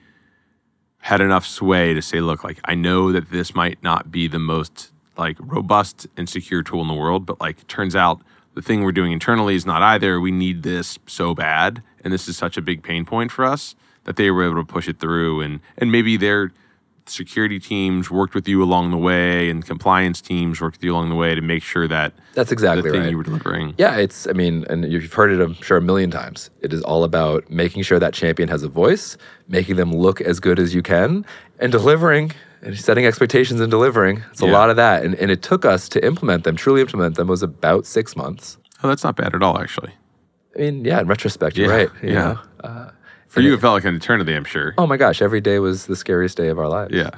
had 0.98 1.20
enough 1.20 1.46
sway 1.46 1.94
to 1.94 2.02
say, 2.02 2.20
look, 2.20 2.44
like 2.44 2.60
I 2.64 2.74
know 2.74 3.12
that 3.12 3.30
this 3.30 3.54
might 3.54 3.82
not 3.82 4.10
be 4.10 4.28
the 4.28 4.38
most 4.38 4.92
like 5.16 5.36
robust 5.40 6.06
and 6.16 6.28
secure 6.28 6.62
tool 6.62 6.82
in 6.82 6.88
the 6.88 6.94
world, 6.94 7.26
but 7.26 7.40
like 7.40 7.66
turns 7.66 7.96
out 7.96 8.20
the 8.54 8.62
thing 8.62 8.82
we're 8.82 8.92
doing 8.92 9.12
internally 9.12 9.54
is 9.54 9.64
not 9.64 9.82
either. 9.82 10.20
We 10.20 10.30
need 10.30 10.62
this 10.62 10.98
so 11.06 11.34
bad, 11.34 11.82
and 12.02 12.12
this 12.12 12.28
is 12.28 12.36
such 12.36 12.56
a 12.56 12.62
big 12.62 12.82
pain 12.82 13.04
point 13.04 13.30
for 13.30 13.44
us 13.44 13.74
that 14.04 14.16
they 14.16 14.30
were 14.30 14.44
able 14.44 14.56
to 14.56 14.64
push 14.64 14.88
it 14.88 14.98
through, 14.98 15.40
and 15.40 15.60
and 15.76 15.92
maybe 15.92 16.16
their 16.16 16.52
security 17.10 17.58
teams 17.58 18.10
worked 18.10 18.34
with 18.34 18.46
you 18.48 18.62
along 18.62 18.90
the 18.90 18.96
way, 18.96 19.48
and 19.50 19.64
compliance 19.64 20.20
teams 20.20 20.60
worked 20.60 20.76
with 20.78 20.84
you 20.84 20.92
along 20.92 21.08
the 21.08 21.14
way 21.14 21.34
to 21.34 21.40
make 21.40 21.62
sure 21.62 21.86
that 21.88 22.12
That's 22.34 22.52
exactly 22.52 22.82
the 22.82 22.90
thing 22.90 23.00
right. 23.02 23.10
you 23.10 23.16
were 23.16 23.22
delivering. 23.22 23.74
Yeah, 23.78 23.96
it's, 23.96 24.26
I 24.26 24.32
mean, 24.32 24.64
and 24.70 24.90
you've 24.90 25.12
heard 25.12 25.30
it, 25.32 25.40
I'm 25.40 25.54
sure, 25.54 25.76
a 25.78 25.82
million 25.82 26.10
times. 26.10 26.50
It 26.60 26.72
is 26.72 26.82
all 26.82 27.04
about 27.04 27.48
making 27.50 27.82
sure 27.82 27.98
that 27.98 28.14
champion 28.14 28.48
has 28.48 28.62
a 28.62 28.68
voice, 28.68 29.16
making 29.48 29.76
them 29.76 29.92
look 29.92 30.20
as 30.20 30.40
good 30.40 30.58
as 30.58 30.74
you 30.74 30.82
can, 30.82 31.24
and 31.58 31.72
delivering 31.72 32.32
and 32.62 32.76
setting 32.78 33.06
expectations 33.06 33.60
and 33.60 33.70
delivering. 33.70 34.22
It's 34.32 34.42
a 34.42 34.46
Yeah. 34.46 34.52
lot 34.52 34.68
of 34.70 34.76
that. 34.76 35.04
And, 35.04 35.14
and 35.16 35.30
it 35.30 35.42
took 35.42 35.64
us 35.64 35.88
to 35.90 36.04
implement 36.04 36.44
them, 36.44 36.56
truly 36.56 36.80
implement 36.80 37.14
them, 37.16 37.28
was 37.28 37.42
about 37.42 37.86
six 37.86 38.16
months. 38.16 38.58
Oh, 38.82 38.88
that's 38.88 39.04
not 39.04 39.14
bad 39.16 39.34
at 39.34 39.42
all, 39.42 39.58
actually. 39.60 39.92
I 40.56 40.60
mean, 40.62 40.84
yeah, 40.84 41.00
in 41.00 41.06
retrospect, 41.06 41.56
you're 41.56 41.68
Yeah, 41.68 41.76
right. 41.76 41.90
You 42.02 42.08
yeah. 42.08 42.14
know? 42.14 42.38
Uh, 42.64 42.90
For 43.28 43.40
you, 43.40 43.54
it 43.54 43.60
felt 43.60 43.74
like 43.74 43.84
an 43.84 43.94
eternity, 43.94 44.34
I'm 44.34 44.44
sure. 44.44 44.74
oh 44.78 44.86
my 44.86 44.96
gosh, 44.96 45.20
every 45.22 45.40
day 45.40 45.58
was 45.58 45.86
the 45.86 45.96
scariest 45.96 46.36
day 46.36 46.48
of 46.48 46.58
our 46.58 46.68
lives. 46.68 46.94
Yeah. 46.94 47.10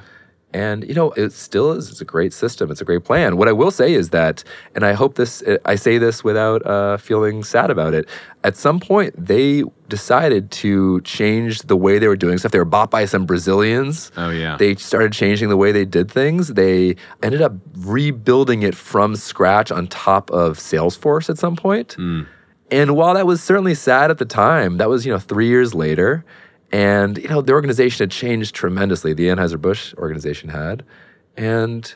And 0.53 0.85
you 0.85 0.93
know, 0.93 1.11
it 1.11 1.31
still 1.31 1.71
is. 1.71 1.89
It's 1.89 2.01
a 2.01 2.05
great 2.05 2.33
system. 2.33 2.69
It's 2.69 2.81
a 2.81 2.83
great 2.83 3.05
plan. 3.05 3.37
What 3.37 3.47
I 3.47 3.53
will 3.53 3.71
say 3.71 3.93
is 3.93 4.09
that, 4.09 4.43
and 4.75 4.83
I 4.83 4.91
hope 4.91 5.15
this, 5.15 5.41
I 5.63 5.75
say 5.75 5.97
this 5.97 6.25
without 6.25 6.65
uh, 6.65 6.97
feeling 6.97 7.41
sad 7.45 7.71
about 7.71 7.93
it. 7.93 8.09
At 8.43 8.57
some 8.57 8.81
point, 8.81 9.13
they 9.17 9.63
decided 9.87 10.51
to 10.51 10.99
change 11.01 11.61
the 11.61 11.77
way 11.77 11.99
they 11.99 12.09
were 12.09 12.17
doing 12.17 12.37
stuff. 12.37 12.51
They 12.51 12.59
were 12.59 12.65
bought 12.65 12.91
by 12.91 13.05
some 13.05 13.25
Brazilians. 13.25 14.11
Oh, 14.17 14.29
yeah. 14.29 14.57
They 14.57 14.75
started 14.75 15.13
changing 15.13 15.47
the 15.47 15.55
way 15.55 15.71
they 15.71 15.85
did 15.85 16.11
things. 16.11 16.49
They 16.49 16.97
ended 17.23 17.41
up 17.41 17.53
rebuilding 17.77 18.63
it 18.63 18.75
from 18.75 19.15
scratch 19.15 19.71
on 19.71 19.87
top 19.87 20.29
of 20.31 20.57
Salesforce 20.57 21.29
at 21.29 21.37
some 21.37 21.55
point. 21.55 21.95
And 22.71 22.95
while 22.95 23.13
that 23.15 23.27
was 23.27 23.43
certainly 23.43 23.75
sad 23.75 24.09
at 24.09 24.17
the 24.17 24.25
time, 24.25 24.77
that 24.77 24.89
was, 24.89 25.05
you 25.05 25.11
know, 25.11 25.19
three 25.19 25.47
years 25.47 25.73
later. 25.75 26.23
And, 26.71 27.17
you 27.17 27.27
know, 27.27 27.41
the 27.41 27.51
organization 27.51 28.03
had 28.03 28.11
changed 28.11 28.55
tremendously. 28.55 29.13
The 29.13 29.27
Anheuser-Busch 29.27 29.93
organization 29.95 30.49
had. 30.49 30.85
And 31.35 31.93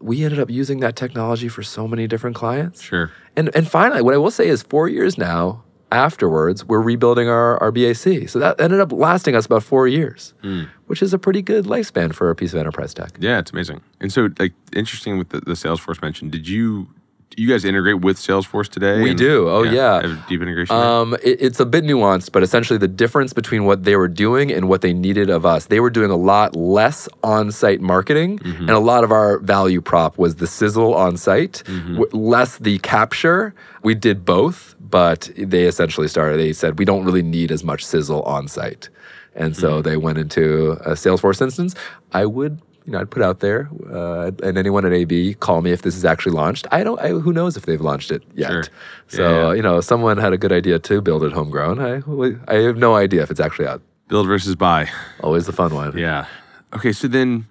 we 0.00 0.22
ended 0.22 0.38
up 0.38 0.50
using 0.50 0.80
that 0.80 0.96
technology 0.96 1.48
for 1.48 1.62
so 1.62 1.88
many 1.88 2.06
different 2.06 2.36
clients. 2.36 2.82
Sure. 2.82 3.10
And, 3.36 3.54
and 3.56 3.68
finally, 3.68 4.02
what 4.02 4.14
I 4.14 4.18
will 4.18 4.30
say 4.30 4.48
is 4.48 4.62
four 4.62 4.88
years 4.88 5.16
now 5.16 5.64
afterwards, 5.90 6.64
we're 6.64 6.80
rebuilding 6.80 7.28
our, 7.28 7.56
our 7.62 7.72
RBAC. 7.72 8.28
So 8.28 8.38
that 8.38 8.60
ended 8.60 8.80
up 8.80 8.92
lasting 8.92 9.34
us 9.34 9.46
about 9.46 9.62
four 9.62 9.88
years, 9.88 10.34
hmm. 10.42 10.64
which 10.86 11.02
is 11.02 11.14
a 11.14 11.18
pretty 11.18 11.42
good 11.42 11.64
lifespan 11.64 12.14
for 12.14 12.30
a 12.30 12.36
piece 12.36 12.52
of 12.52 12.60
enterprise 12.60 12.92
tech. 12.94 13.16
Yeah, 13.18 13.38
it's 13.38 13.50
amazing. 13.50 13.80
And 14.00 14.12
so, 14.12 14.28
like, 14.38 14.52
interesting 14.74 15.18
with 15.18 15.30
the, 15.30 15.40
the 15.40 15.52
Salesforce 15.52 16.02
mention. 16.02 16.28
Did 16.30 16.46
you, 16.46 16.88
you 17.36 17.48
guys 17.48 17.64
integrate 17.64 18.00
with 18.00 18.18
Salesforce 18.18 18.68
today? 18.68 19.00
We 19.00 19.10
And- 19.10 19.18
do. 19.18 19.48
Oh, 19.48 19.62
yeah. 19.62 20.02
have 20.02 20.26
deep 20.28 20.40
integration. 20.42 20.74
Um, 20.74 21.14
it, 21.22 21.40
it's 21.40 21.60
a 21.60 21.66
bit 21.66 21.84
nuanced, 21.84 22.32
but 22.32 22.42
essentially 22.42 22.78
the 22.78 22.88
difference 22.88 23.32
between 23.32 23.64
what 23.64 23.84
they 23.84 23.96
were 23.96 24.08
doing 24.08 24.50
and 24.52 24.68
what 24.68 24.80
they 24.80 24.92
needed 24.92 25.30
of 25.30 25.44
us. 25.46 25.66
They 25.66 25.80
were 25.80 25.90
doing 25.90 26.10
a 26.10 26.16
lot 26.16 26.56
less 26.56 27.08
on-site 27.22 27.80
marketing, 27.80 28.38
mm-hmm. 28.38 28.62
and 28.62 28.70
a 28.70 28.78
lot 28.78 29.04
of 29.04 29.12
our 29.12 29.38
value 29.38 29.80
prop 29.80 30.18
was 30.18 30.36
the 30.36 30.46
sizzle 30.46 30.94
on-site, 30.94 31.62
mm-hmm. 31.66 31.98
w- 31.98 32.10
less 32.12 32.58
the 32.58 32.78
capture. 32.80 33.54
We 33.82 33.94
did 33.94 34.24
both, 34.24 34.74
but 34.80 35.30
they 35.36 35.64
essentially 35.64 36.08
started. 36.08 36.38
They 36.40 36.52
said 36.52 36.78
we 36.78 36.84
don't 36.84 37.04
really 37.04 37.22
need 37.22 37.52
as 37.52 37.62
much 37.62 37.84
sizzle 37.84 38.22
on-site, 38.22 38.88
and 39.34 39.56
so 39.56 39.74
mm-hmm. 39.74 39.82
they 39.82 39.96
went 39.96 40.18
into 40.18 40.72
a 40.84 40.92
Salesforce 40.92 41.40
instance. 41.42 41.74
I 42.12 42.26
would. 42.26 42.60
You 42.88 42.92
know, 42.92 43.00
I'd 43.00 43.10
put 43.10 43.22
out 43.22 43.40
there, 43.40 43.68
uh, 43.92 44.30
and 44.42 44.56
anyone 44.56 44.86
at 44.86 44.94
AB 44.94 45.34
call 45.34 45.60
me 45.60 45.72
if 45.72 45.82
this 45.82 45.94
is 45.94 46.06
actually 46.06 46.32
launched. 46.32 46.66
I 46.72 46.82
don't. 46.82 46.98
I, 46.98 47.08
who 47.10 47.34
knows 47.34 47.54
if 47.54 47.66
they've 47.66 47.82
launched 47.82 48.10
it 48.10 48.22
yet? 48.34 48.50
Sure. 48.50 48.64
So 49.08 49.22
Yeah, 49.22 49.48
yeah. 49.48 49.52
you 49.56 49.60
know, 49.60 49.82
someone 49.82 50.16
had 50.16 50.32
a 50.32 50.38
good 50.38 50.52
idea 50.52 50.78
to 50.78 51.02
build 51.02 51.22
it 51.22 51.32
homegrown. 51.32 51.80
I 51.80 52.02
I 52.50 52.62
have 52.62 52.78
no 52.78 52.94
idea 52.96 53.22
if 53.22 53.30
it's 53.30 53.40
actually 53.40 53.66
out. 53.66 53.82
Build 54.08 54.26
versus 54.26 54.56
buy. 54.56 54.88
Always 55.20 55.44
the 55.44 55.52
fun 55.52 55.74
one. 55.74 55.98
Yeah. 55.98 56.24
Okay. 56.72 56.92
So 56.92 57.08
then, 57.08 57.46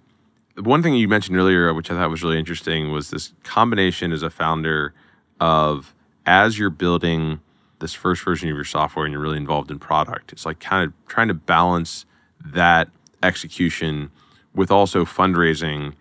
one 0.59 0.81
thing 0.81 0.95
you 0.95 1.07
mentioned 1.07 1.37
earlier, 1.37 1.71
which 1.71 1.91
I 1.91 1.93
thought 1.93 2.09
was 2.09 2.23
really 2.23 2.39
interesting, 2.39 2.91
was 2.91 3.11
this 3.11 3.33
combination 3.43 4.11
as 4.11 4.23
a 4.23 4.31
founder 4.31 4.95
of 5.39 5.93
as 6.25 6.57
you're 6.57 6.71
building 6.71 7.41
this 7.77 7.93
first 7.93 8.23
version 8.23 8.49
of 8.49 8.55
your 8.55 8.65
software 8.65 9.05
and 9.05 9.11
you're 9.13 9.21
really 9.21 9.37
involved 9.37 9.69
in 9.69 9.77
product. 9.77 10.31
It's 10.31 10.47
like 10.47 10.59
kind 10.59 10.83
of 10.83 10.93
trying 11.07 11.27
to 11.27 11.35
balance 11.35 12.07
that 12.43 12.89
execution 13.21 14.09
with 14.53 14.71
also 14.71 15.05
fundraising 15.05 15.93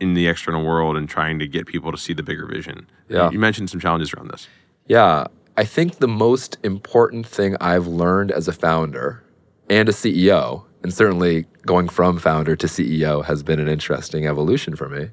in 0.00 0.14
the 0.14 0.28
external 0.28 0.64
world 0.64 0.96
and 0.96 1.08
trying 1.08 1.38
to 1.38 1.46
get 1.46 1.66
people 1.66 1.90
to 1.90 1.98
see 1.98 2.12
the 2.12 2.22
bigger 2.22 2.46
vision. 2.46 2.88
Yeah. 3.08 3.30
You, 3.30 3.38
mentioned 3.38 3.70
some 3.70 3.80
challenges 3.80 4.12
around 4.12 4.30
this. 4.30 4.48
Yeah. 4.86 5.26
I 5.56 5.64
think 5.64 5.96
the 5.96 6.08
most 6.08 6.56
important 6.62 7.26
thing 7.26 7.56
I've 7.60 7.86
learned 7.86 8.30
as 8.30 8.46
a 8.46 8.52
founder 8.52 9.24
and 9.68 9.88
a 9.88 9.92
CEO, 9.92 10.64
and 10.82 10.94
certainly 10.94 11.46
going 11.66 11.88
from 11.88 12.18
founder 12.18 12.54
to 12.56 12.66
CEO 12.66 13.24
has 13.24 13.42
been 13.42 13.58
an 13.58 13.68
interesting 13.68 14.26
evolution 14.26 14.76
for 14.76 14.88
me, 14.88 15.08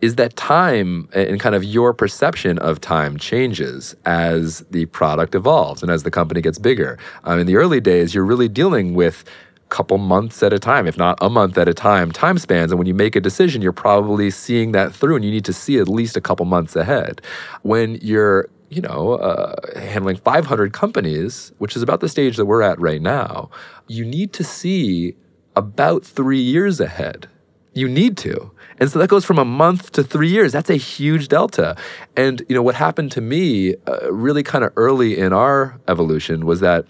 is 0.00 0.14
that 0.14 0.36
time 0.36 1.08
and 1.12 1.40
kind 1.40 1.56
of 1.56 1.64
your 1.64 1.92
perception 1.92 2.58
of 2.60 2.80
time 2.80 3.16
changes 3.18 3.96
as 4.04 4.60
the 4.70 4.86
product 4.86 5.34
evolves 5.34 5.82
and 5.82 5.90
as 5.90 6.04
the 6.04 6.10
company 6.10 6.40
gets 6.40 6.58
bigger. 6.58 6.96
Um, 7.24 7.40
in 7.40 7.46
the 7.46 7.56
early 7.56 7.80
days, 7.80 8.14
you're 8.14 8.24
really 8.24 8.48
dealing 8.48 8.94
with 8.94 9.24
couple 9.68 9.98
months 9.98 10.42
at 10.42 10.52
a 10.52 10.58
time, 10.58 10.86
if 10.86 10.96
not 10.96 11.18
a 11.20 11.28
month 11.28 11.58
at 11.58 11.68
a 11.68 11.74
time, 11.74 12.10
time 12.10 12.38
spans. 12.38 12.72
And 12.72 12.78
when 12.78 12.86
you 12.86 12.94
make 12.94 13.16
a 13.16 13.20
decision, 13.20 13.62
you're 13.62 13.72
probably 13.72 14.30
seeing 14.30 14.72
that 14.72 14.94
through 14.94 15.16
and 15.16 15.24
you 15.24 15.30
need 15.30 15.44
to 15.44 15.52
see 15.52 15.78
at 15.78 15.88
least 15.88 16.16
a 16.16 16.20
couple 16.20 16.46
months 16.46 16.76
ahead. 16.76 17.22
When 17.62 17.96
you're 18.02 18.48
you 18.70 18.82
know, 18.82 19.14
uh, 19.14 19.78
handling 19.78 20.16
500 20.16 20.72
companies, 20.72 21.52
which 21.58 21.74
is 21.74 21.82
about 21.82 22.00
the 22.00 22.08
stage 22.08 22.36
that 22.36 22.44
we're 22.44 22.62
at 22.62 22.78
right 22.78 23.00
now, 23.00 23.50
you 23.86 24.04
need 24.04 24.32
to 24.34 24.44
see 24.44 25.14
about 25.56 26.04
three 26.04 26.40
years 26.40 26.80
ahead. 26.80 27.28
You 27.72 27.88
need 27.88 28.16
to. 28.18 28.50
And 28.78 28.90
so 28.90 28.98
that 28.98 29.08
goes 29.08 29.24
from 29.24 29.38
a 29.38 29.44
month 29.44 29.92
to 29.92 30.02
three 30.02 30.28
years. 30.28 30.52
That's 30.52 30.70
a 30.70 30.76
huge 30.76 31.28
delta. 31.28 31.76
And, 32.16 32.44
you 32.48 32.54
know, 32.54 32.62
what 32.62 32.74
happened 32.74 33.12
to 33.12 33.20
me 33.20 33.74
uh, 33.86 34.12
really 34.12 34.42
kind 34.42 34.64
of 34.64 34.72
early 34.76 35.18
in 35.18 35.32
our 35.32 35.80
evolution 35.88 36.44
was 36.44 36.60
that 36.60 36.84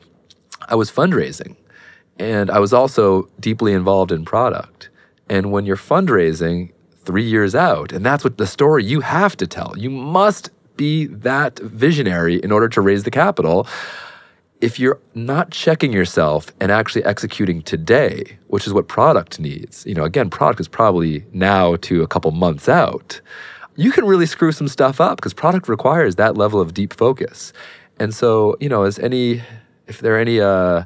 I 0.69 0.75
was 0.75 0.91
fundraising 0.91 1.57
and 2.19 2.51
I 2.51 2.59
was 2.59 2.73
also 2.73 3.29
deeply 3.41 3.73
involved 3.73 4.13
in 4.13 4.25
product. 4.25 4.89
And 5.29 5.53
when 5.53 5.67
you're 5.67 5.77
fundraising 5.77 6.73
three 7.05 7.25
years 7.25 7.55
out, 7.55 7.93
and 7.93 8.05
that's 8.05 8.25
what 8.25 8.39
the 8.39 8.47
story 8.47 8.85
you 8.85 9.01
have 9.01 9.37
to 9.39 9.47
tell, 9.47 9.75
you 9.77 9.91
must 9.91 10.51
be 10.77 11.07
that 11.07 11.59
visionary 11.59 12.37
in 12.37 12.53
order 12.53 12.69
to 12.69 12.81
raise 12.81 13.05
the 13.05 13.11
capital. 13.11 13.67
If 14.61 14.79
you're 14.81 14.99
not 15.15 15.51
checking 15.51 15.93
yourself 15.93 16.53
and 16.61 16.73
actually 16.73 17.05
executing 17.05 17.63
today, 17.63 18.39
which 18.49 18.67
is 18.67 18.73
what 18.73 18.89
product 18.89 19.39
needs, 19.39 19.87
you 19.87 19.95
know, 19.95 20.05
again, 20.05 20.31
product 20.31 20.61
is 20.61 20.69
probably 20.69 21.25
now 21.33 21.77
to 21.77 22.03
a 22.03 22.07
couple 22.07 22.31
months 22.33 22.69
out, 22.69 23.21
you 23.77 23.93
can 23.93 24.05
really 24.05 24.27
screw 24.27 24.51
some 24.51 24.67
stuff 24.67 25.01
up 25.01 25.19
because 25.19 25.33
product 25.33 25.69
requires 25.69 26.17
that 26.17 26.37
level 26.37 26.61
of 26.61 26.75
deep 26.75 26.93
focus. 26.93 27.53
And 28.01 28.13
so, 28.13 28.57
you 28.61 28.69
know, 28.69 28.83
as 28.83 28.99
any, 28.99 29.43
if 29.87 30.01
there 30.01 30.17
are 30.17 30.19
any 30.19 30.41
uh, 30.41 30.83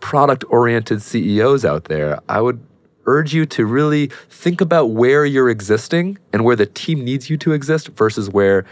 product 0.00 0.44
oriented 0.48 1.02
CEOs 1.02 1.64
out 1.64 1.84
there, 1.84 2.20
I 2.28 2.40
would 2.40 2.64
urge 3.06 3.32
you 3.32 3.46
to 3.46 3.64
really 3.64 4.08
think 4.28 4.60
about 4.60 4.90
where 4.90 5.24
you're 5.24 5.48
existing 5.48 6.18
and 6.32 6.44
where 6.44 6.56
the 6.56 6.66
team 6.66 7.04
needs 7.04 7.30
you 7.30 7.36
to 7.38 7.52
exist 7.52 7.88
versus 7.88 8.28
where 8.28 8.64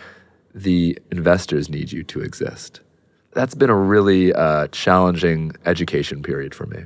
the 0.54 0.98
investors 1.10 1.68
need 1.68 1.92
you 1.92 2.02
to 2.04 2.20
exist. 2.20 2.80
That's 3.32 3.54
been 3.54 3.70
a 3.70 3.76
really 3.76 4.32
uh, 4.32 4.68
challenging 4.68 5.52
education 5.64 6.22
period 6.22 6.54
for 6.54 6.66
me. 6.66 6.84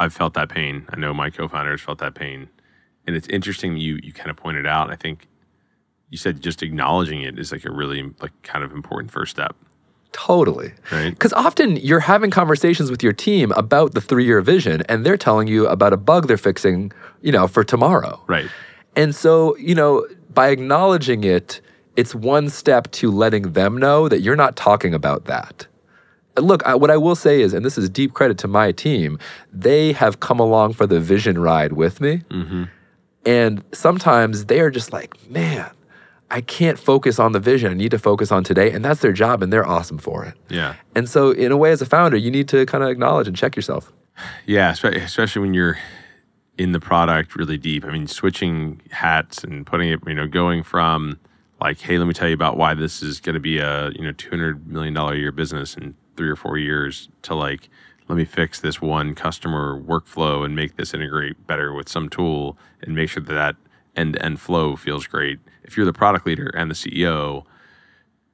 I've 0.00 0.14
felt 0.14 0.34
that 0.34 0.48
pain. 0.48 0.86
I 0.90 0.96
know 0.96 1.12
my 1.12 1.28
co-founders 1.28 1.82
felt 1.82 1.98
that 1.98 2.14
pain, 2.14 2.48
and 3.06 3.14
it's 3.14 3.28
interesting 3.28 3.76
you 3.76 3.98
you 4.02 4.12
kind 4.12 4.30
of 4.30 4.36
pointed 4.36 4.66
out. 4.66 4.90
I 4.90 4.96
think 4.96 5.28
you 6.08 6.16
said 6.16 6.40
just 6.40 6.62
acknowledging 6.62 7.20
it 7.20 7.38
is 7.38 7.52
like 7.52 7.66
a 7.66 7.70
really 7.70 8.02
like 8.20 8.32
kind 8.42 8.64
of 8.64 8.72
important 8.72 9.10
first 9.10 9.32
step. 9.32 9.54
Totally. 10.12 10.72
Right. 10.90 11.10
Because 11.10 11.32
often 11.32 11.76
you're 11.76 12.00
having 12.00 12.30
conversations 12.30 12.90
with 12.90 13.02
your 13.02 13.12
team 13.12 13.50
about 13.52 13.94
the 13.94 14.00
three 14.00 14.24
year 14.24 14.40
vision 14.40 14.82
and 14.88 15.04
they're 15.04 15.16
telling 15.16 15.48
you 15.48 15.66
about 15.66 15.92
a 15.92 15.96
bug 15.96 16.28
they're 16.28 16.36
fixing, 16.36 16.92
you 17.22 17.32
know, 17.32 17.48
for 17.48 17.64
tomorrow. 17.64 18.22
Right. 18.26 18.48
And 18.94 19.14
so, 19.14 19.56
you 19.56 19.74
know, 19.74 20.06
by 20.32 20.48
acknowledging 20.48 21.24
it, 21.24 21.60
it's 21.96 22.14
one 22.14 22.48
step 22.48 22.90
to 22.92 23.10
letting 23.10 23.52
them 23.52 23.76
know 23.76 24.08
that 24.08 24.20
you're 24.20 24.36
not 24.36 24.56
talking 24.56 24.94
about 24.94 25.24
that. 25.26 25.66
Look, 26.38 26.64
I, 26.66 26.74
what 26.74 26.90
I 26.90 26.96
will 26.96 27.14
say 27.14 27.42
is, 27.42 27.52
and 27.52 27.64
this 27.64 27.76
is 27.76 27.90
deep 27.90 28.14
credit 28.14 28.38
to 28.38 28.48
my 28.48 28.72
team, 28.72 29.18
they 29.52 29.92
have 29.92 30.20
come 30.20 30.40
along 30.40 30.74
for 30.74 30.86
the 30.86 31.00
vision 31.00 31.38
ride 31.38 31.74
with 31.74 32.00
me. 32.00 32.22
Mm-hmm. 32.30 32.64
And 33.26 33.62
sometimes 33.72 34.46
they 34.46 34.60
are 34.60 34.70
just 34.70 34.92
like, 34.92 35.30
man, 35.30 35.70
I 36.32 36.40
can't 36.40 36.78
focus 36.78 37.18
on 37.18 37.32
the 37.32 37.40
vision. 37.40 37.70
I 37.70 37.74
need 37.74 37.90
to 37.90 37.98
focus 37.98 38.32
on 38.32 38.42
today. 38.42 38.72
And 38.72 38.82
that's 38.82 39.02
their 39.02 39.12
job, 39.12 39.42
and 39.42 39.52
they're 39.52 39.66
awesome 39.66 39.98
for 39.98 40.24
it. 40.24 40.34
Yeah. 40.48 40.76
And 40.94 41.08
so, 41.08 41.30
in 41.30 41.52
a 41.52 41.58
way, 41.58 41.72
as 41.72 41.82
a 41.82 41.86
founder, 41.86 42.16
you 42.16 42.30
need 42.30 42.48
to 42.48 42.64
kind 42.64 42.82
of 42.82 42.88
acknowledge 42.88 43.28
and 43.28 43.36
check 43.36 43.54
yourself. 43.54 43.92
Yeah, 44.46 44.70
especially 44.70 45.42
when 45.42 45.54
you're 45.54 45.78
in 46.58 46.72
the 46.72 46.80
product 46.80 47.36
really 47.36 47.58
deep. 47.58 47.84
I 47.84 47.90
mean, 47.90 48.06
switching 48.06 48.80
hats 48.90 49.44
and 49.44 49.66
putting 49.66 49.90
it, 49.90 50.00
you 50.06 50.14
know, 50.14 50.26
going 50.26 50.62
from 50.62 51.18
like, 51.60 51.80
hey, 51.80 51.98
let 51.98 52.06
me 52.06 52.14
tell 52.14 52.28
you 52.28 52.34
about 52.34 52.56
why 52.56 52.74
this 52.74 53.02
is 53.02 53.20
going 53.20 53.34
to 53.34 53.40
be 53.40 53.58
a 53.58 53.90
you 53.90 54.02
know 54.02 54.12
two 54.12 54.30
hundred 54.30 54.66
million 54.66 54.94
dollar 54.94 55.14
a 55.14 55.18
year 55.18 55.32
business 55.32 55.76
in 55.76 55.94
three 56.16 56.28
or 56.28 56.36
four 56.36 56.58
years, 56.58 57.08
to 57.22 57.34
like, 57.34 57.68
let 58.08 58.16
me 58.16 58.24
fix 58.24 58.60
this 58.60 58.80
one 58.80 59.14
customer 59.14 59.80
workflow 59.80 60.44
and 60.44 60.56
make 60.56 60.76
this 60.76 60.94
integrate 60.94 61.46
better 61.46 61.72
with 61.72 61.88
some 61.88 62.08
tool 62.08 62.56
and 62.82 62.94
make 62.94 63.10
sure 63.10 63.22
that 63.22 63.32
that 63.32 63.56
end 63.96 64.14
to 64.14 64.24
end 64.24 64.40
flow 64.40 64.76
feels 64.76 65.06
great. 65.06 65.38
If 65.72 65.76
you're 65.78 65.86
the 65.86 65.92
product 65.94 66.26
leader 66.26 66.50
and 66.54 66.70
the 66.70 66.74
CEO, 66.74 67.44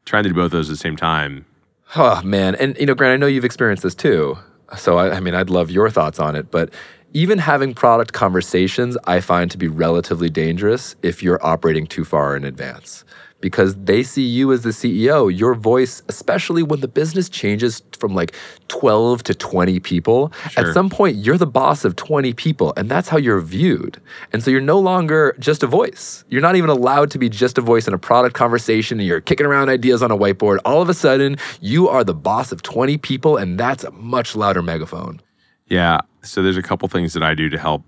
trying 0.05 0.25
to 0.25 0.31
do 0.31 0.35
both 0.35 0.47
of 0.47 0.51
those 0.51 0.69
at 0.69 0.73
the 0.73 0.77
same 0.77 0.97
time. 0.97 1.47
Oh 1.95 2.21
man, 2.23 2.57
and 2.57 2.77
you 2.79 2.87
know, 2.87 2.97
Grant, 2.97 3.13
I 3.13 3.17
know 3.17 3.29
you've 3.29 3.45
experienced 3.45 3.85
this 3.85 3.95
too. 3.95 4.37
So 4.77 4.99
I, 4.99 5.17
I 5.17 5.21
mean, 5.21 5.35
I'd 5.35 5.49
love 5.49 5.71
your 5.71 5.89
thoughts 5.89 6.19
on 6.19 6.35
it, 6.35 6.51
but 6.51 6.75
even 7.13 7.39
having 7.39 7.75
product 7.75 8.13
conversations, 8.13 8.99
I 9.05 9.21
find 9.21 9.51
to 9.53 9.57
be 9.57 9.69
relatively 9.69 10.29
dangerous 10.29 10.97
if 11.03 11.23
you're 11.23 11.39
operating 11.47 11.87
too 11.87 12.05
far 12.05 12.37
in 12.37 12.45
advance 12.45 13.05
because 13.41 13.77
they 13.77 14.03
see 14.03 14.25
you 14.25 14.53
as 14.53 14.63
the 14.63 14.71
CEO. 14.71 15.29
Your 15.35 15.55
voice, 15.55 16.03
especially 16.09 16.63
when 16.63 16.81
the 16.81 16.89
business 16.89 17.29
changes 17.29 17.83
from 17.99 18.15
like 18.15 18.35
12 18.69 19.23
to 19.25 19.35
20 19.35 19.79
people, 19.81 20.33
Sure. 20.51 20.67
at 20.67 20.75
some 20.75 20.91
point 20.91 21.17
you're 21.17 21.39
the 21.39 21.47
boss 21.47 21.85
of 21.85 21.95
20 21.97 22.33
people, 22.35 22.73
and 22.77 22.89
that's 22.91 23.09
how 23.09 23.17
you're 23.17 23.41
viewed. 23.41 24.01
And 24.33 24.43
so 24.43 24.51
you're 24.51 24.61
no 24.61 24.79
longer 24.79 25.37
just 25.39 25.63
a 25.63 25.67
voice. 25.67 26.25
You're 26.29 26.43
not 26.43 26.57
even 26.57 26.71
allowed 26.71 27.11
to 27.13 27.19
be 27.19 27.29
just 27.29 27.59
a 27.59 27.61
voice 27.61 27.87
in 27.87 27.95
a 27.95 27.99
product 27.99 28.35
conversation, 28.35 28.99
and 28.99 29.07
you're 29.07 29.21
kicking 29.21 29.47
around 29.47 29.69
ideas 29.69 30.03
on 30.03 30.11
a 30.11 30.17
whiteboard. 30.17 30.59
All 30.65 30.83
of 30.83 30.89
a 30.89 30.95
sudden, 30.95 31.37
you 31.61 31.89
are 31.89 32.03
the 32.05 32.15
boss 32.15 32.51
of 32.53 32.63
20 32.63 32.99
people, 32.99 33.37
and 33.37 33.59
that's 33.59 33.85
a 33.85 33.91
much 33.93 34.35
louder 34.35 34.63
megaphone. 34.63 35.21
Yeah. 35.67 36.01
So 36.23 36.43
there's 36.43 36.57
a 36.57 36.63
couple 36.63 36.89
things 36.89 37.13
that 37.13 37.23
I 37.23 37.35
do 37.35 37.49
to 37.51 37.59
help 37.59 37.85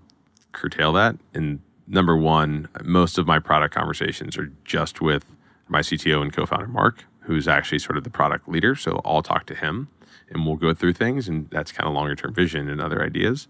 curtail 0.53 0.93
that. 0.93 1.17
And 1.33 1.59
number 1.87 2.15
one, 2.15 2.69
most 2.83 3.17
of 3.17 3.27
my 3.27 3.39
product 3.39 3.73
conversations 3.73 4.37
are 4.37 4.51
just 4.65 5.01
with 5.01 5.25
my 5.71 5.79
CTO 5.79 6.21
and 6.21 6.33
co-founder 6.33 6.67
Mark, 6.67 7.05
who's 7.21 7.47
actually 7.47 7.79
sort 7.79 7.97
of 7.97 8.03
the 8.03 8.09
product 8.09 8.47
leader. 8.47 8.75
So 8.75 9.01
I'll 9.05 9.23
talk 9.23 9.45
to 9.47 9.55
him 9.55 9.87
and 10.29 10.45
we'll 10.45 10.57
go 10.57 10.73
through 10.73 10.93
things 10.93 11.27
and 11.27 11.49
that's 11.49 11.71
kind 11.71 11.87
of 11.87 11.93
longer 11.93 12.15
term 12.15 12.33
vision 12.33 12.69
and 12.69 12.81
other 12.81 13.01
ideas. 13.03 13.47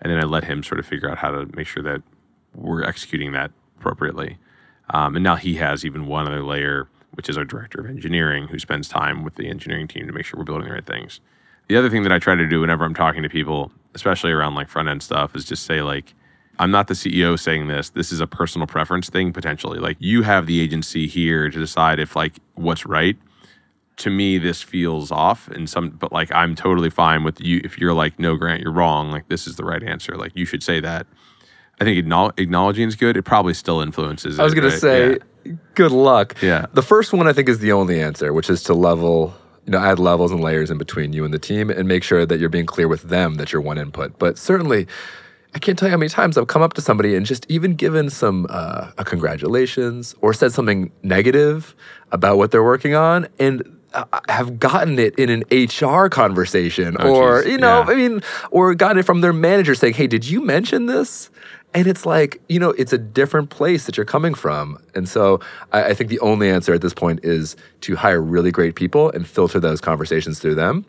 And 0.00 0.12
then 0.12 0.18
I 0.18 0.24
let 0.24 0.44
him 0.44 0.62
sort 0.62 0.78
of 0.78 0.86
figure 0.86 1.10
out 1.10 1.18
how 1.18 1.30
to 1.30 1.48
make 1.56 1.66
sure 1.66 1.82
that 1.82 2.02
we're 2.54 2.84
executing 2.84 3.32
that 3.32 3.52
appropriately. 3.78 4.38
Um, 4.90 5.16
and 5.16 5.22
now 5.22 5.36
he 5.36 5.54
has 5.54 5.84
even 5.84 6.06
one 6.06 6.26
other 6.26 6.42
layer, 6.42 6.88
which 7.12 7.28
is 7.28 7.38
our 7.38 7.44
director 7.44 7.80
of 7.80 7.86
engineering, 7.86 8.48
who 8.48 8.58
spends 8.58 8.88
time 8.88 9.22
with 9.22 9.36
the 9.36 9.48
engineering 9.48 9.88
team 9.88 10.06
to 10.06 10.12
make 10.12 10.26
sure 10.26 10.38
we're 10.38 10.44
building 10.44 10.68
the 10.68 10.74
right 10.74 10.86
things. 10.86 11.20
The 11.68 11.76
other 11.76 11.88
thing 11.88 12.02
that 12.02 12.12
I 12.12 12.18
try 12.18 12.34
to 12.34 12.46
do 12.46 12.60
whenever 12.60 12.84
I'm 12.84 12.94
talking 12.94 13.22
to 13.22 13.28
people, 13.28 13.72
especially 13.94 14.32
around 14.32 14.54
like 14.54 14.68
front 14.68 14.88
end 14.88 15.02
stuff, 15.02 15.34
is 15.34 15.44
just 15.44 15.64
say 15.64 15.80
like, 15.80 16.14
I'm 16.62 16.70
not 16.70 16.86
the 16.86 16.94
CEO 16.94 17.38
saying 17.38 17.66
this. 17.68 17.90
This 17.90 18.12
is 18.12 18.20
a 18.20 18.26
personal 18.26 18.66
preference 18.68 19.10
thing 19.10 19.32
potentially. 19.32 19.78
Like 19.80 19.96
you 19.98 20.22
have 20.22 20.46
the 20.46 20.60
agency 20.60 21.06
here 21.08 21.50
to 21.50 21.58
decide 21.58 21.98
if 21.98 22.14
like 22.14 22.34
what's 22.54 22.86
right. 22.86 23.16
To 23.98 24.10
me, 24.10 24.38
this 24.38 24.62
feels 24.62 25.12
off, 25.12 25.48
and 25.48 25.68
some, 25.68 25.90
but 25.90 26.12
like 26.12 26.32
I'm 26.32 26.54
totally 26.54 26.88
fine 26.88 27.24
with 27.24 27.40
you. 27.40 27.60
If 27.62 27.78
you're 27.78 27.92
like, 27.92 28.18
no, 28.18 28.36
Grant, 28.36 28.62
you're 28.62 28.72
wrong. 28.72 29.10
Like 29.10 29.28
this 29.28 29.46
is 29.46 29.56
the 29.56 29.64
right 29.64 29.82
answer. 29.82 30.16
Like 30.16 30.32
you 30.34 30.44
should 30.46 30.62
say 30.62 30.80
that. 30.80 31.06
I 31.80 31.84
think 31.84 31.98
acknowledging 32.38 32.86
is 32.88 32.94
good. 32.96 33.16
It 33.16 33.22
probably 33.24 33.54
still 33.54 33.80
influences. 33.80 34.38
I 34.38 34.44
was 34.44 34.54
to 34.54 34.70
say, 34.70 35.18
Yeah. 35.44 35.54
good 35.74 35.90
luck. 35.92 36.40
Yeah. 36.40 36.66
The 36.72 36.82
first 36.82 37.12
one 37.12 37.26
I 37.26 37.32
think 37.32 37.48
is 37.48 37.58
the 37.58 37.72
only 37.72 38.00
answer, 38.00 38.32
which 38.32 38.48
is 38.48 38.62
to 38.64 38.74
level, 38.74 39.34
you 39.66 39.72
know, 39.72 39.78
add 39.78 39.98
levels 39.98 40.30
and 40.30 40.40
layers 40.40 40.70
in 40.70 40.78
between 40.78 41.12
you 41.12 41.24
and 41.24 41.34
the 41.34 41.38
team 41.40 41.70
and 41.70 41.88
make 41.88 42.04
sure 42.04 42.24
that 42.24 42.38
you're 42.38 42.48
being 42.48 42.66
clear 42.66 42.86
with 42.88 43.02
them 43.02 43.34
that 43.34 43.52
you're 43.52 43.62
one 43.62 43.78
input. 43.78 44.18
But 44.18 44.38
certainly, 44.38 44.86
I 45.54 45.58
can't 45.58 45.78
tell 45.78 45.88
you 45.88 45.90
how 45.90 45.98
many 45.98 46.08
times 46.08 46.38
I've 46.38 46.46
come 46.46 46.62
up 46.62 46.72
to 46.74 46.80
somebody 46.80 47.14
and 47.14 47.26
just 47.26 47.44
even 47.50 47.74
given 47.74 48.08
some 48.10 48.46
uh, 48.48 48.90
a 48.98 49.04
congratulations 49.04 50.14
or 50.20 50.32
said 50.32 50.52
something 50.52 50.90
negative 51.02 51.74
about 52.10 52.38
what 52.38 52.50
they're 52.50 52.62
working 52.64 52.94
on 52.94 53.28
and 53.38 53.62
uh, 53.92 54.04
have 54.28 54.58
gotten 54.58 54.98
it 54.98 55.14
in 55.18 55.28
an 55.28 55.42
HR 55.50 56.08
conversation 56.08 56.96
Oh, 56.98 57.14
or 57.14 57.42
geez. 57.42 57.52
you 57.52 57.58
know 57.58 57.80
Yeah. 57.86 57.92
I 57.92 57.94
mean 57.94 58.22
or 58.50 58.74
gotten 58.74 58.98
it 58.98 59.04
from 59.04 59.20
their 59.20 59.34
manager 59.34 59.74
saying 59.74 59.94
hey 59.94 60.06
did 60.06 60.26
you 60.26 60.42
mention 60.42 60.86
this 60.86 61.28
and 61.74 61.86
it's 61.86 62.06
like 62.06 62.40
you 62.48 62.58
know 62.58 62.70
it's 62.70 62.94
a 62.94 62.98
different 62.98 63.50
place 63.50 63.84
that 63.84 63.98
you're 63.98 64.06
coming 64.06 64.32
from 64.32 64.78
and 64.94 65.06
so 65.06 65.40
I, 65.72 65.88
I 65.90 65.94
think 65.94 66.08
the 66.08 66.20
only 66.20 66.48
answer 66.48 66.72
at 66.72 66.80
this 66.80 66.94
point 66.94 67.20
is 67.22 67.54
to 67.82 67.94
hire 67.96 68.22
really 68.22 68.50
great 68.50 68.74
people 68.76 69.10
and 69.10 69.26
filter 69.26 69.60
those 69.60 69.82
conversations 69.82 70.38
through 70.38 70.54
them 70.54 70.86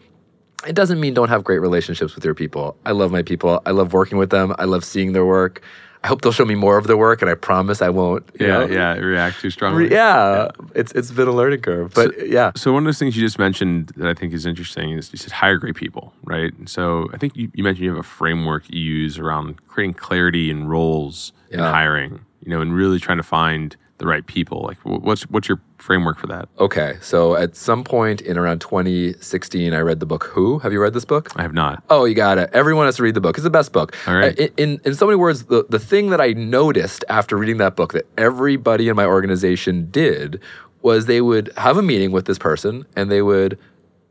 it 0.67 0.75
doesn't 0.75 0.99
mean 0.99 1.13
don't 1.13 1.29
have 1.29 1.43
great 1.43 1.59
relationships 1.59 2.15
with 2.15 2.23
your 2.25 2.35
people. 2.35 2.75
I 2.85 2.91
love 2.91 3.11
my 3.11 3.21
people. 3.23 3.61
I 3.65 3.71
love 3.71 3.93
working 3.93 4.17
with 4.17 4.29
them. 4.29 4.53
I 4.57 4.65
love 4.65 4.83
seeing 4.85 5.13
their 5.13 5.25
work. 5.25 5.61
I 6.03 6.09
hope 6.09 6.21
they'll 6.21 6.33
show 6.33 6.43
me 6.43 6.55
more 6.55 6.77
of 6.77 6.85
their 6.87 6.97
work, 6.97 7.21
and 7.21 7.31
I 7.31 7.33
promise 7.35 7.81
I 7.81 7.87
won't. 7.87 8.25
you 8.37 8.45
Yeah, 8.47 8.59
know, 8.59 8.65
yeah, 8.65 8.93
react 8.95 9.39
too 9.39 9.49
strongly. 9.49 9.85
re- 9.85 9.91
yeah. 9.91 10.49
It's 10.75 10.91
it's 10.91 11.11
been 11.11 11.29
a 11.29 11.31
learning 11.31 11.61
curve, 11.61 11.93
but 11.93 12.27
yeah, 12.27 12.51
So 12.57 12.73
one 12.73 12.83
of 12.83 12.87
those 12.87 12.99
things 12.99 13.15
you 13.15 13.23
just 13.23 13.39
mentioned 13.39 13.93
that 13.95 14.07
I 14.09 14.13
think 14.13 14.33
is 14.33 14.45
interesting 14.45 14.91
is 14.91 15.11
you 15.13 15.17
said 15.17 15.31
hire 15.31 15.57
great 15.57 15.75
people, 15.75 16.13
right? 16.25 16.53
And 16.57 16.67
so 16.67 17.07
I 17.13 17.17
think 17.17 17.37
you, 17.37 17.49
you 17.53 17.63
mentioned 17.63 17.85
you 17.85 17.89
have 17.91 17.99
a 17.99 18.03
framework 18.03 18.69
you 18.69 18.81
use 18.81 19.17
around 19.17 19.65
creating 19.69 19.93
clarity 19.93 20.49
in 20.51 20.67
roles 20.67 21.31
and 21.51 21.61
Yeah. 21.61 21.71
hiring, 21.71 22.19
you 22.43 22.49
know, 22.51 22.59
and 22.59 22.73
really 22.75 22.99
trying 22.99 23.17
to 23.19 23.23
find 23.23 23.77
the 23.99 24.07
right 24.07 24.25
people? 24.25 24.61
Like, 24.61 24.77
what's 24.83 25.23
what's 25.23 25.47
your 25.47 25.61
framework 25.77 26.17
for 26.17 26.27
that? 26.27 26.49
Okay, 26.59 26.97
so 27.01 27.35
at 27.35 27.55
some 27.55 27.83
point 27.83 28.21
in 28.21 28.37
around 28.37 28.59
2016, 28.59 29.73
I 29.73 29.79
read 29.79 29.99
the 29.99 30.05
book 30.05 30.25
Who. 30.25 30.59
Have 30.59 30.71
you 30.73 30.81
read 30.81 30.93
this 30.93 31.05
book? 31.05 31.31
I 31.35 31.41
have 31.41 31.53
not. 31.53 31.83
Oh, 31.89 32.05
you 32.05 32.15
got 32.15 32.37
it. 32.37 32.49
Everyone 32.53 32.85
has 32.85 32.95
to 32.97 33.03
read 33.03 33.13
the 33.15 33.21
book. 33.21 33.37
It's 33.37 33.43
the 33.43 33.49
best 33.49 33.71
book. 33.71 33.95
All 34.07 34.15
right. 34.15 34.39
Uh, 34.39 34.47
In, 34.57 34.79
in 34.83 34.95
so 34.95 35.05
many 35.05 35.15
words, 35.17 35.45
the, 35.45 35.65
the 35.69 35.79
thing 35.79 36.09
that 36.09 36.19
I 36.21 36.33
noticed 36.33 37.05
after 37.09 37.37
reading 37.37 37.57
that 37.57 37.75
book 37.75 37.93
that 37.93 38.05
everybody 38.17 38.89
in 38.89 38.95
my 38.95 39.05
organization 39.05 39.89
did 39.91 40.39
was 40.81 41.05
they 41.05 41.21
would 41.21 41.51
have 41.57 41.77
a 41.77 41.81
meeting 41.81 42.11
with 42.11 42.25
this 42.25 42.37
person 42.37 42.85
and 42.95 43.09
they 43.11 43.21
would 43.21 43.57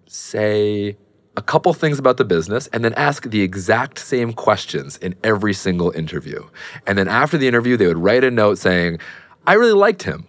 say 0.07 0.97
a 1.37 1.43
couple 1.43 1.73
things 1.73 1.99
about 1.99 2.19
the 2.19 2.25
business 2.25 2.67
and 2.69 2.85
then 2.85 2.93
ask 2.95 3.29
the 3.31 3.41
exact 3.41 3.99
same 3.99 4.33
questions 4.35 4.99
in 4.99 5.15
every 5.25 5.55
single 5.55 5.91
interview. 5.93 6.43
And 6.87 6.99
then 6.99 7.09
after 7.09 7.39
the 7.39 7.49
interview, 7.49 7.77
they 7.77 7.87
would 7.87 7.99
write 7.99 8.23
a 8.23 8.31
note 8.31 8.59
saying, 8.59 8.99
I 9.47 9.55
really 9.55 9.73
liked 9.73 10.03
him. 10.03 10.27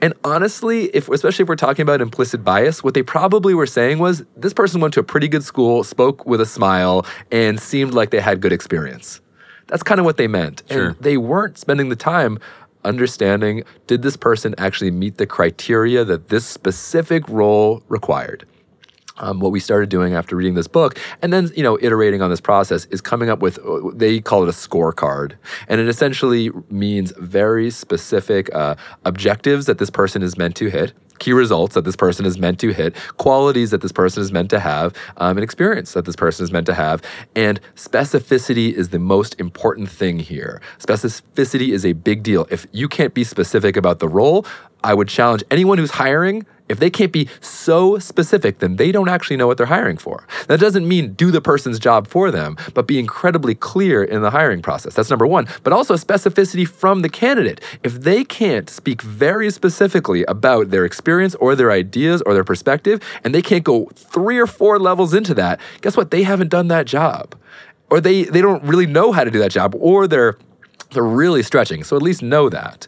And 0.00 0.14
honestly, 0.22 0.84
if 0.94 1.08
especially 1.08 1.42
if 1.42 1.48
we're 1.48 1.56
talking 1.56 1.82
about 1.82 2.00
implicit 2.00 2.44
bias, 2.44 2.84
what 2.84 2.94
they 2.94 3.02
probably 3.02 3.52
were 3.52 3.66
saying 3.66 3.98
was 3.98 4.24
this 4.36 4.54
person 4.54 4.80
went 4.80 4.94
to 4.94 5.00
a 5.00 5.04
pretty 5.04 5.26
good 5.26 5.42
school, 5.42 5.82
spoke 5.82 6.24
with 6.24 6.40
a 6.40 6.46
smile, 6.46 7.04
and 7.32 7.58
seemed 7.58 7.94
like 7.94 8.10
they 8.10 8.20
had 8.20 8.40
good 8.40 8.52
experience. 8.52 9.20
That's 9.66 9.82
kind 9.82 9.98
of 9.98 10.06
what 10.06 10.16
they 10.16 10.28
meant. 10.28 10.62
Sure. 10.70 10.88
And 10.88 10.96
they 11.00 11.16
weren't 11.16 11.58
spending 11.58 11.88
the 11.88 11.96
time 11.96 12.38
understanding 12.84 13.64
did 13.86 14.02
this 14.02 14.16
person 14.16 14.54
actually 14.56 14.90
meet 14.90 15.18
the 15.18 15.26
criteria 15.26 16.04
that 16.04 16.28
this 16.28 16.46
specific 16.46 17.28
role 17.28 17.82
required? 17.88 18.46
Um, 19.18 19.40
what 19.40 19.52
we 19.52 19.60
started 19.60 19.88
doing 19.88 20.14
after 20.14 20.36
reading 20.36 20.54
this 20.54 20.68
book 20.68 20.98
and 21.22 21.32
then 21.32 21.50
you 21.56 21.62
know 21.62 21.78
iterating 21.80 22.22
on 22.22 22.30
this 22.30 22.40
process 22.40 22.86
is 22.86 23.00
coming 23.00 23.30
up 23.30 23.40
with 23.40 23.58
uh, 23.58 23.90
they 23.94 24.20
call 24.20 24.42
it 24.42 24.48
a 24.48 24.52
scorecard. 24.52 25.34
And 25.68 25.80
it 25.80 25.88
essentially 25.88 26.50
means 26.70 27.12
very 27.18 27.70
specific 27.70 28.54
uh, 28.54 28.76
objectives 29.04 29.66
that 29.66 29.78
this 29.78 29.90
person 29.90 30.22
is 30.22 30.36
meant 30.36 30.56
to 30.56 30.68
hit 30.70 30.92
key 31.18 31.32
results 31.32 31.74
that 31.74 31.84
this 31.84 31.96
person 31.96 32.24
is 32.24 32.38
meant 32.38 32.60
to 32.60 32.72
hit 32.72 32.94
qualities 33.16 33.72
that 33.72 33.80
this 33.80 33.90
person 33.90 34.22
is 34.22 34.30
meant 34.30 34.48
to 34.50 34.60
have 34.60 34.94
um, 35.16 35.36
and 35.36 35.42
experience 35.42 35.92
that 35.94 36.04
this 36.04 36.14
person 36.14 36.44
is 36.44 36.52
meant 36.52 36.64
to 36.64 36.74
have. 36.74 37.02
And 37.34 37.60
specificity 37.74 38.72
is 38.72 38.90
the 38.90 39.00
most 39.00 39.34
important 39.40 39.90
thing 39.90 40.20
here. 40.20 40.62
Specificity 40.78 41.70
is 41.70 41.84
a 41.84 41.92
big 41.92 42.22
deal. 42.22 42.46
If 42.52 42.68
you 42.70 42.86
can't 42.86 43.14
be 43.14 43.24
specific 43.24 43.76
about 43.76 43.98
the 43.98 44.08
role 44.08 44.46
i 44.84 44.94
would 44.94 45.08
challenge 45.08 45.42
anyone 45.50 45.76
who's 45.76 45.90
hiring 45.90 46.46
if 46.68 46.78
they 46.78 46.90
can't 46.90 47.12
be 47.12 47.28
so 47.40 47.98
specific, 47.98 48.58
then 48.58 48.76
they 48.76 48.92
don't 48.92 49.08
actually 49.08 49.36
know 49.36 49.46
what 49.46 49.56
they're 49.56 49.66
hiring 49.66 49.96
for. 49.96 50.26
That 50.48 50.60
doesn't 50.60 50.86
mean 50.86 51.14
do 51.14 51.30
the 51.30 51.40
person's 51.40 51.78
job 51.78 52.06
for 52.06 52.30
them, 52.30 52.56
but 52.74 52.86
be 52.86 52.98
incredibly 52.98 53.54
clear 53.54 54.04
in 54.04 54.22
the 54.22 54.30
hiring 54.30 54.62
process. 54.62 54.94
That's 54.94 55.10
number 55.10 55.26
one. 55.26 55.46
But 55.62 55.72
also 55.72 55.94
specificity 55.94 56.66
from 56.66 57.02
the 57.02 57.08
candidate. 57.08 57.60
If 57.82 58.00
they 58.02 58.24
can't 58.24 58.68
speak 58.68 59.02
very 59.02 59.50
specifically 59.50 60.24
about 60.24 60.70
their 60.70 60.84
experience 60.84 61.34
or 61.36 61.54
their 61.54 61.70
ideas 61.70 62.22
or 62.26 62.34
their 62.34 62.44
perspective, 62.44 63.00
and 63.24 63.34
they 63.34 63.42
can't 63.42 63.64
go 63.64 63.90
three 63.94 64.38
or 64.38 64.46
four 64.46 64.78
levels 64.78 65.14
into 65.14 65.34
that, 65.34 65.60
guess 65.80 65.96
what? 65.96 66.10
They 66.10 66.22
haven't 66.22 66.48
done 66.48 66.68
that 66.68 66.86
job. 66.86 67.34
Or 67.90 68.00
they, 68.00 68.24
they 68.24 68.42
don't 68.42 68.62
really 68.64 68.86
know 68.86 69.12
how 69.12 69.24
to 69.24 69.30
do 69.30 69.38
that 69.38 69.50
job, 69.50 69.74
or 69.78 70.06
they're 70.06 70.36
they're 70.92 71.02
really 71.02 71.42
stretching. 71.42 71.84
So 71.84 71.96
at 71.96 72.02
least 72.02 72.22
know 72.22 72.48
that. 72.48 72.86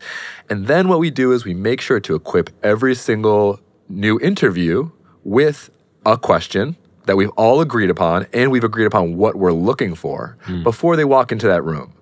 And 0.48 0.66
then 0.66 0.88
what 0.88 1.00
we 1.00 1.10
do 1.10 1.32
is 1.32 1.44
we 1.44 1.54
make 1.54 1.80
sure 1.80 2.00
to 2.00 2.14
equip 2.14 2.50
every 2.62 2.94
single 2.94 3.60
new 3.90 4.18
interview 4.20 4.90
with 5.24 5.70
a 6.06 6.16
question 6.16 6.76
that 7.06 7.16
we've 7.16 7.30
all 7.30 7.60
agreed 7.60 7.90
upon 7.90 8.26
and 8.32 8.50
we've 8.50 8.64
agreed 8.64 8.86
upon 8.86 9.16
what 9.16 9.36
we're 9.36 9.52
looking 9.52 9.94
for 9.94 10.36
hmm. 10.42 10.62
before 10.62 10.96
they 10.96 11.04
walk 11.04 11.32
into 11.32 11.46
that 11.46 11.64
room. 11.64 11.92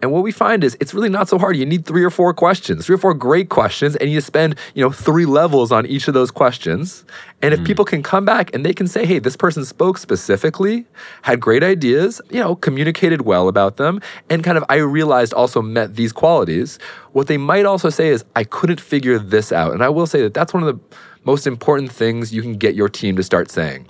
And 0.00 0.12
what 0.12 0.22
we 0.22 0.30
find 0.30 0.62
is 0.62 0.76
it's 0.80 0.94
really 0.94 1.08
not 1.08 1.28
so 1.28 1.38
hard. 1.38 1.56
You 1.56 1.66
need 1.66 1.84
three 1.84 2.04
or 2.04 2.10
four 2.10 2.32
questions, 2.32 2.86
three 2.86 2.94
or 2.94 2.98
four 2.98 3.14
great 3.14 3.48
questions, 3.48 3.96
and 3.96 4.08
you 4.08 4.20
spend, 4.20 4.54
you 4.74 4.82
know, 4.84 4.92
three 4.92 5.26
levels 5.26 5.72
on 5.72 5.86
each 5.86 6.06
of 6.06 6.14
those 6.14 6.30
questions. 6.30 7.04
And 7.42 7.52
if 7.52 7.58
hmm. 7.60 7.66
people 7.66 7.84
can 7.84 8.04
come 8.04 8.24
back 8.24 8.54
and 8.54 8.64
they 8.64 8.72
can 8.72 8.86
say, 8.86 9.04
hey, 9.04 9.18
this 9.18 9.36
person 9.36 9.64
spoke 9.64 9.98
specifically, 9.98 10.86
had 11.22 11.40
great 11.40 11.64
ideas, 11.64 12.20
you 12.30 12.38
know, 12.38 12.54
communicated 12.54 13.22
well 13.22 13.48
about 13.48 13.76
them, 13.76 14.00
and 14.30 14.44
kind 14.44 14.56
of 14.56 14.64
I 14.68 14.76
realized 14.76 15.34
also 15.34 15.60
met 15.60 15.96
these 15.96 16.12
qualities, 16.12 16.78
what 17.10 17.26
they 17.26 17.36
might 17.36 17.66
also 17.66 17.90
say 17.90 18.08
is, 18.08 18.24
I 18.36 18.44
couldn't 18.44 18.80
figure 18.80 19.18
this 19.18 19.50
out. 19.50 19.72
And 19.72 19.82
I 19.82 19.88
will 19.88 20.06
say 20.06 20.22
that 20.22 20.32
that's 20.32 20.54
one 20.54 20.62
of 20.62 20.78
the 20.78 20.96
most 21.28 21.46
important 21.46 21.92
things 21.92 22.32
you 22.32 22.40
can 22.40 22.54
get 22.54 22.74
your 22.74 22.88
team 22.88 23.14
to 23.14 23.22
start 23.22 23.50
saying. 23.50 23.86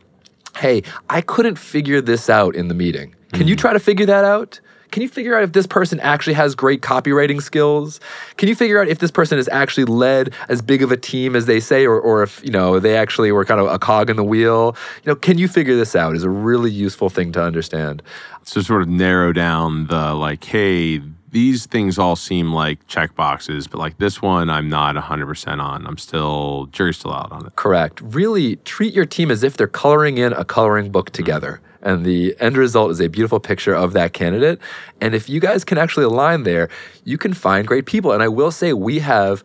Hey, 0.56 0.82
I 1.08 1.20
couldn't 1.20 1.56
figure 1.56 2.00
this 2.00 2.28
out 2.28 2.56
in 2.56 2.66
the 2.66 2.74
meeting. 2.74 3.14
Can 3.32 3.46
you 3.46 3.54
mm. 3.54 3.60
try 3.60 3.72
to 3.72 3.78
figure 3.78 4.06
that 4.06 4.24
out? 4.24 4.58
Can 4.90 5.02
you 5.02 5.08
figure 5.08 5.36
out 5.36 5.44
if 5.44 5.52
this 5.52 5.66
person 5.66 6.00
actually 6.00 6.32
has 6.32 6.56
great 6.56 6.80
copywriting 6.80 7.40
skills? 7.40 8.00
Can 8.38 8.48
you 8.48 8.56
figure 8.56 8.80
out 8.80 8.88
if 8.88 8.98
this 8.98 9.12
person 9.12 9.38
has 9.38 9.48
actually 9.50 9.84
led 9.84 10.34
as 10.48 10.60
big 10.62 10.82
of 10.82 10.90
a 10.90 10.96
team 10.96 11.36
as 11.36 11.46
they 11.46 11.60
say, 11.60 11.86
or, 11.86 12.00
or 12.00 12.24
if 12.24 12.42
you 12.42 12.50
know 12.50 12.80
they 12.80 12.96
actually 12.96 13.30
were 13.30 13.44
kind 13.44 13.60
of 13.60 13.68
a 13.68 13.78
cog 13.78 14.10
in 14.10 14.16
the 14.16 14.24
wheel? 14.24 14.74
You 15.04 15.12
know, 15.12 15.14
can 15.14 15.38
you 15.38 15.46
figure 15.46 15.76
this 15.76 15.94
out? 15.94 16.16
Is 16.16 16.24
a 16.24 16.30
really 16.30 16.72
useful 16.72 17.08
thing 17.08 17.30
to 17.32 17.40
understand. 17.40 18.02
So 18.42 18.62
sort 18.62 18.82
of 18.82 18.88
narrow 18.88 19.32
down 19.32 19.86
the 19.86 20.14
like, 20.14 20.42
hey, 20.42 21.02
these 21.30 21.66
things 21.66 21.98
all 21.98 22.16
seem 22.16 22.52
like 22.52 22.86
check 22.86 23.14
boxes, 23.14 23.66
but 23.66 23.78
like 23.78 23.98
this 23.98 24.22
one, 24.22 24.48
I'm 24.48 24.68
not 24.68 24.96
100% 24.96 25.60
on. 25.60 25.86
I'm 25.86 25.98
still, 25.98 26.66
jury's 26.72 26.98
still 26.98 27.12
out 27.12 27.32
on 27.32 27.46
it. 27.46 27.56
Correct. 27.56 28.00
Really 28.00 28.56
treat 28.56 28.94
your 28.94 29.06
team 29.06 29.30
as 29.30 29.42
if 29.42 29.56
they're 29.56 29.66
coloring 29.66 30.18
in 30.18 30.32
a 30.32 30.44
coloring 30.44 30.90
book 30.90 31.06
mm-hmm. 31.06 31.14
together. 31.14 31.60
And 31.82 32.04
the 32.04 32.34
end 32.40 32.56
result 32.56 32.90
is 32.90 33.00
a 33.00 33.08
beautiful 33.08 33.40
picture 33.40 33.74
of 33.74 33.92
that 33.92 34.12
candidate. 34.12 34.58
And 35.00 35.14
if 35.14 35.28
you 35.28 35.40
guys 35.40 35.64
can 35.64 35.78
actually 35.78 36.04
align 36.04 36.42
there, 36.42 36.68
you 37.04 37.16
can 37.18 37.32
find 37.32 37.66
great 37.66 37.86
people. 37.86 38.12
And 38.12 38.22
I 38.22 38.28
will 38.28 38.50
say, 38.50 38.72
we 38.72 38.98
have 38.98 39.44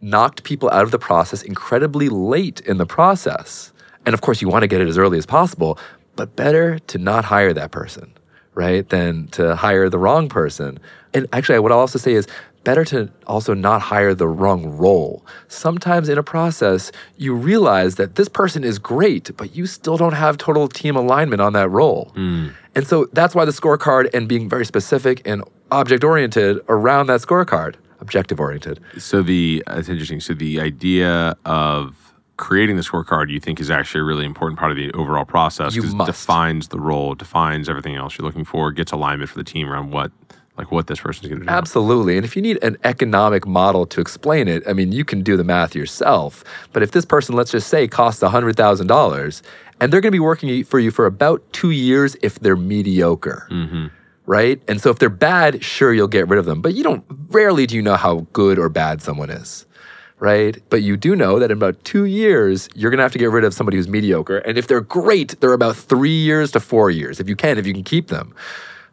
knocked 0.00 0.44
people 0.44 0.68
out 0.70 0.82
of 0.82 0.90
the 0.90 0.98
process 0.98 1.42
incredibly 1.42 2.08
late 2.08 2.60
in 2.60 2.76
the 2.76 2.86
process. 2.86 3.72
And 4.04 4.14
of 4.14 4.20
course, 4.20 4.42
you 4.42 4.48
want 4.48 4.62
to 4.64 4.66
get 4.66 4.80
it 4.80 4.88
as 4.88 4.98
early 4.98 5.16
as 5.16 5.26
possible, 5.26 5.78
but 6.16 6.36
better 6.36 6.78
to 6.78 6.98
not 6.98 7.24
hire 7.24 7.52
that 7.54 7.70
person, 7.70 8.12
right, 8.54 8.88
than 8.88 9.28
to 9.28 9.56
hire 9.56 9.88
the 9.88 9.98
wrong 9.98 10.28
person. 10.28 10.78
And 11.14 11.26
actually, 11.32 11.58
what 11.58 11.72
I'll 11.72 11.78
also 11.78 11.98
say 11.98 12.12
is 12.12 12.26
better 12.64 12.84
to 12.84 13.10
also 13.26 13.54
not 13.54 13.82
hire 13.82 14.14
the 14.14 14.28
wrong 14.28 14.76
role. 14.76 15.24
Sometimes 15.48 16.08
in 16.08 16.18
a 16.18 16.22
process, 16.22 16.92
you 17.16 17.34
realize 17.34 17.96
that 17.96 18.14
this 18.14 18.28
person 18.28 18.64
is 18.64 18.78
great, 18.78 19.36
but 19.36 19.54
you 19.56 19.66
still 19.66 19.96
don't 19.96 20.14
have 20.14 20.38
total 20.38 20.68
team 20.68 20.96
alignment 20.96 21.40
on 21.42 21.52
that 21.54 21.68
role. 21.68 22.12
Hmm. 22.14 22.48
And 22.74 22.86
so 22.86 23.06
that's 23.12 23.34
why 23.34 23.44
the 23.44 23.52
scorecard 23.52 24.12
and 24.14 24.28
being 24.28 24.48
very 24.48 24.64
specific 24.64 25.22
and 25.26 25.42
object 25.70 26.04
oriented 26.04 26.60
around 26.68 27.08
that 27.08 27.20
scorecard, 27.20 27.74
objective 28.00 28.40
oriented. 28.40 28.80
So 28.98 29.22
the, 29.22 29.62
uh, 29.66 29.78
it's 29.78 29.88
interesting. 29.88 30.20
So 30.20 30.34
the 30.34 30.60
idea 30.60 31.36
of 31.44 32.01
creating 32.42 32.74
the 32.74 32.82
scorecard 32.82 33.30
you 33.30 33.38
think 33.38 33.60
is 33.60 33.70
actually 33.70 34.00
a 34.00 34.04
really 34.04 34.24
important 34.24 34.58
part 34.58 34.72
of 34.72 34.76
the 34.76 34.90
overall 34.94 35.24
process 35.24 35.76
because 35.76 35.94
it 35.94 36.06
defines 36.06 36.68
the 36.68 36.80
role, 36.80 37.14
defines 37.14 37.68
everything 37.68 37.94
else 37.94 38.18
you're 38.18 38.26
looking 38.26 38.44
for, 38.44 38.72
gets 38.72 38.90
alignment 38.90 39.30
for 39.30 39.38
the 39.38 39.44
team 39.44 39.70
around 39.70 39.92
what, 39.92 40.10
like 40.58 40.72
what 40.72 40.88
this 40.88 40.98
person's 40.98 41.28
going 41.28 41.38
to 41.38 41.46
do. 41.46 41.50
Absolutely. 41.50 42.16
And 42.16 42.24
if 42.24 42.34
you 42.34 42.42
need 42.42 42.58
an 42.60 42.78
economic 42.82 43.46
model 43.46 43.86
to 43.86 44.00
explain 44.00 44.48
it, 44.48 44.64
I 44.66 44.72
mean, 44.72 44.90
you 44.90 45.04
can 45.04 45.22
do 45.22 45.36
the 45.36 45.44
math 45.44 45.76
yourself. 45.76 46.42
But 46.72 46.82
if 46.82 46.90
this 46.90 47.04
person, 47.04 47.36
let's 47.36 47.52
just 47.52 47.68
say, 47.68 47.86
costs 47.86 48.24
$100,000 48.24 49.42
and 49.80 49.92
they're 49.92 50.00
going 50.00 50.10
to 50.10 50.10
be 50.10 50.18
working 50.18 50.64
for 50.64 50.80
you 50.80 50.90
for 50.90 51.06
about 51.06 51.44
two 51.52 51.70
years 51.70 52.16
if 52.22 52.40
they're 52.40 52.56
mediocre. 52.56 53.46
Mm-hmm. 53.52 53.86
Right? 54.26 54.60
And 54.66 54.80
so 54.80 54.90
if 54.90 54.98
they're 54.98 55.08
bad, 55.08 55.62
sure, 55.62 55.94
you'll 55.94 56.08
get 56.08 56.26
rid 56.26 56.40
of 56.40 56.46
them. 56.46 56.60
But 56.60 56.74
you 56.74 56.82
don't, 56.82 57.04
rarely 57.28 57.68
do 57.68 57.76
you 57.76 57.82
know 57.82 57.94
how 57.94 58.26
good 58.32 58.58
or 58.58 58.68
bad 58.68 59.00
someone 59.00 59.30
is. 59.30 59.64
Right? 60.22 60.62
But 60.70 60.82
you 60.82 60.96
do 60.96 61.16
know 61.16 61.40
that 61.40 61.50
in 61.50 61.56
about 61.56 61.82
two 61.82 62.04
years, 62.04 62.68
you're 62.76 62.92
going 62.92 62.98
to 62.98 63.02
have 63.02 63.10
to 63.10 63.18
get 63.18 63.30
rid 63.32 63.42
of 63.42 63.52
somebody 63.52 63.76
who's 63.76 63.88
mediocre. 63.88 64.38
And 64.38 64.56
if 64.56 64.68
they're 64.68 64.80
great, 64.80 65.40
they're 65.40 65.52
about 65.52 65.74
three 65.74 66.10
years 66.16 66.52
to 66.52 66.60
four 66.60 66.90
years, 66.90 67.18
if 67.18 67.28
you 67.28 67.34
can, 67.34 67.58
if 67.58 67.66
you 67.66 67.74
can 67.74 67.82
keep 67.82 68.06
them. 68.06 68.32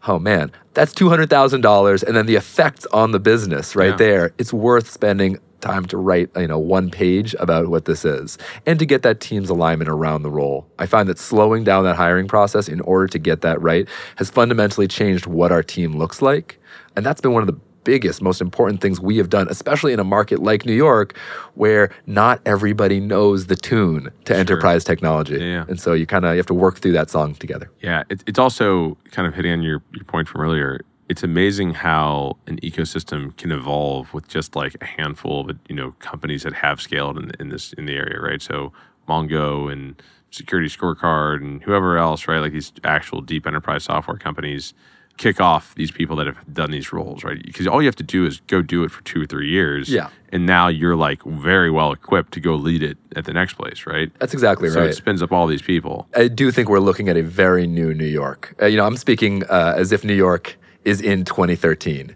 Oh 0.08 0.18
man, 0.18 0.52
that's 0.74 0.92
$200,000. 0.94 2.04
And 2.04 2.16
then 2.18 2.26
the 2.26 2.36
effects 2.36 2.88
on 2.88 3.12
the 3.12 3.20
business 3.20 3.76
right 3.76 3.90
Yeah. 3.92 3.96
there, 3.98 4.32
it's 4.40 4.52
worth 4.52 4.90
spending 4.90 5.38
time 5.62 5.86
to 5.88 5.98
write, 5.98 6.30
you 6.36 6.48
know, 6.48 6.58
one 6.58 6.90
page 6.90 7.36
about 7.40 7.68
what 7.68 7.86
this 7.86 8.06
is 8.06 8.38
and 8.66 8.80
to 8.80 8.86
get 8.88 9.04
that 9.04 9.20
team's 9.20 9.50
alignment 9.50 9.90
around 9.90 10.24
the 10.24 10.32
role. 10.32 10.66
I 10.80 10.88
find 10.88 11.08
that 11.10 11.20
slowing 11.20 11.64
down 11.64 11.84
that 11.84 11.98
hiring 11.98 12.28
process 12.28 12.68
in 12.68 12.80
order 12.82 13.06
to 13.08 13.20
get 13.20 13.42
that 13.42 13.62
right 13.62 13.88
has 14.16 14.32
fundamentally 14.32 14.88
changed 14.88 15.28
what 15.28 15.52
our 15.52 15.62
team 15.62 15.96
looks 15.96 16.22
like. 16.24 16.58
And 16.96 17.06
that's 17.06 17.22
been 17.22 17.34
one 17.34 17.44
of 17.44 17.48
the 17.48 17.60
biggest, 17.90 18.22
most 18.22 18.40
important 18.40 18.82
things 18.82 19.02
we 19.02 19.18
have 19.18 19.30
done, 19.30 19.48
especially 19.50 19.94
in 19.94 20.00
a 20.00 20.04
market 20.04 20.44
like 20.44 20.64
New 20.64 20.76
York, 20.76 21.18
where 21.56 21.90
not 22.06 22.40
everybody 22.46 23.00
knows 23.00 23.48
the 23.48 23.56
tune 23.56 24.12
to 24.26 24.38
enterprise 24.38 24.84
technology. 24.84 25.38
Yeah, 25.40 25.46
yeah. 25.46 25.66
And 25.68 25.80
so 25.80 25.94
you 25.94 26.06
kind 26.06 26.24
of 26.24 26.36
have 26.36 26.46
to 26.46 26.54
work 26.54 26.78
through 26.78 26.92
that 26.92 27.10
song 27.10 27.34
together. 27.34 27.72
Yeah, 27.82 28.04
it, 28.12 28.24
it's 28.28 28.38
also 28.38 28.96
kind 29.10 29.28
of 29.28 29.34
hitting 29.34 29.52
on 29.54 29.64
your, 29.64 29.82
your 29.92 30.04
point 30.04 30.28
from 30.28 30.42
earlier. 30.42 30.82
It's 31.10 31.24
amazing 31.24 31.74
how 31.74 32.38
an 32.46 32.60
ecosystem 32.60 33.36
can 33.38 33.52
evolve 33.52 34.14
with 34.14 34.28
just 34.28 34.56
like 34.56 34.76
a 34.82 34.86
handful 34.86 35.50
of 35.50 35.58
you 35.68 35.76
know 35.76 35.96
companies 35.98 36.44
that 36.44 36.54
have 36.54 36.80
scaled 36.80 37.18
in, 37.18 37.32
in 37.40 37.50
this 37.50 37.74
in 37.74 37.88
the 37.88 37.94
area, 37.94 38.20
right? 38.22 38.40
So 38.40 38.72
Mongo 39.08 39.72
and 39.74 40.00
Security 40.30 40.70
Scorecard 40.70 41.38
and 41.42 41.64
whoever 41.64 41.98
else, 41.98 42.28
right? 42.28 42.38
Like 42.38 42.52
these 42.52 42.72
actual 42.84 43.22
deep 43.22 43.48
enterprise 43.48 43.86
software 43.86 44.18
companies. 44.18 44.76
Kick 45.20 45.42
off 45.42 45.76
these 45.76 45.92
people 45.92 46.16
that 46.16 46.26
have 46.26 46.38
done 46.52 46.72
these 46.72 46.94
roles, 46.94 47.26
right? 47.26 47.44
Because 47.44 47.68
all 47.68 47.82
you 47.82 47.88
have 47.88 47.96
to 47.98 48.04
do 48.04 48.26
is 48.26 48.40
go 48.48 48.62
do 48.62 48.86
it 48.86 48.90
for 48.90 49.04
two 49.04 49.22
or 49.22 49.26
three 49.26 49.50
years. 49.50 49.90
Yeah. 49.90 50.10
And 50.32 50.46
now 50.46 50.70
you're 50.70 50.96
like 50.96 51.22
very 51.24 51.70
well 51.70 51.92
equipped 51.92 52.32
to 52.34 52.40
go 52.40 52.56
lead 52.56 52.82
it 52.82 52.98
at 53.18 53.26
the 53.26 53.34
next 53.34 53.56
place, 53.56 53.86
right? 53.86 54.12
That's 54.20 54.34
exactly 54.34 54.70
so 54.70 54.80
right. 54.80 54.86
So 54.86 54.90
it 54.90 54.96
spins 54.96 55.22
up 55.22 55.34
all 55.34 55.46
these 55.46 55.62
people. 55.62 56.08
I 56.16 56.30
do 56.30 56.52
think 56.52 56.70
we're 56.70 56.80
looking 56.80 57.10
at 57.10 57.18
a 57.18 57.22
very 57.22 57.68
new 57.68 57.94
New 57.94 58.06
York. 58.06 58.56
Uh, 58.62 58.68
you 58.68 58.78
know, 58.78 58.86
I'm 58.86 58.96
speaking 58.96 59.44
uh, 59.44 59.74
as 59.76 59.92
if 59.92 60.06
New 60.06 60.16
York 60.16 60.58
is 60.86 61.02
in 61.02 61.26
2013. 61.26 62.16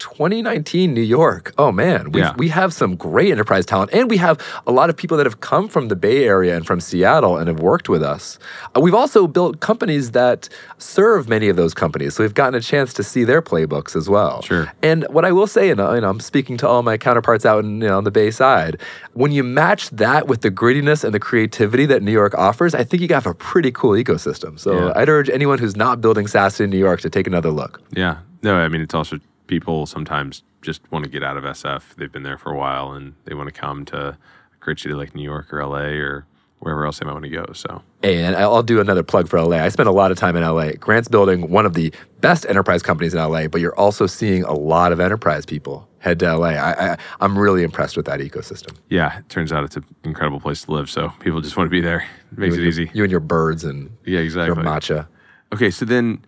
2019 0.00 0.92
New 0.92 1.00
York. 1.00 1.52
Oh 1.58 1.70
man, 1.70 2.10
we 2.12 2.20
Yeah. 2.20 2.34
we 2.36 2.48
have 2.48 2.72
some 2.72 2.96
great 2.96 3.30
enterprise 3.30 3.64
talent, 3.66 3.90
and 3.92 4.10
we 4.10 4.16
have 4.16 4.36
a 4.66 4.72
lot 4.72 4.90
of 4.90 4.96
people 4.96 5.16
that 5.18 5.26
have 5.26 5.40
come 5.40 5.68
from 5.68 5.88
the 5.88 5.96
Bay 5.96 6.24
Area 6.24 6.56
and 6.56 6.66
from 6.66 6.80
Seattle 6.80 7.36
and 7.38 7.46
have 7.48 7.60
worked 7.60 7.88
with 7.88 8.02
us. 8.02 8.38
Uh, 8.76 8.80
we've 8.80 8.94
also 8.94 9.26
built 9.26 9.60
companies 9.60 10.10
that 10.12 10.48
serve 10.78 11.28
many 11.28 11.48
of 11.48 11.56
those 11.56 11.74
companies, 11.74 12.14
so 12.14 12.24
we've 12.24 12.34
gotten 12.34 12.54
a 12.54 12.60
chance 12.60 12.92
to 12.94 13.02
see 13.02 13.24
their 13.24 13.42
playbooks 13.42 13.94
as 13.94 14.08
well. 14.08 14.42
Sure. 14.42 14.72
And 14.82 15.06
what 15.10 15.24
I 15.24 15.32
will 15.32 15.46
say, 15.46 15.70
and 15.70 15.80
uh, 15.80 15.92
you 15.94 16.00
know, 16.00 16.10
I'm 16.10 16.20
speaking 16.20 16.56
to 16.58 16.66
all 16.68 16.82
my 16.82 16.96
counterparts 16.98 17.44
out 17.46 17.64
in, 17.64 17.80
you 17.80 17.88
know, 17.88 17.98
on 17.98 18.04
the 18.04 18.10
Bay 18.10 18.30
Side, 18.30 18.80
when 19.12 19.30
you 19.32 19.44
match 19.44 19.90
that 19.90 20.26
with 20.26 20.40
the 20.40 20.50
grittiness 20.50 21.04
and 21.04 21.12
the 21.14 21.20
creativity 21.20 21.86
that 21.86 22.02
New 22.02 22.12
York 22.12 22.34
offers, 22.36 22.74
I 22.74 22.84
think 22.84 23.02
you 23.02 23.08
have 23.14 23.26
a 23.26 23.34
pretty 23.34 23.70
cool 23.70 23.92
ecosystem. 23.92 24.58
So 24.58 24.72
Yeah. 24.72 24.92
I'd 24.96 25.08
urge 25.08 25.28
anyone 25.30 25.58
who's 25.58 25.76
not 25.76 26.00
building 26.00 26.26
SaaS 26.26 26.58
in 26.60 26.70
New 26.70 26.78
York 26.78 27.00
to 27.02 27.10
take 27.10 27.26
another 27.26 27.50
look. 27.50 27.80
Yeah. 27.92 28.16
No, 28.42 28.54
I 28.54 28.68
mean, 28.68 28.80
it's 28.80 28.94
also 28.94 29.18
people 29.50 29.84
sometimes 29.84 30.42
just 30.62 30.80
want 30.92 31.04
to 31.04 31.10
get 31.10 31.22
out 31.22 31.36
of 31.36 31.44
SF. 31.44 31.94
They've 31.96 32.10
been 32.12 32.22
there 32.22 32.38
for 32.38 32.52
a 32.52 32.56
while 32.56 32.92
and 32.92 33.14
they 33.26 33.34
want 33.34 33.52
to 33.52 33.60
come 33.60 33.84
to 33.86 33.98
a 34.10 34.18
great 34.60 34.78
city 34.78 34.94
like 34.94 35.14
New 35.14 35.22
York 35.24 35.52
or 35.52 35.62
LA 35.66 35.98
or 35.98 36.24
wherever 36.60 36.84
else 36.86 36.98
they 36.98 37.06
might 37.06 37.12
want 37.14 37.24
to 37.24 37.30
go. 37.30 37.46
So, 37.54 37.82
And 38.02 38.36
I'll 38.36 38.62
do 38.62 38.80
another 38.80 39.02
plug 39.02 39.28
for 39.28 39.40
LA. 39.40 39.56
I 39.56 39.68
spent 39.70 39.88
a 39.88 39.92
lot 39.92 40.10
of 40.12 40.18
time 40.18 40.36
in 40.36 40.42
LA. 40.42 40.72
Grant's 40.72 41.08
building 41.08 41.50
one 41.50 41.64
of 41.66 41.74
the 41.74 41.92
best 42.20 42.46
enterprise 42.46 42.82
companies 42.82 43.12
in 43.14 43.20
LA, 43.20 43.48
but 43.48 43.60
you're 43.60 43.74
also 43.76 44.06
seeing 44.06 44.44
a 44.44 44.52
lot 44.52 44.92
of 44.92 45.00
enterprise 45.00 45.44
people 45.46 45.88
head 45.98 46.18
to 46.20 46.36
LA. 46.36 46.48
I, 46.50 46.92
I, 46.92 46.96
I'm 47.20 47.38
really 47.38 47.62
impressed 47.62 47.96
with 47.96 48.06
that 48.06 48.20
ecosystem. 48.20 48.76
yeah, 48.90 49.18
it 49.18 49.28
turns 49.30 49.52
out 49.52 49.64
it's 49.64 49.76
an 49.76 49.84
incredible 50.04 50.38
place 50.40 50.64
to 50.64 50.72
live. 50.72 50.88
So, 50.90 51.12
people 51.20 51.40
just 51.40 51.56
want 51.56 51.66
to 51.66 51.70
be 51.70 51.80
there. 51.80 52.04
It 52.32 52.38
makes 52.38 52.54
it 52.56 52.60
You- 52.60 52.68
easy. 52.68 52.90
You 52.94 53.02
and 53.04 53.10
your 53.10 53.20
birds 53.20 53.64
and 53.64 53.90
Yeah, 54.04 54.20
exactly. 54.20 54.54
your 54.54 54.64
matcha. 54.64 55.06
Okay, 55.54 55.70
so 55.70 55.84
then 55.86 56.22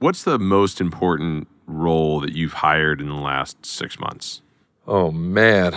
what's 0.00 0.24
the 0.24 0.38
most 0.38 0.80
important 0.80 1.46
role 1.66 2.20
that 2.20 2.32
you've 2.32 2.54
hired 2.54 3.00
in 3.00 3.08
the 3.08 3.14
last 3.14 3.64
six 3.66 3.98
months? 3.98 4.42
Oh 4.86 5.10
man, 5.10 5.76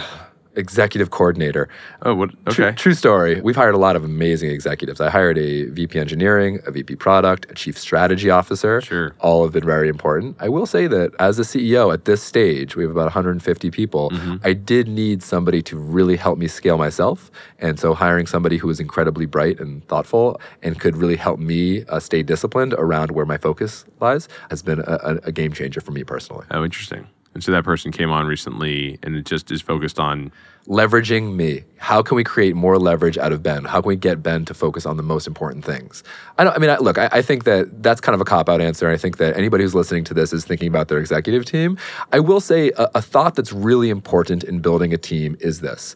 executive 0.60 1.10
coordinator. 1.10 1.68
Oh, 2.04 2.14
what? 2.20 2.30
True, 2.54 2.66
Okay. 2.66 2.76
true 2.76 2.94
story. 2.94 3.40
We've 3.42 3.56
hired 3.56 3.76
a 3.76 3.78
lot 3.88 3.96
of 3.96 4.04
amazing 4.04 4.50
executives. 4.52 5.00
I 5.02 5.10
hired 5.10 5.38
a 5.38 5.66
VP 5.78 5.98
engineering, 6.00 6.60
a 6.68 6.72
VP 6.72 6.96
product, 6.98 7.42
a 7.50 7.54
chief 7.56 7.78
strategy 7.78 8.30
officer. 8.30 8.82
Sure. 8.82 9.14
All 9.20 9.44
have 9.44 9.54
been 9.54 9.66
very 9.66 9.90
important. 9.90 10.36
I 10.40 10.50
will 10.50 10.66
say 10.76 10.88
that 10.88 11.12
as 11.20 11.40
a 11.40 11.44
CEO 11.44 11.94
at 11.94 12.06
this 12.06 12.22
stage, 12.22 12.76
we 12.76 12.84
have 12.84 12.92
about 12.92 13.06
150 13.06 13.72
people. 13.72 14.10
Mm-hmm. 14.12 14.36
I 14.44 14.54
did 14.54 14.88
need 14.88 15.24
somebody 15.24 15.62
to 15.64 15.78
really 15.78 16.18
help 16.18 16.38
me 16.38 16.48
scale 16.48 16.78
myself. 16.78 17.32
And 17.60 17.80
so 17.80 17.94
hiring 17.94 18.28
somebody 18.28 18.58
who 18.58 18.68
was 18.68 18.80
incredibly 18.80 19.26
bright 19.26 19.60
and 19.60 19.86
thoughtful 19.88 20.40
and 20.62 20.80
could 20.80 20.96
really 20.98 21.16
help 21.18 21.40
me 21.40 21.84
uh, 21.86 22.00
stay 22.00 22.22
disciplined 22.24 22.74
around 22.74 23.12
where 23.12 23.26
my 23.26 23.38
focus 23.38 23.86
lies 24.00 24.28
has 24.50 24.62
been 24.62 24.80
a, 24.80 25.20
a 25.24 25.32
game 25.32 25.54
changer 25.54 25.82
for 25.82 25.92
me 25.92 26.04
personally. 26.04 26.46
Oh, 26.52 26.64
interesting. 26.64 27.08
And 27.34 27.44
so 27.44 27.52
that 27.52 27.64
person 27.64 27.92
came 27.92 28.10
on 28.10 28.26
recently 28.26 28.98
and 29.04 29.16
it 29.16 29.26
just 29.26 29.52
is 29.52 29.62
focused 29.62 30.00
on 30.00 30.32
leveraging 30.68 31.36
me. 31.36 31.64
How 31.78 32.02
can 32.02 32.16
we 32.16 32.24
create 32.24 32.56
more 32.56 32.78
leverage 32.78 33.18
out 33.18 33.32
of 33.32 33.42
Ben? 33.44 33.66
How 33.66 33.82
can 33.82 33.88
we 33.88 33.96
get 33.96 34.22
Ben 34.22 34.46
to 34.46 34.54
focus 34.54 34.86
on 34.86 34.98
the 34.98 35.04
most 35.04 35.28
important 35.28 35.64
things? 35.66 36.04
I 36.38 36.44
don't. 36.44 36.56
I 36.56 36.60
mean, 36.60 36.70
I, 36.70 36.78
look, 36.78 36.98
I, 36.98 37.10
I 37.12 37.22
think 37.22 37.44
that 37.44 37.84
that's 37.84 38.02
kind 38.02 38.14
of 38.14 38.22
a 38.22 38.26
cop 38.26 38.50
out 38.50 38.62
answer. 38.62 38.90
I 38.90 38.98
think 38.98 39.18
that 39.18 39.38
anybody 39.38 39.64
who's 39.64 39.76
listening 39.76 40.04
to 40.06 40.14
this 40.14 40.34
is 40.34 40.46
thinking 40.46 40.68
about 40.68 40.88
their 40.88 41.00
executive 41.00 41.46
team. 41.46 41.78
I 42.12 42.20
will 42.20 42.42
say 42.42 42.72
a, 42.78 42.90
a 42.96 43.02
thought 43.02 43.36
that's 43.36 43.54
really 43.54 43.90
important 43.90 44.44
in 44.44 44.60
building 44.60 44.94
a 44.94 44.98
team 44.98 45.38
is 45.40 45.62
this. 45.62 45.96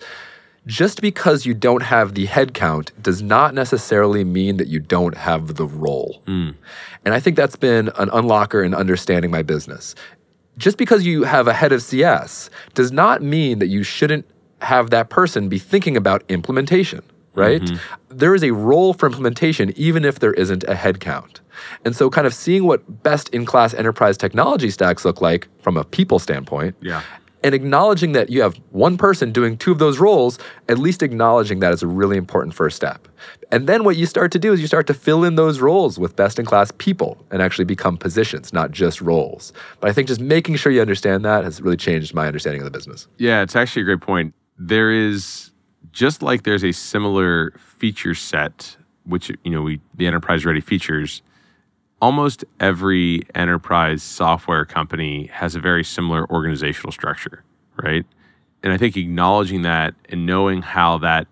Just 0.66 1.02
because 1.02 1.46
you 1.46 1.54
don't 1.54 1.84
have 1.84 2.14
the 2.14 2.26
headcount 2.26 2.92
does 3.02 3.22
not 3.22 3.54
necessarily 3.54 4.24
mean 4.24 4.56
that 4.58 4.70
you 4.70 4.80
don't 4.80 5.18
have 5.18 5.56
the 5.56 5.66
role. 5.66 6.22
Hmm. 6.26 6.52
And 7.04 7.14
I 7.14 7.20
think 7.20 7.36
that's 7.36 7.58
been 7.58 7.90
an 7.98 8.10
unlocker 8.10 8.66
in 8.66 8.74
understanding 8.74 9.30
my 9.30 9.42
business 9.42 9.94
just 10.58 10.78
because 10.78 11.06
you 11.06 11.24
have 11.24 11.48
a 11.48 11.54
head 11.54 11.72
of 11.72 11.82
CS 11.82 12.50
does 12.74 12.92
not 12.92 13.22
mean 13.22 13.60
that 13.60 13.68
you 13.68 13.84
shouldn't 13.84 14.26
have 14.62 14.90
that 14.92 15.10
person 15.10 15.50
be 15.50 15.60
thinking 15.60 15.98
about 15.98 16.24
implementation, 16.30 17.02
right? 17.36 17.62
Mm-hmm. 17.62 18.18
There 18.18 18.34
is 18.36 18.44
a 18.44 18.52
role 18.52 18.94
for 18.94 19.06
implementation 19.08 19.74
even 19.76 20.06
if 20.06 20.20
there 20.20 20.34
isn't 20.34 20.64
a 20.66 20.76
headcount. 20.76 21.40
And 21.86 21.96
so, 21.96 22.10
kind 22.10 22.26
of 22.26 22.34
seeing 22.34 22.66
what 22.66 23.04
best 23.04 23.30
in 23.30 23.46
class 23.46 23.74
enterprise 23.74 24.18
technology 24.18 24.70
stacks 24.70 25.06
look 25.06 25.22
like 25.22 25.48
from 25.62 25.78
a 25.78 25.84
people 25.84 26.20
standpoint. 26.20 26.76
Yeah. 26.82 27.02
And 27.44 27.54
acknowledging 27.54 28.14
that 28.14 28.30
you 28.30 28.42
have 28.42 28.56
one 28.72 28.98
person 28.98 29.32
doing 29.32 29.58
two 29.58 29.72
of 29.72 29.80
those 29.80 30.00
roles, 30.00 30.40
at 30.70 30.78
least 30.78 31.04
acknowledging 31.04 31.60
that 31.60 31.74
is 31.74 31.84
a 31.84 31.88
really 31.88 32.18
important 32.18 32.56
first 32.56 32.76
step. 32.76 33.08
And 33.52 33.68
then 33.68 33.84
what 33.84 33.98
you 33.98 34.06
start 34.06 34.32
to 34.32 34.40
do 34.40 34.54
is 34.54 34.62
you 34.62 34.68
start 34.68 34.88
to 34.88 34.94
fill 34.94 35.24
in 35.24 35.36
those 35.36 35.60
roles 35.60 36.00
with 36.00 36.16
best 36.16 36.40
in 36.40 36.46
class 36.46 36.72
people 36.78 37.24
and 37.32 37.42
actually 37.42 37.66
become 37.66 37.98
positions, 37.98 38.54
not 38.54 38.72
just 38.72 39.02
roles. 39.02 39.54
But 39.80 39.90
I 39.90 39.94
think 39.94 40.08
just 40.08 40.22
making 40.22 40.56
sure 40.56 40.72
you 40.72 40.82
understand 40.82 41.24
that 41.26 41.44
has 41.44 41.62
really 41.62 41.78
changed 41.78 42.14
my 42.14 42.28
understanding 42.28 42.62
of 42.62 42.66
the 42.66 42.72
business. 42.72 43.08
Yeah, 43.18 43.42
it's 43.42 43.56
actually 43.56 43.84
a 43.84 43.86
great 43.86 44.02
point. 44.02 44.34
There 44.58 44.92
is 44.92 45.52
just 45.92 46.22
like 46.22 46.44
there's 46.44 46.64
a 46.64 46.72
similar 46.72 47.52
feature 47.58 48.16
set, 48.16 48.78
which 49.06 49.32
you 49.44 49.52
know 49.52 49.62
we 49.62 49.82
the 49.94 50.08
enterprise 50.08 50.46
ready 50.46 50.62
features. 50.62 51.22
Almost 52.04 52.44
every 52.60 53.22
enterprise 53.34 54.04
software 54.04 54.66
company 54.66 55.28
has 55.28 55.56
a 55.56 55.62
very 55.62 55.86
similar 55.86 56.30
organizational 56.30 56.92
structure, 56.92 57.46
right? 57.82 58.06
And 58.62 58.74
I 58.74 58.78
think 58.78 58.98
acknowledging 58.98 59.62
that 59.62 59.96
and 60.10 60.26
knowing 60.26 60.64
how 60.64 60.98
that 60.98 61.28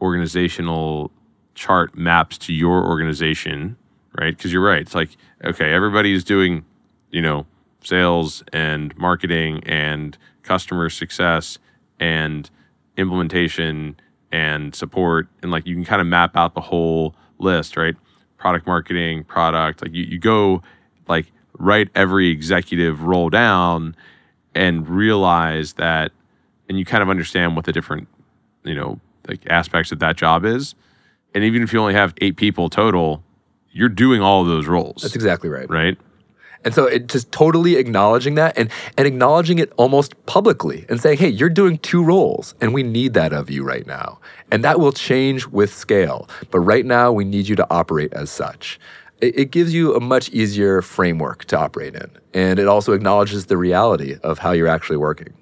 organizational 0.00 1.10
chart 1.56 1.98
maps 1.98 2.38
to 2.38 2.52
your 2.52 2.86
organization, 2.86 3.76
right? 4.16 4.36
Because 4.36 4.52
you're 4.52 4.62
right. 4.62 4.82
It's 4.82 4.94
like, 4.94 5.16
okay, 5.44 5.72
everybody's 5.72 6.22
doing, 6.22 6.64
you 7.10 7.20
know, 7.20 7.44
sales 7.82 8.44
and 8.52 8.96
marketing 8.96 9.64
and 9.66 10.16
customer 10.44 10.88
success 10.88 11.58
and 11.98 12.48
implementation 12.96 13.98
and 14.30 14.72
support. 14.72 15.26
And 15.42 15.50
like 15.50 15.66
you 15.66 15.74
can 15.74 15.84
kind 15.84 16.00
of 16.00 16.06
map 16.06 16.36
out 16.36 16.54
the 16.54 16.60
whole 16.60 17.16
list, 17.40 17.76
right? 17.76 17.96
Product 18.46 18.64
marketing, 18.64 19.24
product. 19.24 19.82
Like 19.82 19.92
you, 19.92 20.04
you 20.04 20.20
go 20.20 20.62
like 21.08 21.32
write 21.58 21.88
every 21.96 22.28
executive 22.28 23.02
roll 23.02 23.28
down 23.28 23.96
and 24.54 24.88
realize 24.88 25.72
that 25.72 26.12
and 26.68 26.78
you 26.78 26.84
kind 26.84 27.02
of 27.02 27.08
understand 27.08 27.56
what 27.56 27.64
the 27.64 27.72
different, 27.72 28.06
you 28.62 28.76
know, 28.76 29.00
like 29.26 29.40
aspects 29.50 29.90
of 29.90 29.98
that 29.98 30.16
job 30.16 30.44
is. 30.44 30.76
And 31.34 31.42
even 31.42 31.64
if 31.64 31.72
you 31.72 31.80
only 31.80 31.94
have 31.94 32.14
eight 32.18 32.36
people 32.36 32.70
total, 32.70 33.24
you're 33.72 33.88
doing 33.88 34.20
all 34.20 34.42
of 34.42 34.46
those 34.46 34.68
roles. 34.68 35.02
That's 35.02 35.16
exactly 35.16 35.50
right. 35.50 35.68
right? 35.68 35.98
And 36.66 36.74
so 36.74 36.84
it 36.84 37.06
just 37.06 37.32
totally 37.32 37.76
acknowledging 37.76 38.34
that 38.34 38.58
and, 38.58 38.68
and 38.98 39.06
acknowledging 39.06 39.58
it 39.60 39.72
almost 39.78 40.14
publicly 40.26 40.84
and 40.90 41.00
saying, 41.00 41.16
hey, 41.18 41.28
you're 41.30 41.48
doing 41.48 41.78
two 41.78 42.04
roles 42.04 42.54
and 42.60 42.74
we 42.74 42.82
need 42.82 43.14
that 43.14 43.32
of 43.32 43.48
you 43.50 43.64
right 43.64 43.86
now. 43.86 44.18
And 44.50 44.62
that 44.64 44.78
will 44.80 44.92
change 44.92 45.46
with 45.46 45.72
scale. 45.72 46.28
But 46.50 46.60
right 46.60 46.84
now, 46.84 47.12
we 47.12 47.24
need 47.24 47.48
you 47.48 47.56
to 47.56 47.66
operate 47.70 48.12
as 48.12 48.30
such. 48.30 48.78
It, 49.22 49.38
it 49.38 49.50
gives 49.52 49.72
you 49.72 49.94
a 49.94 50.00
much 50.00 50.28
easier 50.30 50.82
framework 50.82 51.46
to 51.46 51.56
operate 51.58 51.94
in. 51.94 52.10
And 52.34 52.58
it 52.58 52.68
also 52.68 52.92
acknowledges 52.92 53.46
the 53.46 53.56
reality 53.56 54.16
of 54.22 54.40
how 54.40 54.52
you're 54.52 54.68
actually 54.68 54.98
working. 54.98 55.32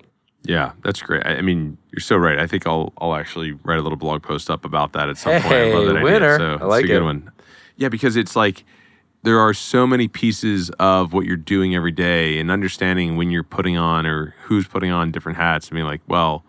Yeah, 0.46 0.72
that's 0.84 1.00
great. 1.00 1.24
I 1.26 1.36
I 1.36 1.40
mean, 1.40 1.78
you're 1.90 2.00
so 2.00 2.16
right. 2.18 2.38
I 2.38 2.46
think 2.46 2.66
I'll 2.66 2.92
I'll 2.98 3.14
actually 3.14 3.52
write 3.64 3.78
a 3.78 3.82
little 3.82 3.96
blog 3.96 4.22
post 4.22 4.50
up 4.50 4.66
about 4.66 4.92
that 4.92 5.08
at 5.08 5.16
some 5.16 5.40
point. 5.40 5.54
I 5.54 5.72
love 5.72 5.84
Hey, 5.84 5.86
that 5.86 5.96
idea. 5.96 6.04
winner. 6.04 6.38
So 6.38 6.50
I 6.50 6.54
it's 6.56 6.62
like 6.64 6.84
a 6.84 6.88
good 6.88 7.02
it. 7.02 7.02
one. 7.02 7.30
Yeah, 7.76 7.88
because 7.88 8.14
it's 8.16 8.36
like 8.36 8.62
there 9.24 9.40
are 9.40 9.52
so 9.54 9.86
many 9.86 10.06
pieces 10.06 10.70
of 10.78 11.12
what 11.12 11.24
you're 11.26 11.36
doing 11.36 11.74
every 11.74 11.90
day 11.92 12.38
and 12.38 12.50
understanding 12.50 13.16
when 13.16 13.30
you're 13.30 13.42
putting 13.42 13.76
on 13.76 14.06
or 14.06 14.34
who's 14.44 14.66
putting 14.68 14.90
on 14.90 15.10
different 15.10 15.38
hats. 15.38 15.70
I 15.72 15.74
mean, 15.74 15.84
like, 15.86 16.02
well, 16.06 16.44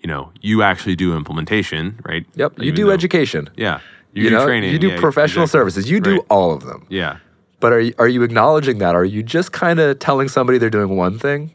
you 0.00 0.06
know, 0.08 0.32
you 0.40 0.62
actually 0.62 0.96
do 0.96 1.16
implementation, 1.16 2.00
right? 2.04 2.24
Yep. 2.36 2.58
You 2.58 2.64
Even 2.64 2.74
do 2.74 2.86
though- 2.86 2.92
education. 2.92 3.50
Yeah. 3.56 3.80
You, 4.14 4.24
You, 4.24 4.30
do 4.30 4.36
know, 4.36 4.46
training. 4.46 4.72
you 4.72 4.78
do 4.78 4.88
yeah, 4.88 5.00
professional 5.00 5.44
exactly. 5.44 5.58
services. 5.60 5.90
You 5.90 6.00
do 6.00 6.12
Right. 6.12 6.26
all 6.30 6.52
of 6.52 6.64
them. 6.64 6.86
Yeah. 6.88 7.16
But 7.60 7.72
are 7.72 7.80
you, 7.80 7.94
are 7.98 8.08
you 8.08 8.22
acknowledging 8.22 8.78
that? 8.78 8.94
Are 8.94 9.04
you 9.04 9.22
just 9.22 9.52
kind 9.52 9.78
of 9.80 9.98
telling 10.00 10.28
somebody 10.28 10.58
they're 10.58 10.70
doing 10.70 10.96
one 10.96 11.18
thing, 11.18 11.54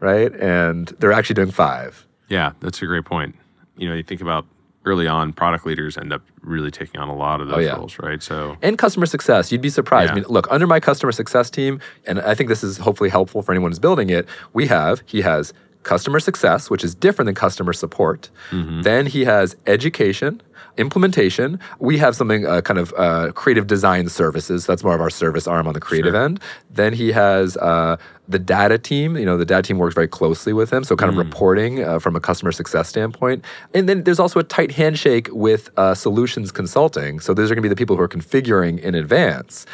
right? 0.00 0.32
And 0.34 0.88
they're 1.00 1.12
actually 1.12 1.34
doing 1.34 1.50
five. 1.50 2.06
Yeah, 2.28 2.52
that's 2.60 2.80
a 2.82 2.86
great 2.86 3.04
point. 3.04 3.34
You 3.76 3.88
know, 3.88 3.94
you 3.94 4.02
think 4.02 4.20
about 4.20 4.46
early 4.84 5.06
on, 5.06 5.32
product 5.32 5.64
leaders 5.66 5.96
end 5.96 6.12
up 6.12 6.22
really 6.40 6.70
taking 6.70 7.00
on 7.00 7.08
a 7.08 7.14
lot 7.14 7.40
of 7.40 7.48
oh, 7.48 7.50
those 7.52 7.58
Oh, 7.58 7.60
yeah. 7.60 7.76
roles, 7.76 7.98
right? 7.98 8.22
So 8.22 8.56
and 8.62 8.76
customer 8.76 9.06
success. 9.06 9.52
You'd 9.52 9.60
be 9.60 9.70
surprised. 9.70 10.08
Yeah. 10.08 10.12
I 10.12 10.14
mean, 10.16 10.24
look, 10.28 10.46
under 10.50 10.66
my 10.66 10.80
customer 10.80 11.12
success 11.12 11.50
team, 11.50 11.80
and 12.06 12.20
I 12.20 12.34
think 12.34 12.48
this 12.48 12.64
is 12.64 12.78
hopefully 12.78 13.10
helpful 13.10 13.42
for 13.42 13.52
anyone 13.52 13.70
who's 13.70 13.78
building 13.78 14.10
it, 14.10 14.26
we 14.52 14.66
have, 14.66 15.02
he 15.06 15.20
has 15.22 15.52
customer 15.82 16.20
success, 16.20 16.70
which 16.70 16.84
is 16.84 16.94
different 16.94 17.26
than 17.26 17.34
customer 17.34 17.72
support. 17.72 18.30
Mm-hmm. 18.50 18.82
Then 18.82 19.06
he 19.06 19.24
has 19.24 19.56
education, 19.66 20.40
implementation. 20.76 21.58
We 21.78 21.98
have 21.98 22.16
something 22.16 22.46
uh, 22.46 22.60
kind 22.62 22.78
of 22.78 22.94
uh, 22.96 23.32
creative 23.32 23.66
design 23.66 24.08
services. 24.08 24.66
That's 24.66 24.82
more 24.82 24.94
of 24.94 25.00
our 25.00 25.10
service 25.10 25.46
arm 25.46 25.66
on 25.66 25.74
the 25.74 25.80
creative 25.80 26.14
end. 26.14 26.40
Then 26.70 26.92
he 26.92 27.12
has 27.12 27.56
uh, 27.58 27.96
the 28.28 28.38
data 28.38 28.78
team. 28.78 29.16
You 29.16 29.26
know, 29.26 29.36
the 29.36 29.44
data 29.44 29.62
team 29.62 29.78
works 29.78 29.94
very 29.94 30.08
closely 30.08 30.52
with 30.52 30.72
him, 30.72 30.84
so 30.84 30.96
kind 30.96 31.10
of 31.10 31.16
reporting 31.16 31.82
uh, 31.82 31.98
from 31.98 32.16
a 32.16 32.20
customer 32.20 32.52
success 32.52 32.88
standpoint. 32.88 33.44
And 33.74 33.88
then 33.88 34.04
there's 34.04 34.20
also 34.20 34.40
a 34.40 34.44
tight 34.44 34.72
handshake 34.72 35.28
with 35.30 35.70
uh, 35.76 35.94
solutions 35.94 36.50
consulting. 36.50 37.20
So 37.20 37.34
those 37.34 37.50
are 37.50 37.54
going 37.54 37.62
to 37.62 37.68
be 37.68 37.72
the 37.72 37.76
people 37.76 37.96
who 37.96 38.02
are 38.02 38.08
configuring 38.08 38.80
in 38.80 38.94
advance. 38.94 39.66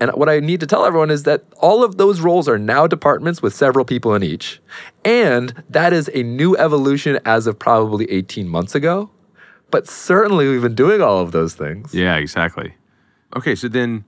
And 0.00 0.12
what 0.12 0.28
I 0.28 0.38
need 0.38 0.60
to 0.60 0.66
tell 0.66 0.84
everyone 0.84 1.10
is 1.10 1.24
that 1.24 1.42
all 1.56 1.82
of 1.82 1.96
those 1.96 2.20
roles 2.20 2.48
are 2.48 2.58
now 2.58 2.86
departments 2.86 3.42
with 3.42 3.54
several 3.54 3.84
people 3.84 4.14
in 4.14 4.22
each. 4.22 4.60
And 5.04 5.62
that 5.68 5.92
is 5.92 6.08
a 6.14 6.22
new 6.22 6.56
evolution 6.56 7.18
as 7.24 7.46
of 7.46 7.58
probably 7.58 8.10
18 8.10 8.48
months 8.48 8.74
ago. 8.74 9.10
But 9.70 9.86
certainly 9.88 10.48
we've 10.48 10.62
been 10.62 10.74
doing 10.74 11.00
all 11.02 11.20
of 11.20 11.32
those 11.32 11.54
things. 11.54 11.94
Yeah, 11.94 12.16
exactly. 12.16 12.74
Okay, 13.36 13.54
so 13.54 13.68
then 13.68 14.04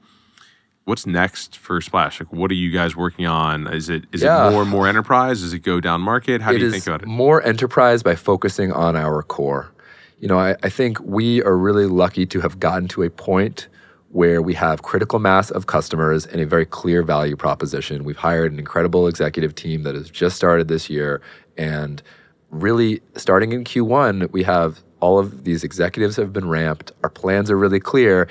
what's 0.85 1.07
next 1.07 1.57
for 1.57 1.81
Splash? 1.81 2.21
Like 2.21 2.33
what 2.33 2.51
are 2.51 2.55
you 2.55 2.71
guys 2.71 2.97
working 2.97 3.27
on? 3.27 3.67
Is 3.73 3.89
it 3.89 4.05
is 4.13 4.23
Yeah. 4.23 4.49
it 4.49 4.53
more 4.53 4.63
and 4.63 4.71
more 4.71 4.89
enterprise? 4.89 5.41
Does 5.43 5.53
it 5.53 5.61
go 5.61 5.81
down 5.81 6.01
market? 6.01 6.41
How 6.41 6.53
do 6.53 6.59
you 6.59 6.67
is 6.67 6.73
think 6.73 6.87
about 6.87 7.03
it? 7.03 7.09
more 7.09 7.43
enterprise 7.43 8.03
by 8.03 8.15
focusing 8.15 8.73
on 8.73 8.97
our 8.97 9.23
core. 9.23 9.71
You 10.19 10.29
know, 10.29 10.39
I, 10.39 10.57
I 10.63 10.69
think 10.69 10.99
we 11.01 11.43
are 11.43 11.57
really 11.57 11.87
lucky 11.87 12.27
to 12.27 12.41
have 12.41 12.59
gotten 12.61 12.89
to 12.89 13.03
a 13.03 13.11
point 13.11 13.69
where 14.11 14.43
we 14.43 14.55
have 14.55 14.83
critical 14.83 15.19
mass 15.19 15.51
of 15.51 15.67
customers 15.67 16.27
and 16.27 16.41
a 16.41 16.47
very 16.47 16.67
clear 16.67 17.03
value 17.03 17.37
proposition. 17.37 18.03
We've 18.05 18.17
hired 18.17 18.53
an 18.53 18.59
incredible 18.59 19.07
executive 19.07 19.55
team 19.55 19.83
that 19.85 19.95
has 19.95 20.11
just 20.11 20.37
started 20.37 20.69
this 20.69 20.91
year. 20.91 21.23
And 21.57 22.03
really, 22.51 23.01
starting 23.15 23.53
in 23.53 23.63
Q1, 23.65 24.31
we 24.33 24.43
have 24.43 24.83
all 25.01 25.19
of 25.19 25.45
these 25.45 25.65
executives 25.65 26.17
have 26.17 26.33
been 26.33 26.49
ramped. 26.49 26.93
Our 27.03 27.11
plans 27.11 27.51
are 27.51 27.59
really 27.59 27.81
clear. 27.81 28.29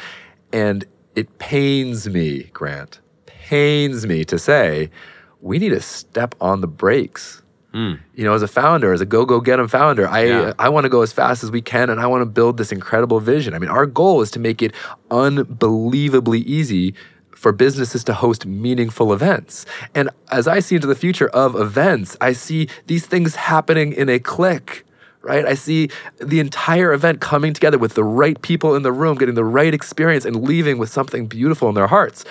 And 0.53 0.85
it 1.15 1.37
pains 1.39 2.07
me, 2.07 2.43
Grant, 2.53 2.99
pains 3.25 4.05
me 4.05 4.23
to 4.25 4.39
say 4.39 4.89
we 5.41 5.59
need 5.59 5.69
to 5.69 5.81
step 5.81 6.35
on 6.41 6.61
the 6.61 6.67
brakes 6.67 7.41
hmm. 7.71 7.93
you 8.15 8.23
know, 8.23 8.33
as 8.33 8.41
a 8.41 8.47
founder, 8.47 8.93
as 8.93 9.01
a 9.01 9.05
go 9.05 9.25
go 9.25 9.39
get 9.39 9.59
'em 9.59 9.67
founder, 9.67 10.07
I 10.07 10.23
Yeah. 10.23 10.53
I 10.59 10.69
want 10.69 10.85
to 10.85 10.89
go 10.89 11.01
as 11.01 11.11
fast 11.11 11.43
as 11.43 11.51
we 11.51 11.61
can, 11.61 11.89
and 11.89 11.99
I 11.99 12.07
want 12.07 12.21
to 12.21 12.25
build 12.25 12.57
this 12.57 12.71
incredible 12.71 13.19
vision. 13.19 13.53
I 13.53 13.59
mean, 13.59 13.69
our 13.69 13.85
goal 13.85 14.21
is 14.21 14.31
to 14.31 14.39
make 14.39 14.61
it 14.61 14.73
unbelievably 15.11 16.39
easy 16.41 16.93
for 17.31 17.51
businesses 17.53 18.03
to 18.03 18.13
host 18.13 18.45
meaningful 18.45 19.13
events. 19.13 19.65
And 19.95 20.09
as 20.29 20.47
I 20.47 20.59
see 20.59 20.75
into 20.75 20.87
the 20.87 20.95
future 20.95 21.29
of 21.29 21.55
events, 21.55 22.17
I 22.19 22.33
see 22.33 22.67
these 22.87 23.05
things 23.05 23.35
happening 23.35 23.93
in 23.93 24.09
a 24.09 24.19
click. 24.19 24.85
Right? 25.21 25.45
I 25.45 25.53
see 25.53 25.89
the 26.17 26.39
entire 26.39 26.93
event 26.93 27.19
coming 27.19 27.53
together 27.53 27.77
with 27.77 27.93
the 27.93 28.05
right 28.05 28.41
people 28.41 28.75
in 28.75 28.83
the 28.83 28.91
room, 28.91 29.17
getting 29.17 29.35
the 29.35 29.43
right 29.43 29.73
experience, 29.73 30.23
and 30.23 30.43
leaving 30.43 30.77
with 30.77 30.89
something 30.89 31.27
beautiful 31.27 31.67
in 31.67 31.75
their 31.75 31.87
hearts. 31.87 32.23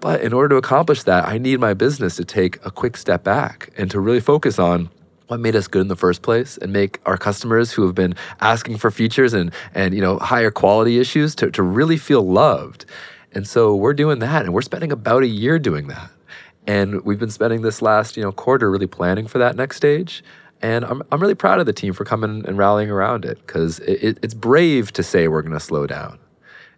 But 0.00 0.20
in 0.20 0.32
order 0.32 0.48
to 0.48 0.56
accomplish 0.56 1.04
that, 1.04 1.28
I 1.28 1.38
need 1.38 1.60
my 1.60 1.74
business 1.74 2.16
to 2.16 2.24
take 2.24 2.58
a 2.66 2.72
quick 2.72 2.96
step 2.96 3.22
back 3.22 3.70
and 3.78 3.88
to 3.92 4.00
really 4.00 4.18
focus 4.18 4.58
on 4.58 4.90
what 5.28 5.38
made 5.38 5.54
us 5.54 5.68
good 5.68 5.82
in 5.82 5.88
the 5.88 5.96
first 5.96 6.22
place 6.22 6.58
and 6.58 6.72
make 6.72 6.98
our 7.06 7.16
customers 7.16 7.70
who 7.70 7.86
have 7.86 7.94
been 7.94 8.14
asking 8.40 8.78
for 8.78 8.90
features 8.90 9.32
and, 9.32 9.52
and 9.72 9.94
you 9.94 10.00
know 10.00 10.18
higher 10.18 10.50
quality 10.50 10.98
issues 10.98 11.36
to, 11.36 11.50
to 11.52 11.62
really 11.62 11.96
feel 11.96 12.22
loved. 12.22 12.84
And 13.32 13.46
so 13.46 13.74
we're 13.74 13.94
doing 13.94 14.18
that 14.18 14.44
and 14.44 14.52
we're 14.52 14.60
spending 14.62 14.92
about 14.92 15.22
a 15.22 15.28
year 15.28 15.58
doing 15.58 15.86
that. 15.86 16.10
And 16.66 17.02
we've 17.02 17.18
been 17.18 17.30
spending 17.30 17.62
this 17.62 17.80
last, 17.80 18.16
you 18.16 18.22
know, 18.22 18.30
quarter 18.30 18.70
really 18.70 18.86
planning 18.86 19.26
for 19.26 19.38
that 19.38 19.56
next 19.56 19.76
stage. 19.76 20.22
And 20.62 20.84
I'm, 20.84 21.02
I'm 21.10 21.20
really 21.20 21.34
proud 21.34 21.58
of 21.58 21.66
the 21.66 21.72
team 21.72 21.92
for 21.92 22.04
coming 22.04 22.46
and 22.46 22.56
rallying 22.56 22.90
around 22.90 23.24
it 23.24 23.44
because 23.46 23.80
it, 23.80 24.02
it, 24.02 24.18
it's 24.22 24.34
brave 24.34 24.92
to 24.92 25.02
say 25.02 25.28
we're 25.28 25.42
going 25.42 25.52
to 25.52 25.60
slow 25.60 25.86
down. 25.86 26.18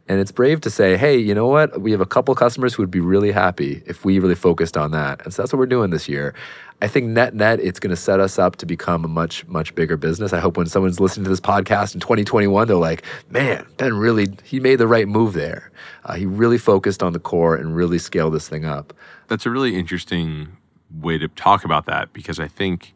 And 0.07 0.21
it's 0.21 0.33
brave 0.33 0.61
to 0.63 0.71
say, 0.71 0.97
hey, 0.99 1.17
you 1.17 1.35
know 1.35 1.47
what? 1.47 1.81
We 1.81 1.91
have 1.93 2.01
a 2.01 2.07
couple 2.07 2.35
customers 2.35 2.75
who 2.75 2.83
would 2.83 2.91
be 2.91 3.01
really 3.01 3.33
happy 3.33 3.83
if 3.87 4.05
we 4.05 4.19
really 4.19 4.35
focused 4.35 4.77
on 4.77 4.91
that. 4.91 5.23
And 5.25 5.33
so 5.33 5.43
that's 5.43 5.53
what 5.53 5.59
we're 5.59 5.67
doing 5.67 5.91
this 5.91 6.09
year. 6.09 6.35
I 6.83 6.89
think 6.89 7.07
net 7.07 7.35
net, 7.35 7.61
it's 7.61 7.81
going 7.81 7.91
to 7.91 7.97
set 7.97 8.21
us 8.21 8.39
up 8.39 8.57
to 8.57 8.67
become 8.67 9.05
a 9.05 9.09
much, 9.09 9.47
much 9.47 9.75
bigger 9.75 9.97
business. 9.97 10.35
I 10.35 10.41
hope 10.41 10.59
when 10.59 10.67
someone's 10.67 11.01
listening 11.01 11.25
to 11.25 11.31
this 11.31 11.41
podcast 11.41 11.95
in 11.95 12.01
2021, 12.01 12.69
they're 12.69 12.77
like, 12.77 13.03
man, 13.31 13.67
Ben 13.79 13.95
really, 13.95 14.29
he 14.45 14.61
made 14.61 14.77
the 14.77 14.87
right 14.87 15.09
move 15.09 15.33
there. 15.33 15.71
Uh, 16.05 16.15
he 16.15 16.27
really 16.27 16.59
focused 16.59 17.03
on 17.03 17.15
the 17.15 17.19
core 17.19 17.57
and 17.57 17.75
really 17.75 17.99
scaled 17.99 18.35
this 18.35 18.47
thing 18.47 18.67
up. 18.67 18.93
That's 19.29 19.47
a 19.47 19.51
really 19.51 19.75
interesting 19.75 20.57
way 21.01 21.17
to 21.17 21.29
talk 21.29 21.65
about 21.65 21.87
that 21.87 22.13
because 22.13 22.39
I 22.39 22.49
think 22.49 22.93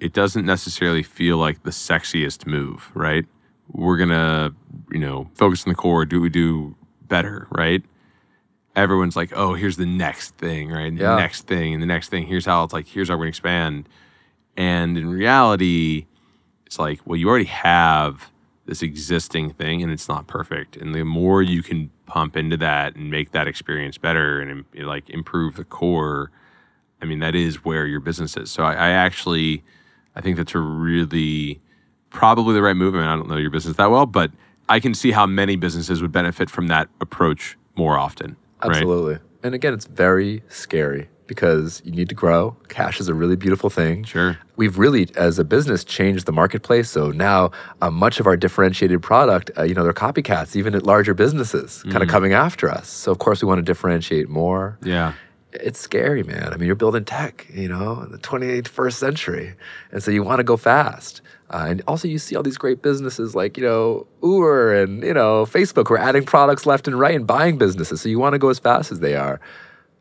it 0.00 0.12
doesn't 0.12 0.46
necessarily 0.46 1.02
feel 1.02 1.36
like 1.36 1.62
the 1.62 1.70
sexiest 1.70 2.46
move, 2.46 2.90
right? 2.94 3.26
We're 3.70 3.98
gonna, 3.98 4.54
you 4.90 4.98
know, 4.98 5.30
focus 5.34 5.64
on 5.66 5.70
the 5.70 5.76
core, 5.76 6.04
do 6.04 6.20
we 6.20 6.30
do 6.30 6.74
better, 7.02 7.46
right? 7.50 7.82
Everyone's 8.74 9.16
like, 9.16 9.32
oh, 9.34 9.54
here's 9.54 9.76
the 9.76 9.86
next 9.86 10.36
thing, 10.36 10.70
right? 10.70 10.92
Yeah. 10.92 11.10
The 11.10 11.16
next 11.16 11.46
thing, 11.46 11.74
and 11.74 11.82
the 11.82 11.86
next 11.86 12.08
thing. 12.08 12.26
Here's 12.26 12.46
how 12.46 12.64
it's 12.64 12.72
like. 12.72 12.86
Here's 12.86 13.08
how 13.08 13.14
we're 13.14 13.24
gonna 13.24 13.28
expand. 13.28 13.88
And 14.56 14.96
in 14.96 15.10
reality, 15.10 16.06
it's 16.66 16.78
like, 16.78 17.00
well, 17.04 17.16
you 17.16 17.28
already 17.28 17.44
have 17.46 18.30
this 18.66 18.82
existing 18.82 19.52
thing, 19.52 19.82
and 19.82 19.92
it's 19.92 20.08
not 20.08 20.26
perfect. 20.28 20.76
And 20.76 20.94
the 20.94 21.04
more 21.04 21.42
you 21.42 21.62
can 21.62 21.90
pump 22.06 22.36
into 22.36 22.56
that 22.58 22.94
and 22.94 23.10
make 23.10 23.32
that 23.32 23.48
experience 23.48 23.98
better, 23.98 24.40
and 24.40 24.64
like 24.74 25.10
improve 25.10 25.56
the 25.56 25.64
core, 25.64 26.30
I 27.02 27.06
mean, 27.06 27.18
that 27.20 27.34
is 27.34 27.64
where 27.64 27.86
your 27.86 28.00
business 28.00 28.36
is. 28.36 28.50
So 28.50 28.62
I, 28.62 28.74
I 28.74 28.90
actually, 28.90 29.64
I 30.16 30.20
think 30.20 30.36
that's 30.36 30.54
a 30.54 30.58
really 30.58 31.60
probably 32.10 32.54
the 32.54 32.62
right 32.62 32.76
move. 32.76 32.94
I 32.94 32.98
mean, 32.98 33.06
I 33.06 33.16
don't 33.16 33.28
know 33.28 33.36
your 33.36 33.50
business 33.50 33.76
that 33.76 33.90
well, 33.90 34.06
but 34.06 34.30
I 34.68 34.80
can 34.80 34.94
see 34.94 35.10
how 35.12 35.26
many 35.26 35.56
businesses 35.56 36.02
would 36.02 36.12
benefit 36.12 36.50
from 36.50 36.68
that 36.68 36.88
approach 37.00 37.56
more 37.76 37.98
often. 37.98 38.36
right? 38.62 38.70
Absolutely. 38.70 39.18
And 39.42 39.54
again, 39.54 39.72
it's 39.72 39.86
very 39.86 40.42
scary 40.48 41.08
because 41.26 41.80
you 41.84 41.92
need 41.92 42.08
to 42.08 42.14
grow. 42.14 42.56
Cash 42.68 42.98
is 42.98 43.08
a 43.08 43.14
really 43.14 43.36
beautiful 43.36 43.70
thing. 43.70 44.02
Sure. 44.02 44.36
We've 44.56 44.76
really, 44.78 45.08
as 45.14 45.38
a 45.38 45.44
business, 45.44 45.84
changed 45.84 46.26
the 46.26 46.32
marketplace. 46.32 46.90
So 46.90 47.12
now, 47.12 47.52
uh, 47.80 47.90
much 47.90 48.18
of 48.18 48.26
our 48.26 48.36
differentiated 48.36 49.00
product, 49.00 49.50
uh, 49.56 49.62
you 49.62 49.72
know, 49.72 49.84
they're 49.84 49.92
copycats, 49.92 50.56
even 50.56 50.74
at 50.74 50.82
larger 50.82 51.14
businesses, 51.14 51.84
kind 51.84 52.02
of 52.02 52.08
coming 52.08 52.32
after 52.32 52.68
us. 52.68 52.88
So 52.88 53.12
of 53.12 53.18
course, 53.18 53.42
we 53.42 53.46
want 53.46 53.58
to 53.58 53.62
differentiate 53.62 54.28
more. 54.28 54.76
Yeah. 54.82 55.12
It's 55.52 55.78
scary, 55.78 56.22
man. 56.22 56.52
I 56.52 56.56
mean, 56.56 56.66
you're 56.66 56.76
building 56.76 57.04
tech, 57.04 57.46
you 57.52 57.68
know, 57.68 58.02
in 58.02 58.12
the 58.12 58.18
21st 58.18 58.92
century, 58.92 59.54
and 59.90 60.02
so 60.02 60.10
you 60.10 60.22
want 60.22 60.38
to 60.38 60.44
go 60.44 60.56
fast. 60.56 61.22
Uh, 61.50 61.66
and 61.68 61.82
also, 61.88 62.06
you 62.06 62.18
see 62.18 62.36
all 62.36 62.42
these 62.42 62.58
great 62.58 62.80
businesses 62.82 63.34
like 63.34 63.56
you 63.56 63.64
know 63.64 64.06
Uber 64.22 64.82
and 64.82 65.02
you 65.02 65.12
know 65.12 65.44
Facebook 65.44 65.88
who 65.88 65.94
are 65.94 65.98
adding 65.98 66.24
products 66.24 66.66
left 66.66 66.86
and 66.86 66.98
right 66.98 67.14
and 67.14 67.26
buying 67.26 67.58
businesses. 67.58 68.00
So 68.00 68.08
you 68.08 68.18
want 68.20 68.34
to 68.34 68.38
go 68.38 68.48
as 68.48 68.58
fast 68.60 68.92
as 68.92 69.00
they 69.00 69.16
are. 69.16 69.40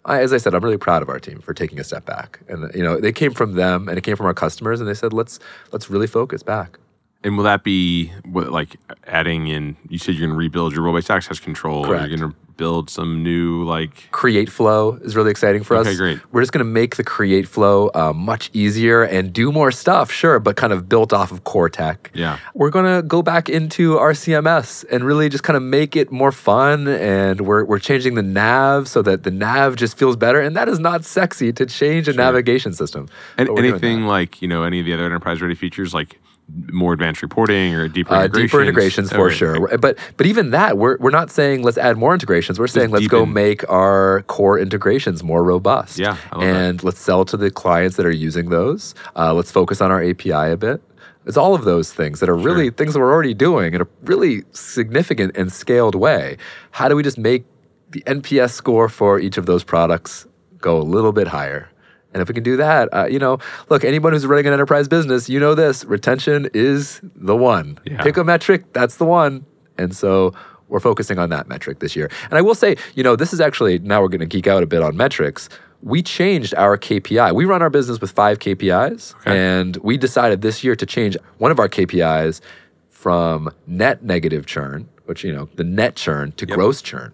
I, 0.05 0.21
as 0.21 0.31
I 0.31 0.37
said, 0.37 0.53
I'm 0.53 0.63
really 0.63 0.77
proud 0.77 1.01
of 1.01 1.09
our 1.09 1.19
team 1.19 1.39
for 1.39 1.53
taking 1.53 1.79
a 1.79 1.83
step 1.83 2.05
back, 2.05 2.39
and 2.47 2.71
you 2.75 2.83
know, 2.83 2.99
they 2.99 3.11
came 3.11 3.33
from 3.33 3.53
them 3.53 3.89
and 3.89 3.97
it 3.97 4.01
came 4.01 4.15
from 4.15 4.27
our 4.27 4.33
customers, 4.33 4.79
and 4.79 4.87
they 4.87 4.93
said, 4.93 5.13
let's 5.13 5.39
let's 5.71 5.89
really 5.89 6.07
focus 6.07 6.43
back. 6.43 6.77
And 7.23 7.35
will 7.35 7.43
that 7.43 7.63
be 7.63 8.13
what, 8.23 8.51
like 8.51 8.77
adding 9.05 9.47
in? 9.47 9.75
You 9.89 9.97
said 9.97 10.15
you're 10.15 10.27
going 10.27 10.35
to 10.35 10.39
rebuild 10.39 10.73
your 10.73 10.83
role-based 10.83 11.11
access 11.11 11.39
control. 11.39 11.79
Or 11.79 11.87
Correct. 11.87 12.09
you're 12.09 12.17
going 12.17 12.31
to 12.31 12.37
build 12.59 12.89
some 12.89 13.23
new 13.23 13.63
like. 13.63 14.11
Create 14.11 14.49
Flow 14.49 14.99
is 15.01 15.15
really 15.15 15.31
exciting 15.31 15.63
for 15.63 15.77
Okay, 15.77 15.91
us. 15.91 15.97
great. 15.97 16.19
We're 16.33 16.41
just 16.41 16.51
going 16.51 16.65
to 16.65 16.71
make 16.81 16.97
the 16.97 17.03
Create 17.05 17.47
Flow 17.47 17.89
uh, 17.95 18.11
much 18.13 18.51
easier 18.53 19.01
and 19.03 19.31
do 19.33 19.51
more 19.51 19.71
stuff, 19.71 20.11
sure, 20.11 20.39
but 20.39 20.57
kind 20.57 20.73
of 20.73 20.87
built 20.89 21.13
off 21.13 21.31
of 21.31 21.45
core 21.45 21.69
tech. 21.69 22.11
Yeah. 22.13 22.37
We're 22.53 22.69
going 22.69 22.85
to 22.95 23.01
go 23.01 23.21
back 23.21 23.47
into 23.49 23.97
our 23.97 24.11
CMS 24.11 24.83
and 24.91 25.03
really 25.03 25.29
just 25.29 25.43
kind 25.43 25.55
of 25.57 25.63
make 25.63 25.95
it 25.95 26.11
more 26.11 26.31
fun. 26.33 26.87
And 26.87 27.41
we're, 27.41 27.63
we're 27.63 27.79
changing 27.79 28.15
the 28.15 28.23
nav 28.23 28.87
so 28.89 29.01
that 29.03 29.23
the 29.23 29.31
nav 29.31 29.77
just 29.77 29.97
feels 29.97 30.17
better. 30.17 30.41
And 30.41 30.55
that 30.57 30.67
is 30.67 30.79
not 30.79 31.05
sexy 31.05 31.53
to 31.53 31.65
change 31.65 32.07
a 32.09 32.13
navigation 32.13 32.73
system. 32.73 33.07
And 33.37 33.47
But 33.47 33.55
we're 33.55 33.61
doing 33.61 33.73
anything 33.73 34.01
like 34.05 34.41
you 34.41 34.47
know 34.49 34.63
any 34.63 34.79
of 34.81 34.85
the 34.85 34.93
other 34.93 35.05
enterprise-ready 35.05 35.55
features 35.55 35.93
like 35.93 36.19
more 36.71 36.93
advanced 36.93 37.21
reporting 37.21 37.73
or 37.75 37.87
deeper 37.87 38.13
Uh, 38.13 38.23
integrations. 38.25 38.51
deeper 38.51 38.61
integrations 38.61 39.11
for 39.11 39.27
Okay, 39.27 39.35
sure, 39.35 39.57
great. 39.59 39.81
but 39.81 39.97
but 40.17 40.25
even 40.25 40.51
that 40.51 40.77
we're 40.77 40.97
we're 40.99 41.09
not 41.11 41.29
saying 41.31 41.63
let's 41.63 41.77
add 41.77 41.97
more 41.97 42.13
integrations. 42.13 42.59
We're 42.59 42.67
saying 42.67 42.91
let's 42.91 43.07
go 43.07 43.25
make 43.25 43.67
our 43.69 44.23
core 44.27 44.57
integrations 44.59 45.23
more 45.23 45.43
robust. 45.43 45.97
Yeah, 45.99 46.17
love 46.31 46.41
that. 46.41 46.43
and 46.43 46.83
let's 46.83 46.99
sell 46.99 47.25
to 47.25 47.37
the 47.37 47.49
clients 47.51 47.95
that 47.97 48.05
are 48.05 48.11
using 48.11 48.49
those. 48.49 48.95
Uh, 49.15 49.33
let's 49.33 49.51
focus 49.51 49.81
on 49.81 49.91
our 49.91 50.03
API 50.03 50.51
a 50.51 50.57
bit. 50.57 50.81
It's 51.25 51.37
all 51.37 51.53
of 51.53 51.63
those 51.63 51.93
things 51.93 52.19
that 52.21 52.29
are 52.29 52.35
really 52.35 52.69
things 52.71 52.93
that 52.93 52.99
we're 52.99 53.13
already 53.13 53.33
doing 53.35 53.73
in 53.73 53.81
a 53.81 53.87
really 54.03 54.43
significant 54.51 55.35
and 55.37 55.51
scaled 55.51 55.93
way. 55.95 56.37
How 56.71 56.87
do 56.89 56.95
we 56.95 57.03
just 57.03 57.17
make 57.19 57.45
the 57.91 58.01
NPS 58.07 58.51
score 58.53 58.89
for 58.89 59.19
each 59.19 59.37
of 59.37 59.45
those 59.45 59.63
products 59.63 60.25
go 60.59 60.77
a 60.77 60.81
little 60.95 61.11
bit 61.11 61.27
higher? 61.27 61.69
And 62.13 62.21
if 62.21 62.27
we 62.27 62.33
can 62.33 62.43
do 62.43 62.57
that, 62.57 62.89
uh, 62.93 63.05
you 63.05 63.19
know, 63.19 63.37
look, 63.69 63.83
anyone 63.83 64.13
who's 64.13 64.25
running 64.25 64.47
an 64.47 64.53
enterprise 64.53 64.87
business, 64.87 65.29
you 65.29 65.39
know 65.39 65.53
this 65.53 65.85
retention 65.85 66.49
is 66.53 67.01
the 67.15 67.35
one. 67.35 67.77
Yeah. 67.85 68.01
Pick 68.01 68.17
a 68.17 68.23
metric, 68.23 68.73
that's 68.73 68.97
the 68.97 69.05
one. 69.05 69.45
And 69.77 69.95
so 69.95 70.33
we're 70.69 70.79
focusing 70.79 71.19
on 71.19 71.29
that 71.29 71.47
metric 71.47 71.79
this 71.79 71.95
year. 71.95 72.09
And 72.25 72.33
I 72.37 72.41
will 72.41 72.55
say, 72.55 72.75
you 72.95 73.03
know, 73.03 73.15
this 73.15 73.31
is 73.31 73.39
actually, 73.39 73.79
now 73.79 74.01
we're 74.01 74.07
going 74.07 74.19
to 74.19 74.25
geek 74.25 74.47
out 74.47 74.63
a 74.63 74.65
bit 74.67 74.81
on 74.81 74.97
metrics. 74.97 75.49
we 75.81 76.01
changed 76.01 76.53
our 76.55 76.77
KPI. 76.77 77.33
We 77.33 77.45
run 77.45 77.61
our 77.61 77.69
business 77.69 78.01
with 78.01 78.11
five 78.11 78.39
KPIs, 78.39 79.15
and 79.25 79.77
we 79.77 79.97
decided 79.97 80.41
this 80.41 80.63
year 80.63 80.75
to 80.75 80.85
change 80.85 81.15
one 81.37 81.51
of 81.51 81.59
our 81.59 81.69
KPIs 81.69 82.41
from 82.89 83.49
net 83.65 84.03
negative 84.03 84.45
churn, 84.45 84.89
which, 85.05 85.23
you 85.23 85.33
know, 85.33 85.47
the 85.55 85.63
net 85.63 85.95
churn, 85.95 86.33
to 86.33 86.45
gross 86.45 86.81
churn. 86.81 87.13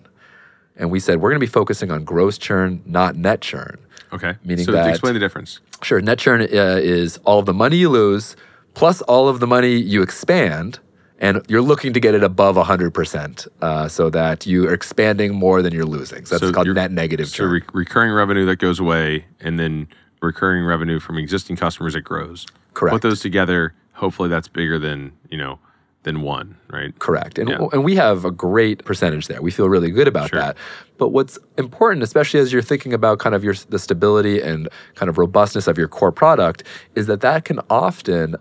And 0.77 0.89
we 0.89 0.99
said, 0.99 1.21
we're 1.21 1.29
going 1.29 1.39
to 1.39 1.45
be 1.45 1.51
focusing 1.51 1.91
on 1.91 2.03
gross 2.03 2.37
churn, 2.37 2.81
not 2.85 3.15
net 3.15 3.41
churn. 3.41 3.77
Okay. 4.13 4.35
Meaning 4.43 4.65
so 4.65 4.71
that- 4.71 4.89
explain 4.89 5.13
the 5.13 5.19
difference. 5.19 5.59
Sure, 5.81 6.01
net 6.01 6.19
churn 6.19 6.41
uh, 6.41 6.45
is 6.81 7.17
all 7.25 7.39
of 7.39 7.45
the 7.45 7.53
money 7.53 7.77
you 7.77 7.89
lose 7.89 8.35
plus 8.73 9.01
all 9.03 9.29
of 9.29 9.39
the 9.39 9.47
money 9.47 9.75
you 9.75 10.01
expand, 10.01 10.79
and 11.19 11.41
you're 11.47 11.61
looking 11.61 11.93
to 11.93 11.99
get 11.99 12.13
it 12.13 12.23
above 12.23 12.57
100% 12.57 13.47
uh, 13.61 13.87
so 13.87 14.09
that 14.09 14.45
you 14.45 14.67
are 14.67 14.73
expanding 14.73 15.33
more 15.33 15.61
than 15.61 15.73
you're 15.73 15.85
losing. 15.85 16.25
So 16.25 16.35
that's 16.35 16.47
So 16.49 16.51
called 16.53 16.67
net 16.75 16.91
negative 16.91 17.27
So 17.29 17.37
churn. 17.37 17.51
re- 17.51 17.61
recurring 17.73 18.11
revenue 18.11 18.45
that 18.47 18.57
goes 18.57 18.79
away, 18.81 19.25
and 19.39 19.57
then 19.57 19.87
recurring 20.21 20.65
revenue 20.65 20.99
from 20.99 21.17
existing 21.17 21.55
customers 21.55 21.93
that 21.93 22.01
grows. 22.01 22.45
Correct. 22.73 22.93
Put 22.93 23.01
those 23.01 23.21
together. 23.21 23.73
Hopefully, 23.93 24.27
that's 24.27 24.49
bigger 24.49 24.77
than 24.77 25.13
you 25.29 25.37
know 25.37 25.57
than 26.05 26.21
one, 26.21 26.55
right? 26.71 26.97
Correct. 26.99 27.37
And, 27.37 27.49
Yeah. 27.49 27.67
and 27.73 27.83
we 27.83 27.95
have 27.95 28.23
a 28.25 28.31
great 28.31 28.85
percentage 28.85 29.27
there. 29.27 29.41
We 29.41 29.51
feel 29.51 29.67
really 29.69 29.91
good 29.91 30.07
about 30.07 30.29
Sure. 30.29 30.39
that. 30.39 30.55
But 30.97 31.09
what's 31.09 31.37
important, 31.57 32.01
especially 32.03 32.39
as 32.39 32.53
you're 32.53 32.61
thinking 32.61 32.93
about 32.93 33.19
kind 33.19 33.35
of 33.35 33.43
your 33.43 33.53
the 33.69 33.77
stability 33.79 34.41
and 34.41 34.69
kind 34.95 35.09
of 35.09 35.17
robustness 35.17 35.67
of 35.67 35.77
your 35.77 35.89
core 35.89 36.11
product, 36.13 36.63
is 36.95 37.07
that 37.07 37.19
that 37.21 37.43
can 37.43 37.59
often 37.69 38.37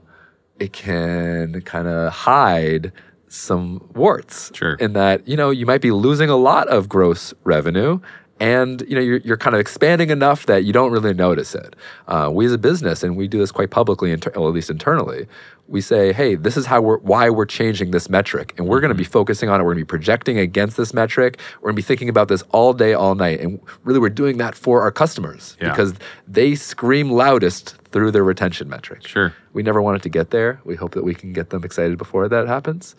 it 0.60 0.72
can 0.72 1.60
kind 1.62 1.88
of 1.88 2.12
hide 2.12 2.92
some 3.26 3.84
warts. 3.94 4.52
Sure. 4.54 4.74
In 4.74 4.92
that, 4.92 5.26
you 5.26 5.36
know, 5.36 5.50
you 5.50 5.66
might 5.66 5.80
be 5.80 5.90
losing 5.90 6.30
a 6.30 6.36
lot 6.36 6.68
of 6.68 6.88
gross 6.88 7.34
revenue 7.42 7.98
and 8.40 8.82
you 8.88 8.94
know 8.94 9.00
you're, 9.00 9.18
you're 9.18 9.36
kind 9.36 9.54
of 9.54 9.60
expanding 9.60 10.10
enough 10.10 10.46
that 10.46 10.64
you 10.64 10.72
don't 10.72 10.90
really 10.92 11.14
notice 11.14 11.54
it. 11.54 11.76
Uh, 12.08 12.30
we 12.32 12.46
as 12.46 12.52
a 12.52 12.58
business, 12.58 13.02
and 13.02 13.16
we 13.16 13.28
do 13.28 13.38
this 13.38 13.52
quite 13.52 13.70
publicly, 13.70 14.10
inter- 14.12 14.32
well, 14.34 14.48
at 14.48 14.54
least 14.54 14.70
internally, 14.70 15.26
we 15.68 15.80
say, 15.80 16.12
"Hey, 16.12 16.34
this 16.34 16.56
is 16.56 16.66
how 16.66 16.80
we're 16.80 16.98
why 16.98 17.30
we're 17.30 17.46
changing 17.46 17.90
this 17.92 18.08
metric, 18.10 18.54
and 18.58 18.66
we're 18.66 18.80
going 18.80 18.90
to 18.90 18.94
be 18.96 19.04
focusing 19.04 19.48
on 19.48 19.60
it. 19.60 19.64
We're 19.64 19.74
going 19.74 19.82
to 19.82 19.86
be 19.86 19.88
projecting 19.88 20.38
against 20.38 20.76
this 20.76 20.92
metric. 20.92 21.38
We're 21.60 21.68
going 21.70 21.76
to 21.76 21.82
be 21.82 21.86
thinking 21.86 22.08
about 22.08 22.28
this 22.28 22.42
all 22.50 22.72
day, 22.72 22.92
all 22.92 23.14
night, 23.14 23.40
and 23.40 23.60
really, 23.84 24.00
we're 24.00 24.08
doing 24.10 24.38
that 24.38 24.54
for 24.54 24.82
our 24.82 24.90
customers 24.90 25.56
Yeah. 25.60 25.70
because 25.70 25.94
they 26.26 26.54
scream 26.54 27.10
loudest 27.10 27.76
through 27.92 28.10
their 28.10 28.24
retention 28.24 28.68
metric. 28.68 29.06
Sure. 29.06 29.32
We 29.52 29.62
never 29.62 29.80
want 29.80 29.96
it 29.96 30.02
to 30.02 30.08
get 30.08 30.30
there. 30.30 30.60
We 30.64 30.74
hope 30.74 30.92
that 30.94 31.04
we 31.04 31.14
can 31.14 31.32
get 31.32 31.50
them 31.50 31.62
excited 31.62 31.96
before 31.96 32.28
that 32.28 32.48
happens. 32.48 32.96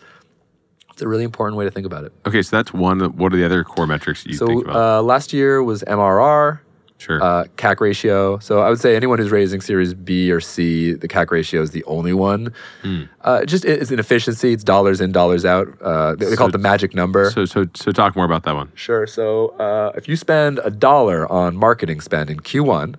It's 0.96 1.02
a 1.02 1.08
really 1.08 1.24
important 1.24 1.58
way 1.58 1.66
to 1.66 1.70
think 1.70 1.84
about 1.84 2.04
it. 2.04 2.12
Okay, 2.26 2.40
so 2.40 2.56
that's 2.56 2.72
one. 2.72 3.00
What 3.18 3.30
are 3.34 3.36
the 3.36 3.44
other 3.44 3.62
core 3.64 3.86
metrics 3.86 4.24
you 4.24 4.32
So 4.32 4.46
think 4.46 4.64
about? 4.64 4.76
uh, 4.76 5.02
last 5.02 5.30
year 5.34 5.62
was 5.62 5.82
MRR, 5.82 6.60
sure. 6.96 7.22
uh, 7.22 7.44
CAC 7.58 7.80
ratio. 7.80 8.38
So 8.38 8.60
I 8.62 8.70
would 8.70 8.80
say 8.80 8.96
anyone 8.96 9.18
who's 9.18 9.30
raising 9.30 9.60
Series 9.60 9.92
B 9.92 10.32
or 10.32 10.40
C, 10.40 10.94
the 10.94 11.06
CAC 11.06 11.30
ratio 11.30 11.60
is 11.60 11.72
the 11.72 11.84
only 11.84 12.14
one. 12.14 12.54
Hmm. 12.80 13.02
Uh, 13.20 13.44
just 13.44 13.66
it's 13.66 13.90
an 13.90 13.98
efficiency. 13.98 14.54
It's 14.54 14.64
dollars 14.64 15.02
in, 15.02 15.12
dollars 15.12 15.44
out. 15.44 15.68
Uh, 15.82 16.14
they, 16.14 16.30
they 16.30 16.34
call 16.36 16.48
it 16.48 16.52
the 16.52 16.56
magic 16.58 16.94
number. 16.94 17.30
so 17.30 17.44
so 17.44 17.66
so 17.74 17.92
talk 17.92 18.16
more 18.16 18.24
about 18.24 18.44
that 18.44 18.54
one. 18.54 18.72
Sure. 18.74 19.06
So 19.06 19.48
uh, 19.58 19.92
if 19.96 20.08
you 20.08 20.16
spend 20.16 20.60
a 20.64 20.70
dollar 20.70 21.30
on 21.30 21.58
marketing 21.58 22.00
spend 22.00 22.30
in 22.30 22.40
Q1 22.40 22.94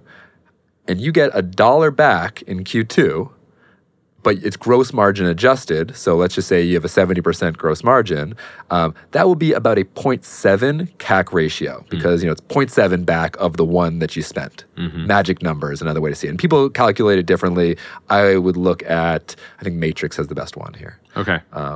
and 0.87 1.01
you 1.01 1.11
get 1.11 1.31
a 1.33 1.41
dollar 1.41 1.89
back 1.89 2.43
in 2.43 2.63
Q2, 2.63 3.31
but 4.23 4.37
it's 4.43 4.57
gross 4.57 4.93
margin 4.93 5.25
adjusted, 5.25 5.95
so 5.95 6.15
let's 6.15 6.35
just 6.35 6.47
say 6.47 6.61
you 6.61 6.73
have 6.73 6.85
a 6.85 6.89
70% 6.89 7.57
gross 7.57 7.83
margin, 7.83 8.35
um, 8.71 8.93
that 9.11 9.25
will 9.25 9.35
be 9.35 9.53
about 9.53 9.77
a 9.77 9.83
0.7 9.83 10.91
CAC 10.97 11.31
ratio 11.31 11.85
because 11.89 12.23
you 12.23 12.27
know 12.27 12.33
it's 12.33 12.41
0.7 12.41 13.05
back 13.05 13.35
of 13.37 13.57
the 13.57 13.65
one 13.65 13.99
that 13.99 14.15
you 14.15 14.23
spent. 14.23 14.65
Magic 14.75 15.41
number 15.41 15.71
is 15.71 15.81
another 15.81 16.01
way 16.01 16.09
to 16.09 16.15
see 16.15 16.27
it. 16.27 16.31
And 16.31 16.39
people 16.39 16.69
calculate 16.69 17.19
it 17.19 17.25
differently. 17.25 17.77
I 18.09 18.37
would 18.37 18.57
look 18.57 18.83
at, 18.83 19.35
I 19.59 19.63
think 19.63 19.75
Matrix 19.75 20.17
has 20.17 20.27
the 20.27 20.35
best 20.35 20.57
one 20.57 20.73
here. 20.73 20.99
Okay. 21.15 21.39
Uh, 21.53 21.67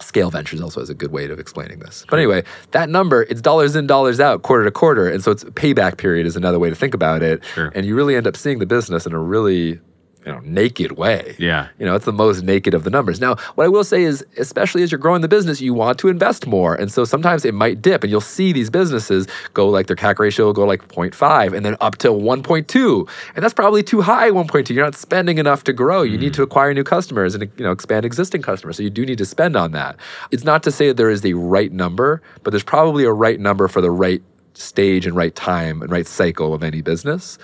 Scale 0.00 0.30
Ventures 0.30 0.60
also 0.60 0.80
is 0.80 0.90
a 0.90 0.94
good 0.94 1.12
way 1.12 1.26
of 1.26 1.38
explaining 1.38 1.80
this. 1.80 2.06
But 2.08 2.18
anyway, 2.18 2.44
that 2.70 2.88
number, 2.88 3.22
it's 3.24 3.40
dollars 3.40 3.74
in, 3.74 3.86
dollars 3.86 4.20
out, 4.20 4.42
quarter 4.42 4.64
to 4.64 4.70
quarter. 4.70 5.08
And 5.08 5.22
so 5.22 5.32
it's 5.32 5.44
payback 5.44 5.98
period 5.98 6.26
is 6.26 6.36
another 6.36 6.58
way 6.58 6.70
to 6.70 6.76
think 6.76 6.94
about 6.94 7.22
it. 7.22 7.44
Sure. 7.44 7.72
And 7.74 7.84
you 7.84 7.94
really 7.96 8.16
end 8.16 8.26
up 8.26 8.36
seeing 8.36 8.58
the 8.58 8.66
business 8.66 9.06
in 9.06 9.12
a 9.12 9.18
really 9.18 9.80
you 10.26 10.32
know, 10.32 10.40
naked 10.40 10.92
way. 10.92 11.36
Yeah. 11.38 11.68
You 11.78 11.86
know, 11.86 11.94
it's 11.94 12.04
the 12.04 12.12
most 12.12 12.42
naked 12.42 12.74
of 12.74 12.84
the 12.84 12.90
numbers. 12.90 13.20
Now, 13.20 13.36
what 13.54 13.64
I 13.64 13.68
will 13.68 13.84
say 13.84 14.02
is, 14.02 14.24
especially 14.36 14.82
as 14.82 14.92
you're 14.92 14.98
growing 14.98 15.22
the 15.22 15.28
business, 15.28 15.60
you 15.60 15.74
want 15.74 15.98
to 16.00 16.08
invest 16.08 16.46
more. 16.46 16.74
And 16.74 16.92
so 16.92 17.04
sometimes 17.04 17.44
it 17.44 17.54
might 17.54 17.80
dip 17.80 18.02
and 18.02 18.10
you'll 18.10 18.20
see 18.20 18.52
these 18.52 18.70
businesses 18.70 19.26
go 19.54 19.68
like 19.68 19.86
their 19.86 19.96
CAC 19.96 20.18
ratio 20.18 20.46
will 20.46 20.52
go 20.52 20.64
like 20.64 20.86
0.5 20.88 21.56
and 21.56 21.64
then 21.64 21.76
up 21.80 21.96
to 21.98 22.08
1.2. 22.08 23.08
And 23.34 23.44
that's 23.44 23.54
probably 23.54 23.82
too 23.82 24.02
high, 24.02 24.30
1.2. 24.30 24.68
You're 24.70 24.84
not 24.84 24.94
spending 24.94 25.38
enough 25.38 25.64
to 25.64 25.72
grow. 25.72 26.02
You 26.02 26.18
need 26.18 26.26
mm-hmm. 26.26 26.32
to 26.34 26.42
acquire 26.42 26.74
new 26.74 26.84
customers 26.84 27.34
and 27.34 27.50
you 27.56 27.64
know 27.64 27.72
expand 27.72 28.04
existing 28.04 28.42
customers. 28.42 28.76
So 28.76 28.82
you 28.82 28.90
do 28.90 29.06
need 29.06 29.18
to 29.18 29.26
spend 29.26 29.56
on 29.56 29.72
that. 29.72 29.96
It's 30.30 30.44
not 30.44 30.62
to 30.64 30.70
say 30.70 30.88
that 30.88 30.96
there 30.96 31.10
is 31.10 31.22
the 31.22 31.34
right 31.34 31.72
number, 31.72 32.22
but 32.42 32.50
there's 32.50 32.64
probably 32.64 33.04
a 33.04 33.12
right 33.12 33.38
number 33.40 33.68
for 33.68 33.80
the 33.80 33.90
right 33.90 34.22
stage 34.58 35.06
and 35.06 35.14
right 35.14 35.34
time 35.34 35.82
and 35.82 35.90
right 35.90 36.06
cycle 36.06 36.52
of 36.52 36.62
any 36.62 36.82
business. 36.82 37.38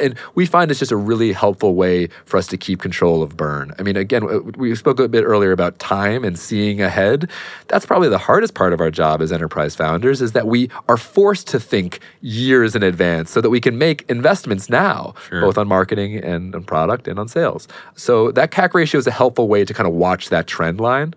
And 0.00 0.16
we 0.34 0.46
find 0.46 0.70
it's 0.70 0.80
just 0.80 0.92
a 0.92 0.96
really 0.96 1.32
helpful 1.32 1.74
way 1.74 2.08
for 2.24 2.36
us 2.38 2.46
to 2.48 2.56
keep 2.56 2.80
control 2.80 3.22
of 3.22 3.36
burn. 3.36 3.72
I 3.78 3.82
mean, 3.82 3.96
again, 3.96 4.52
we 4.56 4.74
spoke 4.74 4.98
a 4.98 5.08
bit 5.08 5.24
earlier 5.24 5.52
about 5.52 5.78
time 5.78 6.24
and 6.24 6.38
seeing 6.38 6.80
ahead. 6.80 7.30
That's 7.68 7.84
probably 7.84 8.08
the 8.08 8.18
hardest 8.18 8.54
part 8.54 8.72
of 8.72 8.80
our 8.80 8.90
job 8.90 9.20
as 9.20 9.30
enterprise 9.32 9.74
founders 9.76 10.22
is 10.22 10.32
that 10.32 10.46
we 10.46 10.70
are 10.88 10.96
forced 10.96 11.46
to 11.48 11.60
think 11.60 12.00
years 12.22 12.74
in 12.74 12.82
advance 12.82 13.30
so 13.30 13.40
that 13.40 13.50
we 13.50 13.60
can 13.60 13.76
make 13.76 14.04
investments 14.08 14.70
now, 14.70 15.14
Sure. 15.28 15.42
both 15.42 15.58
on 15.58 15.68
marketing 15.68 16.16
and 16.16 16.54
on 16.54 16.64
product 16.64 17.06
and 17.08 17.18
on 17.18 17.28
sales. 17.28 17.68
So 17.94 18.30
that 18.32 18.50
CAC 18.50 18.72
ratio 18.74 18.98
is 18.98 19.06
a 19.06 19.10
helpful 19.10 19.48
way 19.48 19.64
to 19.64 19.74
kind 19.74 19.86
of 19.86 19.92
watch 19.94 20.30
that 20.30 20.46
trend 20.46 20.80
line. 20.80 21.14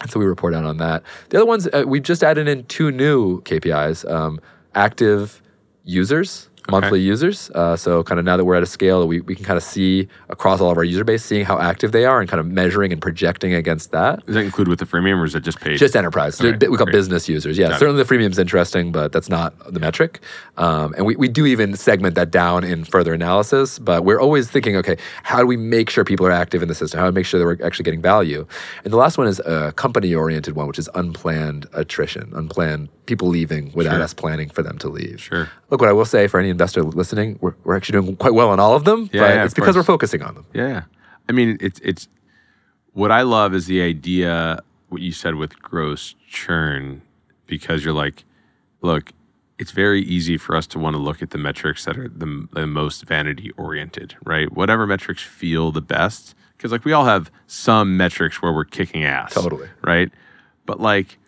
And 0.00 0.10
so 0.10 0.18
we 0.20 0.26
report 0.26 0.54
out 0.54 0.64
on 0.64 0.76
that. 0.78 1.02
The 1.30 1.38
other 1.38 1.46
ones, 1.46 1.66
uh, 1.72 1.84
we've 1.86 2.02
just 2.02 2.22
added 2.22 2.46
in 2.48 2.64
two 2.64 2.90
new 2.90 3.40
KPIs 3.42 4.08
um, 4.10 4.40
active 4.74 5.42
users, 5.84 6.48
monthly 6.70 7.00
users. 7.00 7.50
Uh, 7.54 7.76
so, 7.76 8.02
kind 8.02 8.18
of 8.18 8.24
now 8.24 8.36
that 8.36 8.44
we're 8.44 8.54
at 8.54 8.62
a 8.62 8.66
scale 8.66 9.00
that 9.00 9.06
we, 9.06 9.20
we 9.20 9.34
can 9.34 9.44
kind 9.44 9.56
of 9.56 9.62
see 9.62 10.08
across 10.28 10.60
all 10.60 10.70
of 10.70 10.76
our 10.78 10.84
user 10.84 11.04
base, 11.04 11.24
seeing 11.24 11.44
how 11.44 11.58
active 11.58 11.92
they 11.92 12.04
are 12.04 12.20
and 12.20 12.28
kind 12.28 12.40
of 12.40 12.46
measuring 12.46 12.92
and 12.92 13.00
projecting 13.02 13.52
against 13.54 13.90
that. 13.92 14.24
Does 14.26 14.34
that 14.34 14.40
include 14.44 14.68
with 14.68 14.78
the 14.78 14.86
freemium, 14.86 15.18
or 15.20 15.24
is 15.24 15.34
it 15.34 15.40
just 15.42 15.60
paid? 15.60 15.78
Just 15.78 15.94
enterprise. 15.96 16.40
Okay, 16.40 16.52
we 16.68 16.76
call 16.76 16.86
great. 16.86 16.92
business 16.92 17.28
users. 17.28 17.58
Yeah, 17.58 17.68
Got 17.68 17.76
it. 17.76 17.78
certainly 17.80 18.02
the 18.02 18.14
freemium's 18.14 18.38
interesting, 18.38 18.92
but 18.92 19.12
that's 19.12 19.28
not 19.28 19.72
the 19.72 19.80
metric. 19.80 20.20
Um, 20.56 20.94
and 20.96 21.04
we, 21.06 21.16
we 21.16 21.28
do 21.28 21.46
even 21.46 21.76
segment 21.76 22.14
that 22.14 22.30
down 22.30 22.64
in 22.64 22.84
further 22.84 23.12
analysis, 23.12 23.78
but 23.78 24.04
we're 24.04 24.20
always 24.20 24.50
thinking, 24.50 24.76
okay, 24.76 24.96
how 25.22 25.38
do 25.40 25.46
we 25.46 25.56
make 25.56 25.90
sure 25.90 26.04
people 26.04 26.26
are 26.26 26.32
active 26.32 26.62
in 26.62 26.68
the 26.68 26.74
system? 26.74 26.98
How 26.98 27.06
do 27.06 27.10
we 27.12 27.16
make 27.16 27.26
sure 27.26 27.38
that 27.40 27.46
we're 27.46 27.66
actually 27.66 27.84
getting 27.84 28.02
value? 28.02 28.46
And 28.84 28.92
the 28.92 28.96
last 28.96 29.18
one 29.18 29.26
is 29.26 29.40
a 29.40 29.72
company 29.76 30.14
oriented 30.14 30.54
one, 30.56 30.66
which 30.66 30.78
is 30.78 30.88
unplanned 30.94 31.66
attrition, 31.72 32.32
unplanned 32.34 32.88
people 33.06 33.28
leaving 33.28 33.70
without 33.74 33.94
Sure. 33.96 34.02
us 34.02 34.14
planning 34.14 34.48
for 34.48 34.62
them 34.62 34.78
to 34.78 34.88
leave. 34.88 35.20
Sure. 35.20 35.50
Look, 35.70 35.80
what 35.80 35.90
I 35.90 35.92
will 35.92 36.06
say 36.06 36.26
for 36.26 36.40
any 36.40 36.50
investor 36.54 36.82
listening, 36.82 37.38
we're, 37.40 37.54
we're 37.64 37.76
actually 37.76 38.00
doing 38.00 38.16
quite 38.16 38.34
well 38.34 38.50
on 38.50 38.58
all 38.60 38.74
of 38.74 38.84
them, 38.84 39.10
Yeah, 39.12 39.20
but 39.20 39.34
yeah, 39.34 39.44
it's 39.44 39.54
because 39.54 39.74
course. 39.74 39.76
we're 39.76 39.92
focusing 39.94 40.22
on 40.22 40.34
them. 40.34 40.46
Yeah, 40.52 40.68
yeah. 40.68 40.82
I 41.28 41.32
mean, 41.32 41.56
it's 41.60 41.80
it's 41.80 42.08
what 42.92 43.10
I 43.10 43.22
love 43.22 43.54
is 43.54 43.66
the 43.66 43.80
idea 43.82 44.60
what 44.88 45.02
you 45.02 45.12
said 45.12 45.34
with 45.34 45.60
gross 45.60 46.14
churn 46.28 47.02
because 47.46 47.84
you're 47.84 47.94
like, 47.94 48.24
look, 48.82 49.12
it's 49.58 49.70
very 49.72 50.02
easy 50.02 50.36
for 50.36 50.56
us 50.56 50.66
to 50.68 50.78
want 50.78 50.94
to 50.94 50.98
look 51.02 51.22
at 51.22 51.30
the 51.30 51.38
metrics 51.38 51.84
that 51.84 51.96
are 51.98 52.08
the, 52.08 52.48
the 52.52 52.66
most 52.66 53.04
vanity 53.04 53.50
oriented, 53.56 54.16
right? 54.24 54.52
Whatever 54.52 54.86
metrics 54.86 55.22
feel 55.22 55.72
the 55.72 55.80
best, 55.80 56.34
because 56.56 56.72
like 56.72 56.84
we 56.84 56.92
all 56.92 57.04
have 57.04 57.30
some 57.46 57.96
metrics 57.96 58.40
where 58.42 58.52
we're 58.52 58.64
kicking 58.64 59.04
ass, 59.04 59.34
Totally. 59.34 59.68
right? 59.82 60.10
But 60.66 60.80
like, 60.80 61.18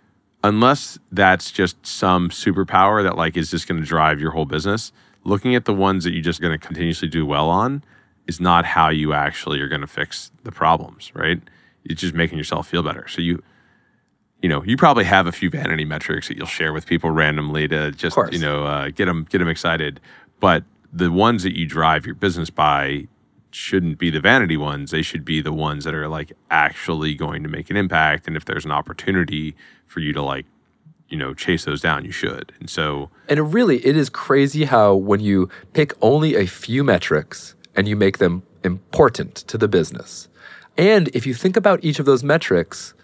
unless 0.45 0.99
that's 1.11 1.51
just 1.51 1.85
some 1.87 2.29
superpower 2.31 3.03
that 3.03 3.17
like 3.17 3.37
is 3.37 3.51
just 3.51 3.67
going 3.67 3.81
to 3.81 3.87
drive 3.87 4.21
your 4.21 4.31
whole 4.33 4.45
business, 4.47 4.93
looking 5.27 5.55
at 5.55 5.65
the 5.65 5.75
ones 5.75 6.05
that 6.05 6.13
you're 6.13 6.23
just 6.23 6.41
going 6.41 6.59
to 6.59 6.67
continuously 6.67 7.09
do 7.09 7.27
well 7.27 7.51
on 7.51 7.83
is 8.27 8.41
not 8.41 8.65
how 8.65 8.89
you 8.89 9.13
actually 9.13 9.61
are 9.61 9.69
going 9.69 9.81
to 9.81 9.87
fix 9.87 10.31
the 10.45 10.53
problems, 10.53 11.13
right? 11.15 11.41
It's 11.85 12.01
just 12.01 12.15
making 12.15 12.39
yourself 12.39 12.69
feel 12.69 12.83
better. 12.83 13.07
So 13.09 13.21
you, 13.21 13.43
you 14.43 14.49
know, 14.49 14.63
you 14.65 14.77
probably 14.77 15.05
have 15.05 15.27
a 15.27 15.33
few 15.33 15.51
vanity 15.51 15.85
metrics 15.85 16.29
that 16.29 16.37
you'll 16.37 16.47
share 16.47 16.73
with 16.73 16.87
people 16.87 17.11
randomly 17.11 17.69
to 17.69 17.93
just 17.93 18.17
you 18.31 18.39
know 18.39 18.65
uh, 18.65 18.91
get 18.91 19.07
them 19.07 19.27
get 19.29 19.39
them 19.39 19.49
excited. 19.49 20.01
But 20.41 20.65
the 20.93 21.11
ones 21.11 21.43
that 21.43 21.57
you 21.57 21.67
drive 21.67 22.07
your 22.07 22.15
business 22.15 22.51
by 22.51 23.07
shouldn't 23.51 23.99
be 23.99 24.11
the 24.11 24.21
vanity 24.21 24.57
ones. 24.57 24.91
They 24.91 25.03
should 25.03 25.25
be 25.25 25.41
the 25.41 25.53
ones 25.53 25.85
that 25.85 25.95
are 25.95 26.09
like 26.09 26.33
actually 26.51 27.15
going 27.15 27.43
to 27.43 27.49
make 27.49 27.71
an 27.71 27.77
impact. 27.77 28.27
And 28.27 28.37
if 28.37 28.45
there's 28.45 28.65
an 28.65 28.71
opportunity 28.71 29.57
for 29.87 30.01
you 30.01 30.13
to 30.13 30.23
like, 30.23 30.47
you 31.09 31.17
know, 31.17 31.35
chase 31.35 31.65
those 31.65 31.81
down, 31.81 32.05
you 32.05 32.13
should. 32.13 32.53
And 32.61 32.69
so, 32.69 33.11
And 33.29 33.39
it 33.39 33.43
really, 33.43 33.85
it 33.87 33.97
is 33.97 34.09
crazy 34.09 34.65
how 34.65 34.95
when 34.95 35.21
you 35.21 35.49
pick 35.73 35.93
only 36.01 36.35
a 36.35 36.47
few 36.47 36.83
metrics 36.85 37.55
and 37.75 37.87
you 37.87 37.97
make 37.97 38.19
them 38.19 38.43
important 38.65 39.35
to 39.37 39.59
the 39.59 39.69
business, 39.69 40.29
and 40.77 41.09
if 41.09 41.27
you 41.27 41.35
think 41.35 41.57
about 41.57 41.85
each 41.85 41.99
of 41.99 42.07
those 42.07 42.23
metrics 42.25 42.95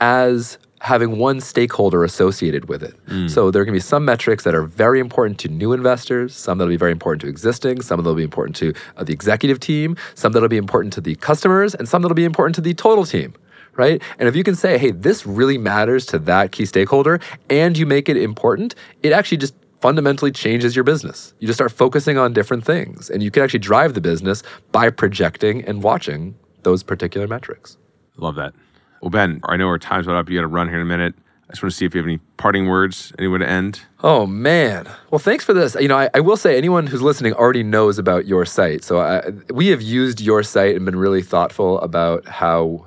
as 0.00 0.58
having 0.80 1.18
one 1.18 1.40
stakeholder 1.40 2.04
associated 2.04 2.68
with 2.68 2.84
it. 2.84 2.94
So 3.28 3.50
there 3.50 3.60
are 3.60 3.64
going 3.64 3.74
to 3.74 3.78
be 3.78 3.80
some 3.80 4.04
metrics 4.04 4.44
that 4.44 4.54
are 4.54 4.62
very 4.62 5.00
important 5.00 5.38
to 5.40 5.48
new 5.48 5.72
investors, 5.72 6.36
some 6.36 6.58
that'll 6.58 6.70
be 6.70 6.76
very 6.76 6.92
important 6.92 7.20
to 7.22 7.26
existing, 7.26 7.80
some 7.82 7.98
that'll 7.98 8.14
be 8.14 8.22
important 8.22 8.54
to 8.56 8.72
uh, 8.96 9.02
the 9.02 9.12
executive 9.12 9.58
team, 9.58 9.96
some 10.14 10.30
that'll 10.32 10.48
be 10.48 10.56
important 10.56 10.92
to 10.92 11.00
the 11.00 11.16
customers, 11.16 11.74
and 11.74 11.88
some 11.88 12.02
that'll 12.02 12.14
be 12.14 12.24
important 12.24 12.54
to 12.54 12.60
the 12.60 12.74
total 12.74 13.04
team. 13.04 13.34
Right? 13.78 14.02
And 14.18 14.28
if 14.28 14.36
you 14.36 14.44
can 14.44 14.56
say, 14.56 14.76
hey, 14.76 14.90
this 14.90 15.24
really 15.24 15.56
matters 15.56 16.04
to 16.06 16.18
that 16.18 16.52
key 16.52 16.66
stakeholder 16.66 17.20
and 17.48 17.78
you 17.78 17.86
make 17.86 18.08
it 18.08 18.16
important, 18.16 18.74
it 19.04 19.12
actually 19.12 19.38
just 19.38 19.54
fundamentally 19.80 20.32
changes 20.32 20.74
your 20.74 20.82
business. 20.84 21.32
You 21.38 21.46
just 21.46 21.56
start 21.56 21.70
focusing 21.70 22.18
on 22.18 22.32
different 22.32 22.64
things 22.64 23.08
and 23.08 23.22
you 23.22 23.30
can 23.30 23.44
actually 23.44 23.60
drive 23.60 23.94
the 23.94 24.00
business 24.00 24.42
by 24.72 24.90
projecting 24.90 25.64
and 25.64 25.82
watching 25.82 26.34
those 26.64 26.82
particular 26.82 27.28
metrics. 27.28 27.76
Love 28.16 28.34
that. 28.34 28.52
Well, 29.00 29.10
Ben, 29.10 29.40
I 29.44 29.56
know 29.56 29.68
our 29.68 29.78
time's 29.78 30.06
about 30.06 30.18
up. 30.18 30.28
You 30.28 30.38
got 30.38 30.42
to 30.42 30.48
run 30.48 30.68
here 30.68 30.76
in 30.76 30.82
a 30.82 30.84
minute. 30.84 31.14
I 31.48 31.52
just 31.52 31.62
want 31.62 31.72
to 31.72 31.76
see 31.78 31.86
if 31.86 31.94
you 31.94 32.00
have 32.00 32.06
any 32.06 32.18
parting 32.36 32.66
words, 32.66 33.12
anywhere 33.18 33.38
to 33.38 33.48
end. 33.48 33.80
Oh 34.02 34.26
man! 34.26 34.86
Well, 35.10 35.18
thanks 35.18 35.44
for 35.44 35.54
this. 35.54 35.76
You 35.80 35.88
know, 35.88 35.96
I, 35.96 36.10
I 36.12 36.20
will 36.20 36.36
say 36.36 36.58
anyone 36.58 36.86
who's 36.86 37.00
listening 37.00 37.32
already 37.32 37.62
knows 37.62 37.98
about 37.98 38.26
your 38.26 38.44
site. 38.44 38.84
So 38.84 38.98
I, 38.98 39.30
we 39.50 39.68
have 39.68 39.80
used 39.80 40.20
your 40.20 40.42
site 40.42 40.76
and 40.76 40.84
been 40.84 40.96
really 40.96 41.22
thoughtful 41.22 41.80
about 41.80 42.26
how 42.26 42.86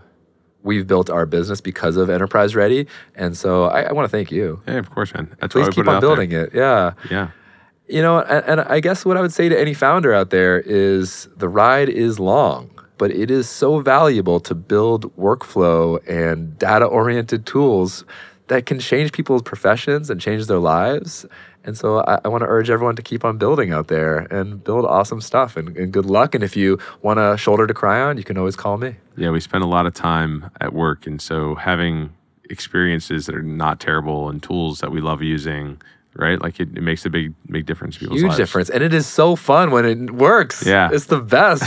we've 0.63 0.87
built 0.87 1.09
our 1.09 1.25
business 1.25 1.61
because 1.61 1.97
of 1.97 2.09
Enterprise 2.09 2.55
Ready. 2.55 2.87
And 3.15 3.35
so 3.35 3.65
I, 3.65 3.83
I 3.83 3.91
want 3.93 4.05
to 4.05 4.09
thank 4.09 4.31
you. 4.31 4.61
Hey, 4.65 4.77
of 4.77 4.89
course, 4.89 5.13
man. 5.13 5.35
That's 5.39 5.53
Please 5.53 5.69
keep 5.69 5.87
on 5.87 5.99
building 5.99 6.29
there. 6.29 6.45
it. 6.45 6.53
Yeah. 6.53 6.93
Yeah. 7.09 7.31
You 7.87 8.01
know, 8.01 8.19
and, 8.19 8.45
and 8.45 8.61
I 8.61 8.79
guess 8.79 9.03
what 9.05 9.17
I 9.17 9.21
would 9.21 9.33
say 9.33 9.49
to 9.49 9.59
any 9.59 9.73
founder 9.73 10.13
out 10.13 10.29
there 10.29 10.59
is 10.59 11.27
the 11.35 11.49
ride 11.49 11.89
is 11.89 12.19
long, 12.19 12.69
but 12.97 13.11
it 13.11 13.29
is 13.29 13.49
so 13.49 13.81
valuable 13.81 14.39
to 14.41 14.55
build 14.55 15.15
workflow 15.17 15.99
and 16.07 16.57
data 16.57 16.85
oriented 16.85 17.45
tools 17.45 18.05
that 18.47 18.65
can 18.65 18.79
change 18.79 19.11
people's 19.11 19.41
professions 19.41 20.09
and 20.09 20.21
change 20.21 20.47
their 20.47 20.59
lives. 20.59 21.25
And 21.63 21.77
so 21.77 21.99
I, 21.99 22.19
I 22.25 22.27
want 22.27 22.41
to 22.41 22.47
urge 22.47 22.69
everyone 22.69 22.95
to 22.95 23.01
keep 23.01 23.23
on 23.23 23.37
building 23.37 23.71
out 23.71 23.87
there 23.87 24.19
and 24.31 24.63
build 24.63 24.85
awesome 24.85 25.21
stuff. 25.21 25.55
And, 25.57 25.75
and 25.77 25.91
good 25.91 26.05
luck. 26.05 26.33
And 26.33 26.43
if 26.43 26.55
you 26.55 26.79
want 27.01 27.19
a 27.19 27.37
shoulder 27.37 27.67
to 27.67 27.73
cry 27.73 28.01
on, 28.01 28.17
you 28.17 28.23
can 28.23 28.37
always 28.37 28.55
call 28.55 28.77
me. 28.77 28.95
Yeah, 29.21 29.29
we 29.29 29.39
spend 29.39 29.63
a 29.63 29.67
lot 29.67 29.85
of 29.85 29.93
time 29.93 30.49
at 30.59 30.73
work, 30.73 31.05
and 31.05 31.21
so 31.21 31.55
having 31.55 32.11
experiences 32.49 33.27
that 33.27 33.35
are 33.35 33.43
not 33.43 33.79
terrible 33.79 34.29
and 34.29 34.41
tools 34.41 34.79
that 34.79 34.91
we 34.91 34.99
love 34.99 35.21
using, 35.21 35.79
right? 36.15 36.41
Like 36.41 36.59
it, 36.59 36.75
it 36.75 36.81
makes 36.81 37.05
a 37.05 37.09
big, 37.09 37.33
big 37.49 37.65
difference 37.65 37.97
Huge 37.97 38.23
lives. 38.23 38.35
difference. 38.35 38.69
And 38.69 38.83
it 38.83 38.93
is 38.93 39.05
so 39.07 39.35
fun 39.35 39.71
when 39.71 39.85
it 39.85 40.11
works. 40.11 40.65
Yeah. 40.65 40.89
It's 40.91 41.05
the 41.05 41.21
best. 41.21 41.63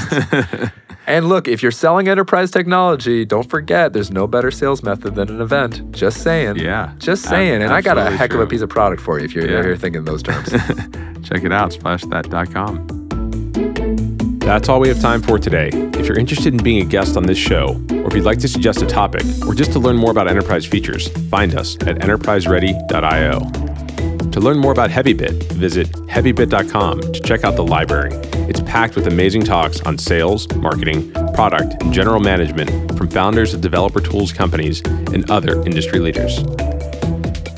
and 1.06 1.28
look, 1.28 1.48
if 1.48 1.62
you're 1.62 1.72
selling 1.72 2.08
enterprise 2.08 2.50
technology, 2.50 3.24
don't 3.24 3.48
forget 3.48 3.92
there's 3.94 4.10
no 4.10 4.26
better 4.26 4.50
sales 4.50 4.82
method 4.82 5.14
than 5.14 5.30
an 5.30 5.40
event. 5.40 5.92
Just 5.92 6.22
saying. 6.22 6.56
Yeah. 6.56 6.92
Just 6.98 7.22
saying. 7.24 7.62
and 7.62 7.72
I 7.72 7.80
got 7.80 7.96
a 7.96 8.10
heck 8.10 8.34
of 8.34 8.40
a 8.40 8.46
piece 8.46 8.60
of 8.62 8.68
product 8.68 9.00
for 9.00 9.18
you 9.18 9.24
if 9.24 9.32
you're, 9.32 9.48
Yeah. 9.48 9.60
if 9.60 9.64
you're 9.64 9.76
thinking 9.76 10.04
those 10.04 10.22
terms. 10.22 10.50
Check 11.26 11.44
it 11.44 11.52
out, 11.52 11.70
splashthat.com. 11.70 13.03
That's 14.44 14.68
all 14.68 14.78
we 14.78 14.88
have 14.88 15.00
time 15.00 15.22
for 15.22 15.38
today. 15.38 15.70
If 15.72 16.06
you're 16.06 16.18
interested 16.18 16.52
in 16.52 16.62
being 16.62 16.82
a 16.82 16.84
guest 16.84 17.16
on 17.16 17.22
this 17.22 17.38
show, 17.38 17.82
or 17.90 18.08
if 18.08 18.14
you'd 18.14 18.26
like 18.26 18.40
to 18.40 18.48
suggest 18.48 18.82
a 18.82 18.86
topic, 18.86 19.24
or 19.46 19.54
just 19.54 19.72
to 19.72 19.78
learn 19.78 19.96
more 19.96 20.10
about 20.10 20.28
enterprise 20.28 20.66
features, 20.66 21.08
find 21.30 21.54
us 21.54 21.76
at 21.86 21.96
enterpriseready.io. 21.96 24.30
To 24.30 24.40
learn 24.40 24.58
more 24.58 24.72
about 24.72 24.90
HeavyBit, 24.90 25.50
visit 25.52 25.90
heavybit.com 25.92 27.00
to 27.00 27.20
check 27.20 27.44
out 27.44 27.56
the 27.56 27.64
library. 27.64 28.10
It's 28.46 28.60
packed 28.60 28.96
with 28.96 29.06
amazing 29.06 29.44
talks 29.44 29.80
on 29.80 29.96
sales, 29.96 30.46
marketing, 30.56 31.10
product, 31.32 31.82
and 31.82 31.90
general 31.90 32.20
management 32.20 32.98
from 32.98 33.08
founders 33.08 33.54
of 33.54 33.62
developer 33.62 34.00
tools 34.00 34.30
companies 34.30 34.82
and 34.84 35.30
other 35.30 35.62
industry 35.62 36.00
leaders. 36.00 36.44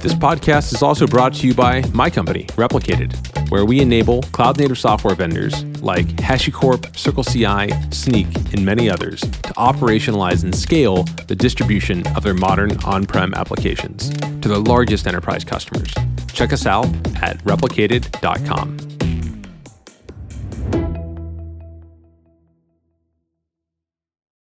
This 0.07 0.15
podcast 0.15 0.73
is 0.73 0.85
also 0.85 1.05
brought 1.05 1.35
to 1.35 1.49
you 1.49 1.53
by 1.53 1.83
my 1.93 2.09
company, 2.09 2.45
Replicated, 2.55 3.51
where 3.51 3.65
we 3.65 3.81
enable 3.81 4.23
cloud 4.23 4.57
native 4.57 4.79
software 4.79 5.17
vendors 5.17 5.65
like 5.83 6.07
HashiCorp, 6.07 6.83
CircleCI, 6.93 7.71
Snyk, 7.91 8.55
and 8.55 8.65
many 8.65 8.89
others 8.89 9.21
to 9.21 9.53
operationalize 9.55 10.45
and 10.45 10.55
scale 10.55 11.03
the 11.27 11.35
distribution 11.35 12.07
of 12.17 12.23
their 12.23 12.35
modern 12.35 12.81
on 12.85 13.05
prem 13.05 13.35
applications 13.35 14.11
to 14.11 14.49
their 14.49 14.59
largest 14.59 15.09
enterprise 15.09 15.43
customers. 15.43 15.93
Check 16.33 16.53
us 16.53 16.67
out 16.67 16.87
at 17.21 17.39
replicated.com. 17.39 18.95